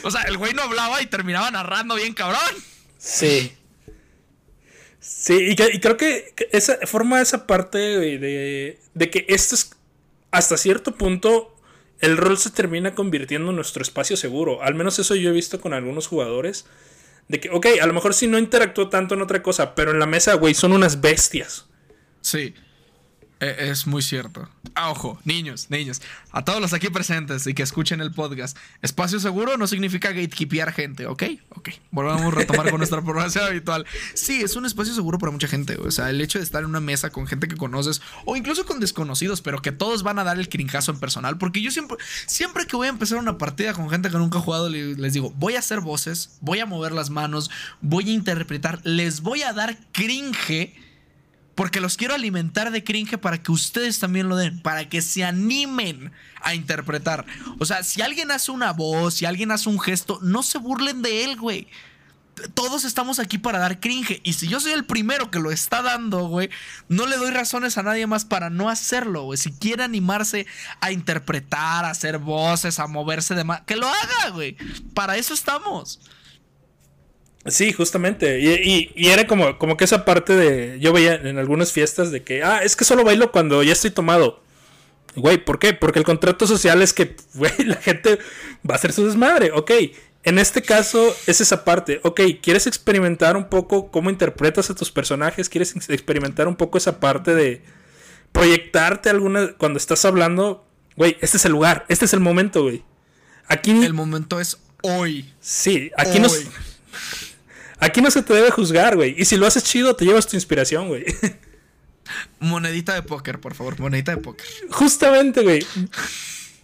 [0.02, 2.40] o sea, el güey no hablaba y terminaba narrando bien cabrón.
[2.98, 3.52] Sí.
[5.00, 9.70] Sí, y, creo que esa forma esa parte de, de que esto es
[10.32, 11.55] hasta cierto punto
[12.00, 14.62] el rol se termina convirtiendo en nuestro espacio seguro.
[14.62, 16.66] Al menos eso yo he visto con algunos jugadores.
[17.28, 19.98] De que, ok, a lo mejor sí no interactuó tanto en otra cosa, pero en
[19.98, 21.66] la mesa, güey, son unas bestias.
[22.20, 22.54] Sí.
[23.40, 24.48] E, es muy cierto.
[24.78, 26.02] Ah, ojo, niños, niños.
[26.32, 28.58] A todos los aquí presentes y que escuchen el podcast.
[28.82, 31.22] Espacio seguro no significa gatekeepear gente, ¿ok?
[31.48, 31.70] Ok.
[31.90, 33.86] Volvamos a retomar con nuestra programación habitual.
[34.12, 35.78] Sí, es un espacio seguro para mucha gente.
[35.78, 38.66] O sea, el hecho de estar en una mesa con gente que conoces o incluso
[38.66, 41.38] con desconocidos, pero que todos van a dar el crinjazo en personal.
[41.38, 41.96] Porque yo siempre,
[42.26, 45.32] siempre que voy a empezar una partida con gente que nunca ha jugado, les digo,
[45.38, 47.50] voy a hacer voces, voy a mover las manos,
[47.80, 50.74] voy a interpretar, les voy a dar cringe
[51.56, 55.24] porque los quiero alimentar de cringe para que ustedes también lo den, para que se
[55.24, 56.12] animen
[56.42, 57.24] a interpretar.
[57.58, 61.00] O sea, si alguien hace una voz, si alguien hace un gesto, no se burlen
[61.00, 61.66] de él, güey.
[62.52, 64.20] Todos estamos aquí para dar cringe.
[64.22, 66.50] Y si yo soy el primero que lo está dando, güey,
[66.90, 69.38] no le doy razones a nadie más para no hacerlo, güey.
[69.38, 70.46] Si quiere animarse
[70.82, 74.58] a interpretar, a hacer voces, a moverse de más, que lo haga, güey.
[74.92, 76.00] Para eso estamos.
[77.48, 78.40] Sí, justamente.
[78.40, 80.78] Y, era como, como que esa parte de.
[80.80, 83.90] Yo veía en algunas fiestas de que, ah, es que solo bailo cuando ya estoy
[83.90, 84.42] tomado.
[85.14, 85.72] Güey, ¿por qué?
[85.72, 88.18] Porque el contrato social es que, güey, la gente
[88.68, 89.50] va a hacer su desmadre.
[89.52, 89.70] Ok,
[90.24, 92.00] en este caso es esa parte.
[92.02, 95.48] Ok, ¿quieres experimentar un poco cómo interpretas a tus personajes?
[95.48, 97.62] ¿Quieres experimentar un poco esa parte de
[98.32, 99.52] proyectarte alguna...
[99.56, 100.66] Cuando estás hablando,
[100.96, 102.82] güey, este es el lugar, este es el momento, güey.
[103.46, 103.70] Aquí...
[103.70, 105.32] El momento es hoy.
[105.40, 106.28] Sí, aquí no...
[107.78, 109.14] Aquí no se te debe juzgar, güey.
[109.18, 111.04] Y si lo haces chido, te llevas tu inspiración, güey.
[112.38, 114.46] Monedita de póker, por favor, monedita de póker.
[114.70, 115.66] Justamente, güey.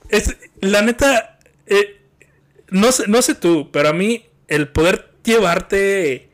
[0.09, 2.01] Es, la neta, eh,
[2.71, 6.31] no, sé, no sé tú, pero a mí el poder llevarte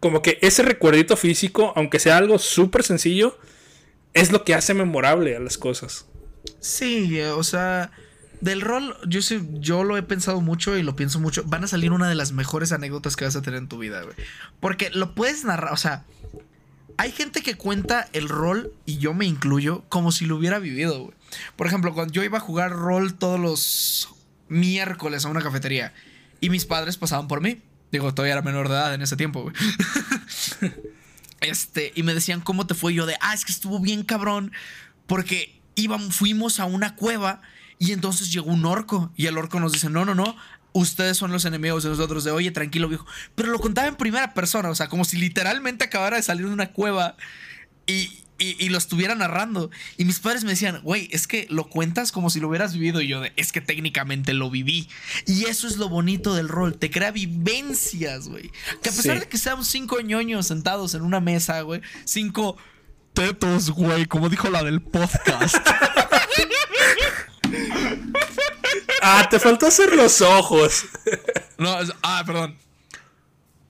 [0.00, 3.38] como que ese recuerdito físico, aunque sea algo súper sencillo,
[4.14, 6.06] es lo que hace memorable a las cosas.
[6.58, 7.92] Sí, o sea,
[8.40, 11.44] del rol, yo sí, yo lo he pensado mucho y lo pienso mucho.
[11.44, 14.02] Van a salir una de las mejores anécdotas que vas a tener en tu vida,
[14.02, 14.14] güey.
[14.60, 16.04] Porque lo puedes narrar, o sea,
[16.96, 21.04] hay gente que cuenta el rol, y yo me incluyo, como si lo hubiera vivido,
[21.04, 21.14] güey.
[21.56, 24.08] Por ejemplo, cuando yo iba a jugar rol todos los
[24.48, 25.94] miércoles a una cafetería
[26.40, 27.62] y mis padres pasaban por mí.
[27.92, 29.54] Digo, todavía era menor de edad en ese tiempo, güey.
[31.40, 32.94] este, y me decían cómo te fue.
[32.94, 34.52] yo de, ah, es que estuvo bien cabrón.
[35.06, 37.40] Porque íbamos, fuimos a una cueva
[37.80, 39.10] y entonces llegó un orco.
[39.16, 40.36] Y el orco nos dice, no, no, no.
[40.72, 42.22] Ustedes son los enemigos de nosotros.
[42.24, 43.06] De oye, tranquilo, viejo.
[43.34, 44.68] Pero lo contaba en primera persona.
[44.68, 47.16] O sea, como si literalmente acabara de salir de una cueva.
[47.86, 49.70] Y, y, lo estuviera narrando.
[49.96, 53.00] Y mis padres me decían, güey, es que lo cuentas como si lo hubieras vivido.
[53.00, 54.86] Y yo, de, es que técnicamente lo viví.
[55.26, 58.52] Y eso es lo bonito del rol, te crea vivencias, güey.
[58.82, 62.58] Que a pesar de que seamos cinco ñoños sentados en una mesa, güey, cinco
[63.14, 65.56] tetos, güey, como dijo la del podcast.
[69.02, 70.84] ah, te faltó hacer los ojos.
[71.58, 72.56] no, ah, perdón.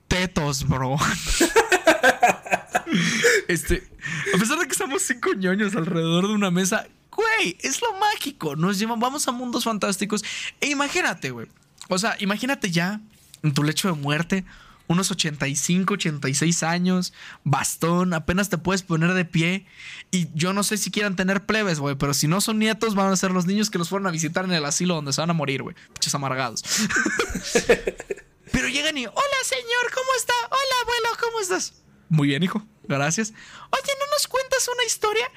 [0.07, 0.97] Tetos, bro.
[3.47, 3.87] este,
[4.33, 8.55] a pesar de que estamos cinco ñoños alrededor de una mesa, güey, es lo mágico.
[8.55, 10.23] Nos llevamos, vamos a mundos fantásticos.
[10.59, 11.47] E imagínate, güey.
[11.87, 12.99] O sea, imagínate ya
[13.43, 14.45] en tu lecho de muerte,
[14.91, 17.13] unos 85, 86 años,
[17.43, 19.65] bastón, apenas te puedes poner de pie.
[20.11, 23.11] Y yo no sé si quieran tener plebes, güey, pero si no son nietos, van
[23.11, 25.29] a ser los niños que los fueron a visitar en el asilo donde se van
[25.29, 25.75] a morir, güey.
[25.93, 26.63] Piches amargados.
[28.51, 30.33] pero llegan y, hola señor, ¿cómo está?
[30.49, 31.73] Hola abuelo, ¿cómo estás?
[32.09, 32.65] Muy bien, hijo.
[32.83, 33.29] Gracias.
[33.29, 35.27] Oye, ¿no nos cuentas una historia?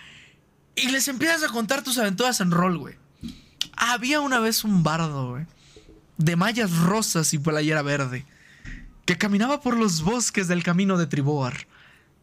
[0.77, 2.97] Y les empiezas a contar tus aventuras en rol, güey.
[3.77, 5.47] Había una vez un bardo, güey.
[6.17, 8.27] De mallas rosas y playera verde.
[9.05, 11.67] Que caminaba por los bosques del camino de Triboar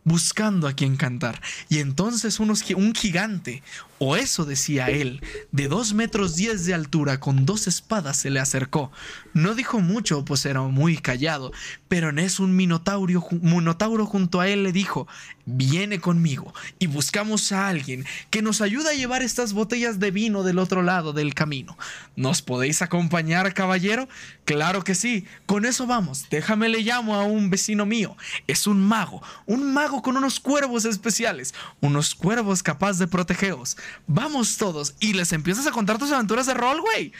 [0.04, 1.42] buscando a quien cantar.
[1.70, 3.64] Y entonces unos, un gigante,
[4.04, 5.22] o eso decía él,
[5.52, 8.92] de dos metros diez de altura con dos espadas se le acercó.
[9.36, 11.52] No dijo mucho, pues era muy callado,
[11.88, 15.08] pero en eso un minotauro, minotauro junto a él le dijo,
[15.46, 20.42] viene conmigo y buscamos a alguien que nos ayude a llevar estas botellas de vino
[20.42, 21.78] del otro lado del camino.
[22.16, 24.08] ¿Nos podéis acompañar, caballero?
[24.46, 26.26] Claro que sí, con eso vamos.
[26.32, 28.18] Déjame le llamo a un vecino mío.
[28.48, 33.78] Es un mago, un mago con unos cuervos especiales, unos cuervos capaz de protegeros.
[34.08, 37.14] Vamos todos y les empiezas a contar tus aventuras de rol, güey.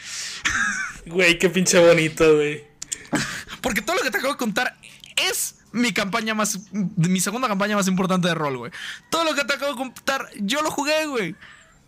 [1.06, 2.64] Güey, qué pinche bonito, güey.
[3.60, 4.76] Porque todo lo que te acabo de contar
[5.28, 6.58] es mi campaña más.
[6.72, 8.72] Mi segunda campaña más importante de rol, güey.
[9.10, 11.34] Todo lo que te acabo de contar, yo lo jugué, güey.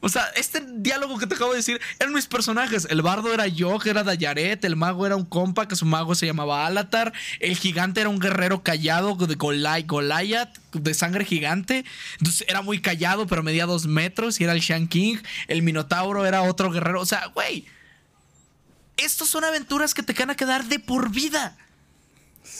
[0.05, 2.87] O sea, este diálogo que te acabo de decir eran mis personajes.
[2.91, 4.63] El bardo era yo, que era Dayaret.
[4.63, 7.15] El mago era un compa, que su mago se llamaba Alatar.
[7.41, 11.87] El gigante era un guerrero callado de Golai, Goliath, de sangre gigante.
[12.19, 15.17] Entonces era muy callado, pero medía dos metros y era el Shan King.
[15.49, 17.01] El Minotauro era otro guerrero.
[17.01, 17.65] O sea, güey.
[18.99, 21.57] Estos son aventuras que te van a quedar de por vida.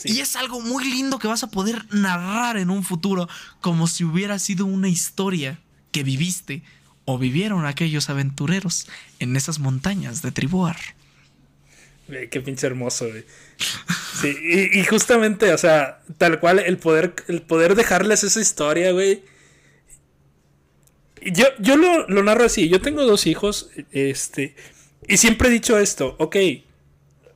[0.03, 3.29] Y es algo muy lindo que vas a poder narrar en un futuro
[3.61, 5.59] como si hubiera sido una historia
[5.91, 6.63] que viviste
[7.05, 8.87] o vivieron aquellos aventureros
[9.19, 10.77] en esas montañas de Triboar.
[12.07, 13.23] Qué pinche hermoso, güey.
[14.21, 19.23] Sí, y, justamente, o sea, tal cual, el poder, el poder dejarles esa historia, güey.
[21.21, 24.55] Yo, yo lo, lo narro así, yo tengo dos hijos, este,
[25.07, 26.35] y siempre he dicho esto, ok,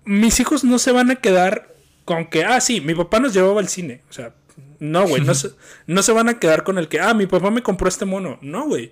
[0.05, 1.73] mis hijos no se van a quedar
[2.05, 4.35] con que, ah, sí, mi papá nos llevaba al cine, o sea,
[4.77, 5.49] no, güey, no se,
[5.87, 8.37] no se van a quedar con el que, ah, mi papá me compró este mono,
[8.43, 8.91] no, güey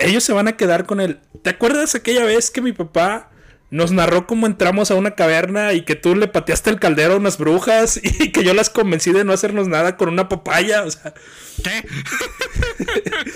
[0.00, 1.20] ellos se van a quedar con él.
[1.42, 3.30] ¿Te acuerdas aquella vez que mi papá
[3.70, 7.18] nos narró cómo entramos a una caverna y que tú le pateaste el caldero a
[7.18, 10.82] unas brujas y que yo las convencí de no hacernos nada con una papaya?
[10.84, 11.14] O sea.
[11.62, 11.86] ¿Qué?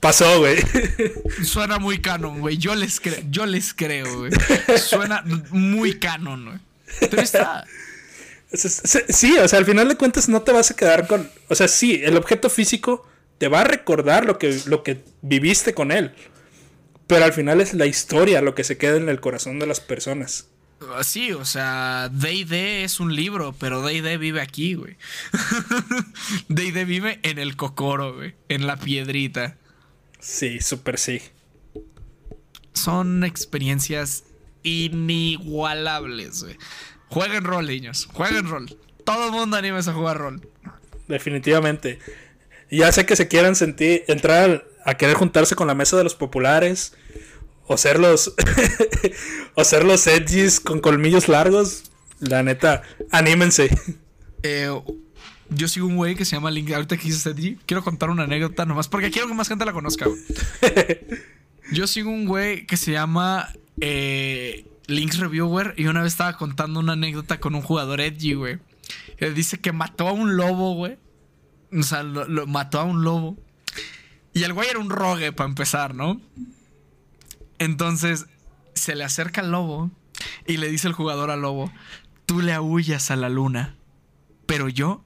[0.00, 0.56] Pasó, güey.
[1.44, 2.58] Suena muy canon, güey.
[2.58, 4.32] Yo les creo, yo les creo, güey.
[4.76, 6.58] Suena muy canon, güey.
[6.98, 7.64] Pero está.
[8.52, 11.30] Sí, o sea, al final de cuentas no te vas a quedar con.
[11.48, 13.06] O sea, sí, el objeto físico
[13.42, 16.14] te va a recordar lo que, lo que viviste con él.
[17.08, 19.80] Pero al final es la historia lo que se queda en el corazón de las
[19.80, 20.46] personas.
[21.02, 24.96] Sí, o sea, D&D es un libro, pero D&D vive aquí, güey.
[26.50, 29.56] D&D vive en el cocoro, güey, en la piedrita.
[30.20, 31.20] Sí, súper sí.
[32.74, 34.22] Son experiencias
[34.62, 36.56] inigualables, güey.
[37.08, 38.78] Jueguen rol, niños, jueguen rol.
[39.04, 40.48] Todo el mundo animes a jugar rol.
[41.08, 41.98] Definitivamente.
[42.72, 46.14] Ya sé que se quieran sentir, entrar a querer juntarse con la mesa de los
[46.14, 46.94] populares
[47.66, 48.34] o ser los
[49.54, 53.68] o ser los edgys con colmillos largos, la neta, anímense.
[54.42, 54.70] Eh,
[55.50, 56.70] yo sigo un güey que se llama Link.
[56.72, 59.74] Ahorita que dices edgy, quiero contar una anécdota nomás porque quiero que más gente la
[59.74, 60.06] conozca.
[61.72, 66.80] yo sigo un güey que se llama eh, Links Reviewer y una vez estaba contando
[66.80, 68.60] una anécdota con un jugador edgy, güey.
[69.18, 70.96] Él dice que mató a un lobo, güey.
[71.72, 73.38] O sea, lo mató a un lobo.
[74.34, 76.20] Y el güey era un rogue para empezar, ¿no?
[77.58, 78.26] Entonces
[78.74, 79.90] se le acerca al lobo
[80.46, 81.72] y le dice el jugador al lobo,
[82.26, 83.76] tú le aullas a la luna,
[84.46, 85.04] pero yo,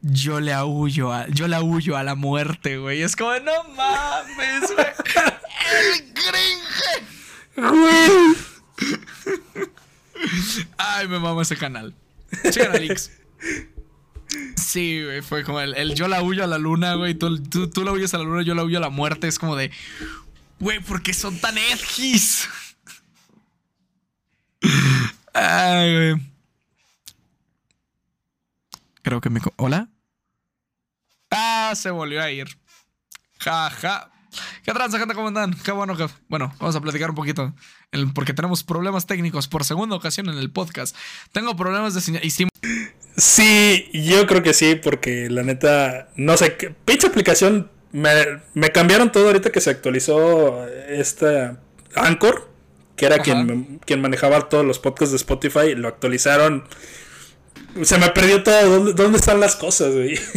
[0.00, 3.02] yo le aullo a, yo le aullo a la muerte, güey.
[3.02, 4.86] Es como, no mames, güey.
[5.96, 7.02] el gringe.
[10.76, 11.94] Ay, me mama ese canal.
[12.50, 13.10] Sigan links.
[14.56, 17.14] Sí, güey, fue como el, yo la huyo a la luna, güey.
[17.14, 19.28] Tú, tú, tú, la huyes a la luna, yo la huyo a la muerte.
[19.28, 19.70] Es como de,
[20.62, 22.48] Güey, ¿por qué son tan edgys?
[25.34, 26.32] Ay, güey.
[29.02, 29.40] Creo que me...
[29.56, 29.88] ¿Hola?
[31.32, 32.46] Ah, se volvió a ir.
[33.40, 34.12] Ja, ja.
[34.62, 35.14] ¿Qué tranza, gente?
[35.14, 35.52] ¿Cómo andan?
[35.52, 36.08] Qué bueno que...
[36.28, 37.52] Bueno, vamos a platicar un poquito.
[38.14, 40.94] porque tenemos problemas técnicos por segunda ocasión en el podcast.
[41.32, 42.22] Tengo problemas de señal...
[43.16, 46.08] Sí, yo creo que sí, porque la neta...
[46.16, 51.60] No sé, qué pinche aplicación me, cambiaron todo ahorita que se actualizó esta
[51.94, 52.48] Anchor,
[52.96, 56.64] que era quien, quien manejaba todos los podcasts de Spotify, lo actualizaron.
[57.82, 58.92] Se me perdió todo.
[58.92, 60.18] ¿Dónde, están las cosas, güey?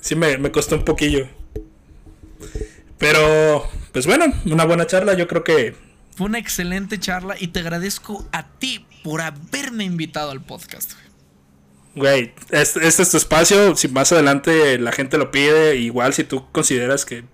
[0.00, 1.28] Sí, me, me costó un poquillo.
[2.98, 5.14] Pero, pues bueno, una buena charla.
[5.14, 5.76] Yo creo que.
[6.16, 10.92] Fue una excelente charla y te agradezco a ti por haberme invitado al podcast.
[11.94, 13.76] Güey, este, este, es tu espacio.
[13.76, 17.24] Si más adelante la gente lo pide, igual si tú consideras que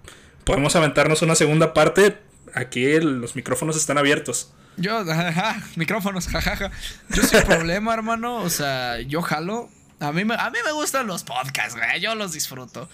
[0.44, 2.18] podemos aventarnos una segunda parte,
[2.54, 4.52] aquí los micrófonos están abiertos.
[4.76, 6.70] Yo, jaja, micrófonos, jajaja.
[7.10, 8.36] Yo sin problema, hermano.
[8.36, 9.68] O sea, yo jalo.
[10.00, 12.00] A mí, me, a mí me gustan los podcasts, güey.
[12.00, 12.88] Yo los disfruto.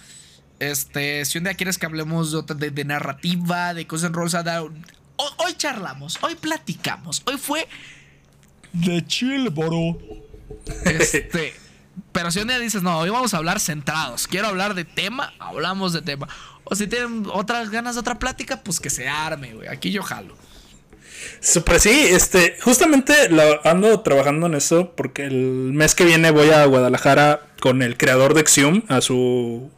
[0.58, 5.28] Este, si un día quieres que hablemos de, de, narrativa, de cosas en rosa, hoy,
[5.38, 7.22] hoy charlamos, hoy platicamos.
[7.26, 7.68] Hoy fue
[8.74, 9.98] de chill, bro.
[10.84, 11.54] Este,
[12.12, 15.32] pero si un día dices, no, hoy vamos a hablar centrados, quiero hablar de tema,
[15.38, 16.28] hablamos de tema.
[16.64, 19.68] O si tienen otras ganas de otra plática, pues que se arme, güey.
[19.68, 20.34] Aquí yo jalo.
[21.40, 23.14] Super, sí, este, justamente
[23.64, 28.34] ando trabajando en eso porque el mes que viene voy a Guadalajara con el creador
[28.34, 29.70] de Xium a su.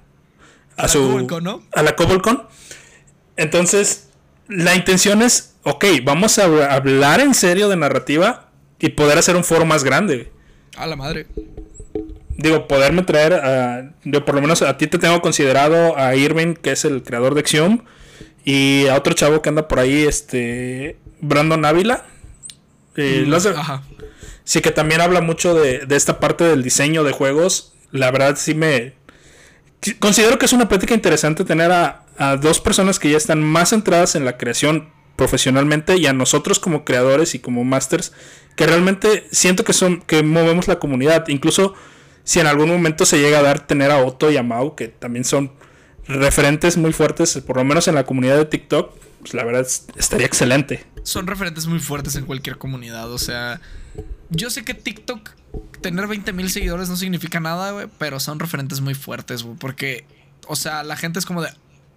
[0.77, 1.27] A, su.
[1.43, 1.63] ¿no?
[1.73, 2.47] A la Cobolcon.
[3.37, 4.09] Entonces,
[4.49, 6.45] la intención es, ok, vamos a
[6.75, 8.46] hablar en serio de narrativa
[8.79, 10.31] y poder hacer un foro más grande.
[10.77, 11.27] A la madre.
[12.37, 13.95] Digo, poderme traer a.
[14.05, 17.35] Yo por lo menos a ti te tengo considerado a Irving, que es el creador
[17.35, 17.85] de Xiom.
[18.45, 20.99] Y a otro chavo que anda por ahí, este.
[21.21, 22.05] Brandon Ávila.
[22.97, 23.83] Eh, mm, Ajá.
[24.45, 27.73] Sí, que también habla mucho de, de esta parte del diseño de juegos.
[27.91, 28.95] La verdad, sí me.
[29.99, 33.71] Considero que es una práctica interesante tener a, a dos personas que ya están más
[33.71, 38.13] centradas en la creación profesionalmente y a nosotros como creadores y como masters
[38.55, 41.29] que realmente siento que son que movemos la comunidad.
[41.29, 41.75] Incluso
[42.25, 44.89] si en algún momento se llega a dar tener a Otto y a Mau que
[44.89, 45.53] también son
[46.09, 49.67] referentes muy fuertes por lo menos en la comunidad de TikTok pues la verdad
[49.97, 50.85] estaría excelente.
[51.03, 53.61] Son referentes muy fuertes en cualquier comunidad o sea
[54.31, 55.31] yo sé que TikTok
[55.81, 60.05] tener 20 mil seguidores no significa nada pero son referentes muy fuertes porque
[60.47, 61.51] o sea la gente es como de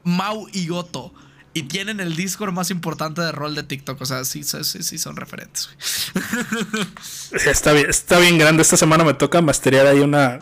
[0.03, 1.13] Mau y Otto
[1.53, 3.99] y tienen el Discord más importante de rol de TikTok.
[4.01, 5.69] O sea, sí, sí, sí son referentes.
[7.45, 8.61] Está bien, está bien grande.
[8.61, 10.39] Esta semana me toca masterear ahí una.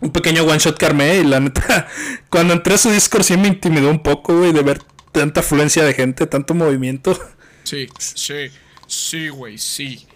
[0.00, 1.18] Un pequeño one shot que armé.
[1.18, 1.88] Y la neta,
[2.30, 4.82] cuando entré a su Discord sí me intimidó un poco, güey, de ver
[5.12, 7.18] tanta afluencia de gente, tanto movimiento.
[7.62, 8.50] Sí, sí,
[8.86, 10.06] sí, güey, sí.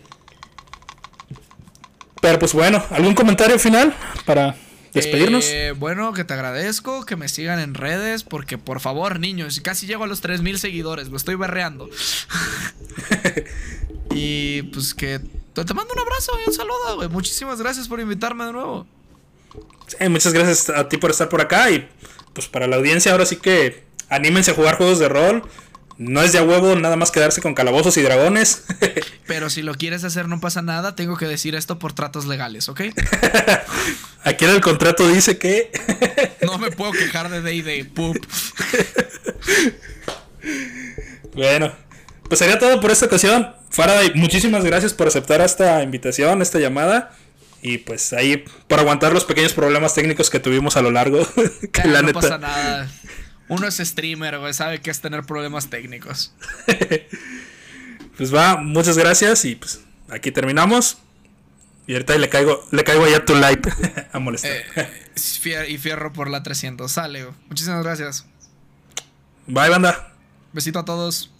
[2.21, 3.95] Pero pues bueno, ¿algún comentario final
[4.27, 4.57] para
[4.93, 5.45] despedirnos.
[5.47, 9.87] Eh, bueno, que te agradezco, que me sigan en redes, porque por favor, niños, casi
[9.87, 11.89] llego a los 3000 seguidores, lo estoy berreando.
[14.15, 15.21] y pues que
[15.65, 17.09] te mando un abrazo y un saludo, güey.
[17.09, 18.87] Muchísimas gracias por invitarme de nuevo.
[20.09, 21.89] muchas gracias a ti por estar por acá y
[22.33, 25.43] pues para la audiencia ahora sí que anímense a jugar juegos de rol.
[25.99, 28.63] No es de a huevo nada más quedarse con calabozos y dragones.
[29.27, 30.95] Pero si lo quieres hacer, no pasa nada.
[30.95, 32.83] Tengo que decir esto por tratos legales, ¿ok?
[34.23, 35.73] Aquí en el contrato dice que.
[36.43, 38.17] no me puedo quejar de Day Day, poop.
[41.35, 41.73] bueno,
[42.29, 43.53] pues sería todo por esta ocasión.
[43.71, 47.13] Faraday, muchísimas gracias por aceptar esta invitación, esta llamada.
[47.61, 51.27] Y pues ahí, por aguantar los pequeños problemas técnicos que tuvimos a lo largo.
[51.73, 52.89] que la no pasa nada.
[53.49, 56.33] Uno es streamer, güey, sabe que es tener problemas técnicos.
[58.17, 60.99] pues va, muchas gracias y pues aquí terminamos.
[61.87, 63.67] Y ahorita le caigo, le caigo a tu light
[64.13, 64.53] a molestar.
[64.77, 66.93] Eh, y fierro por la 300.
[66.93, 68.27] Sale, Muchísimas gracias.
[69.47, 70.13] Bye, banda.
[70.53, 71.31] Besito a todos.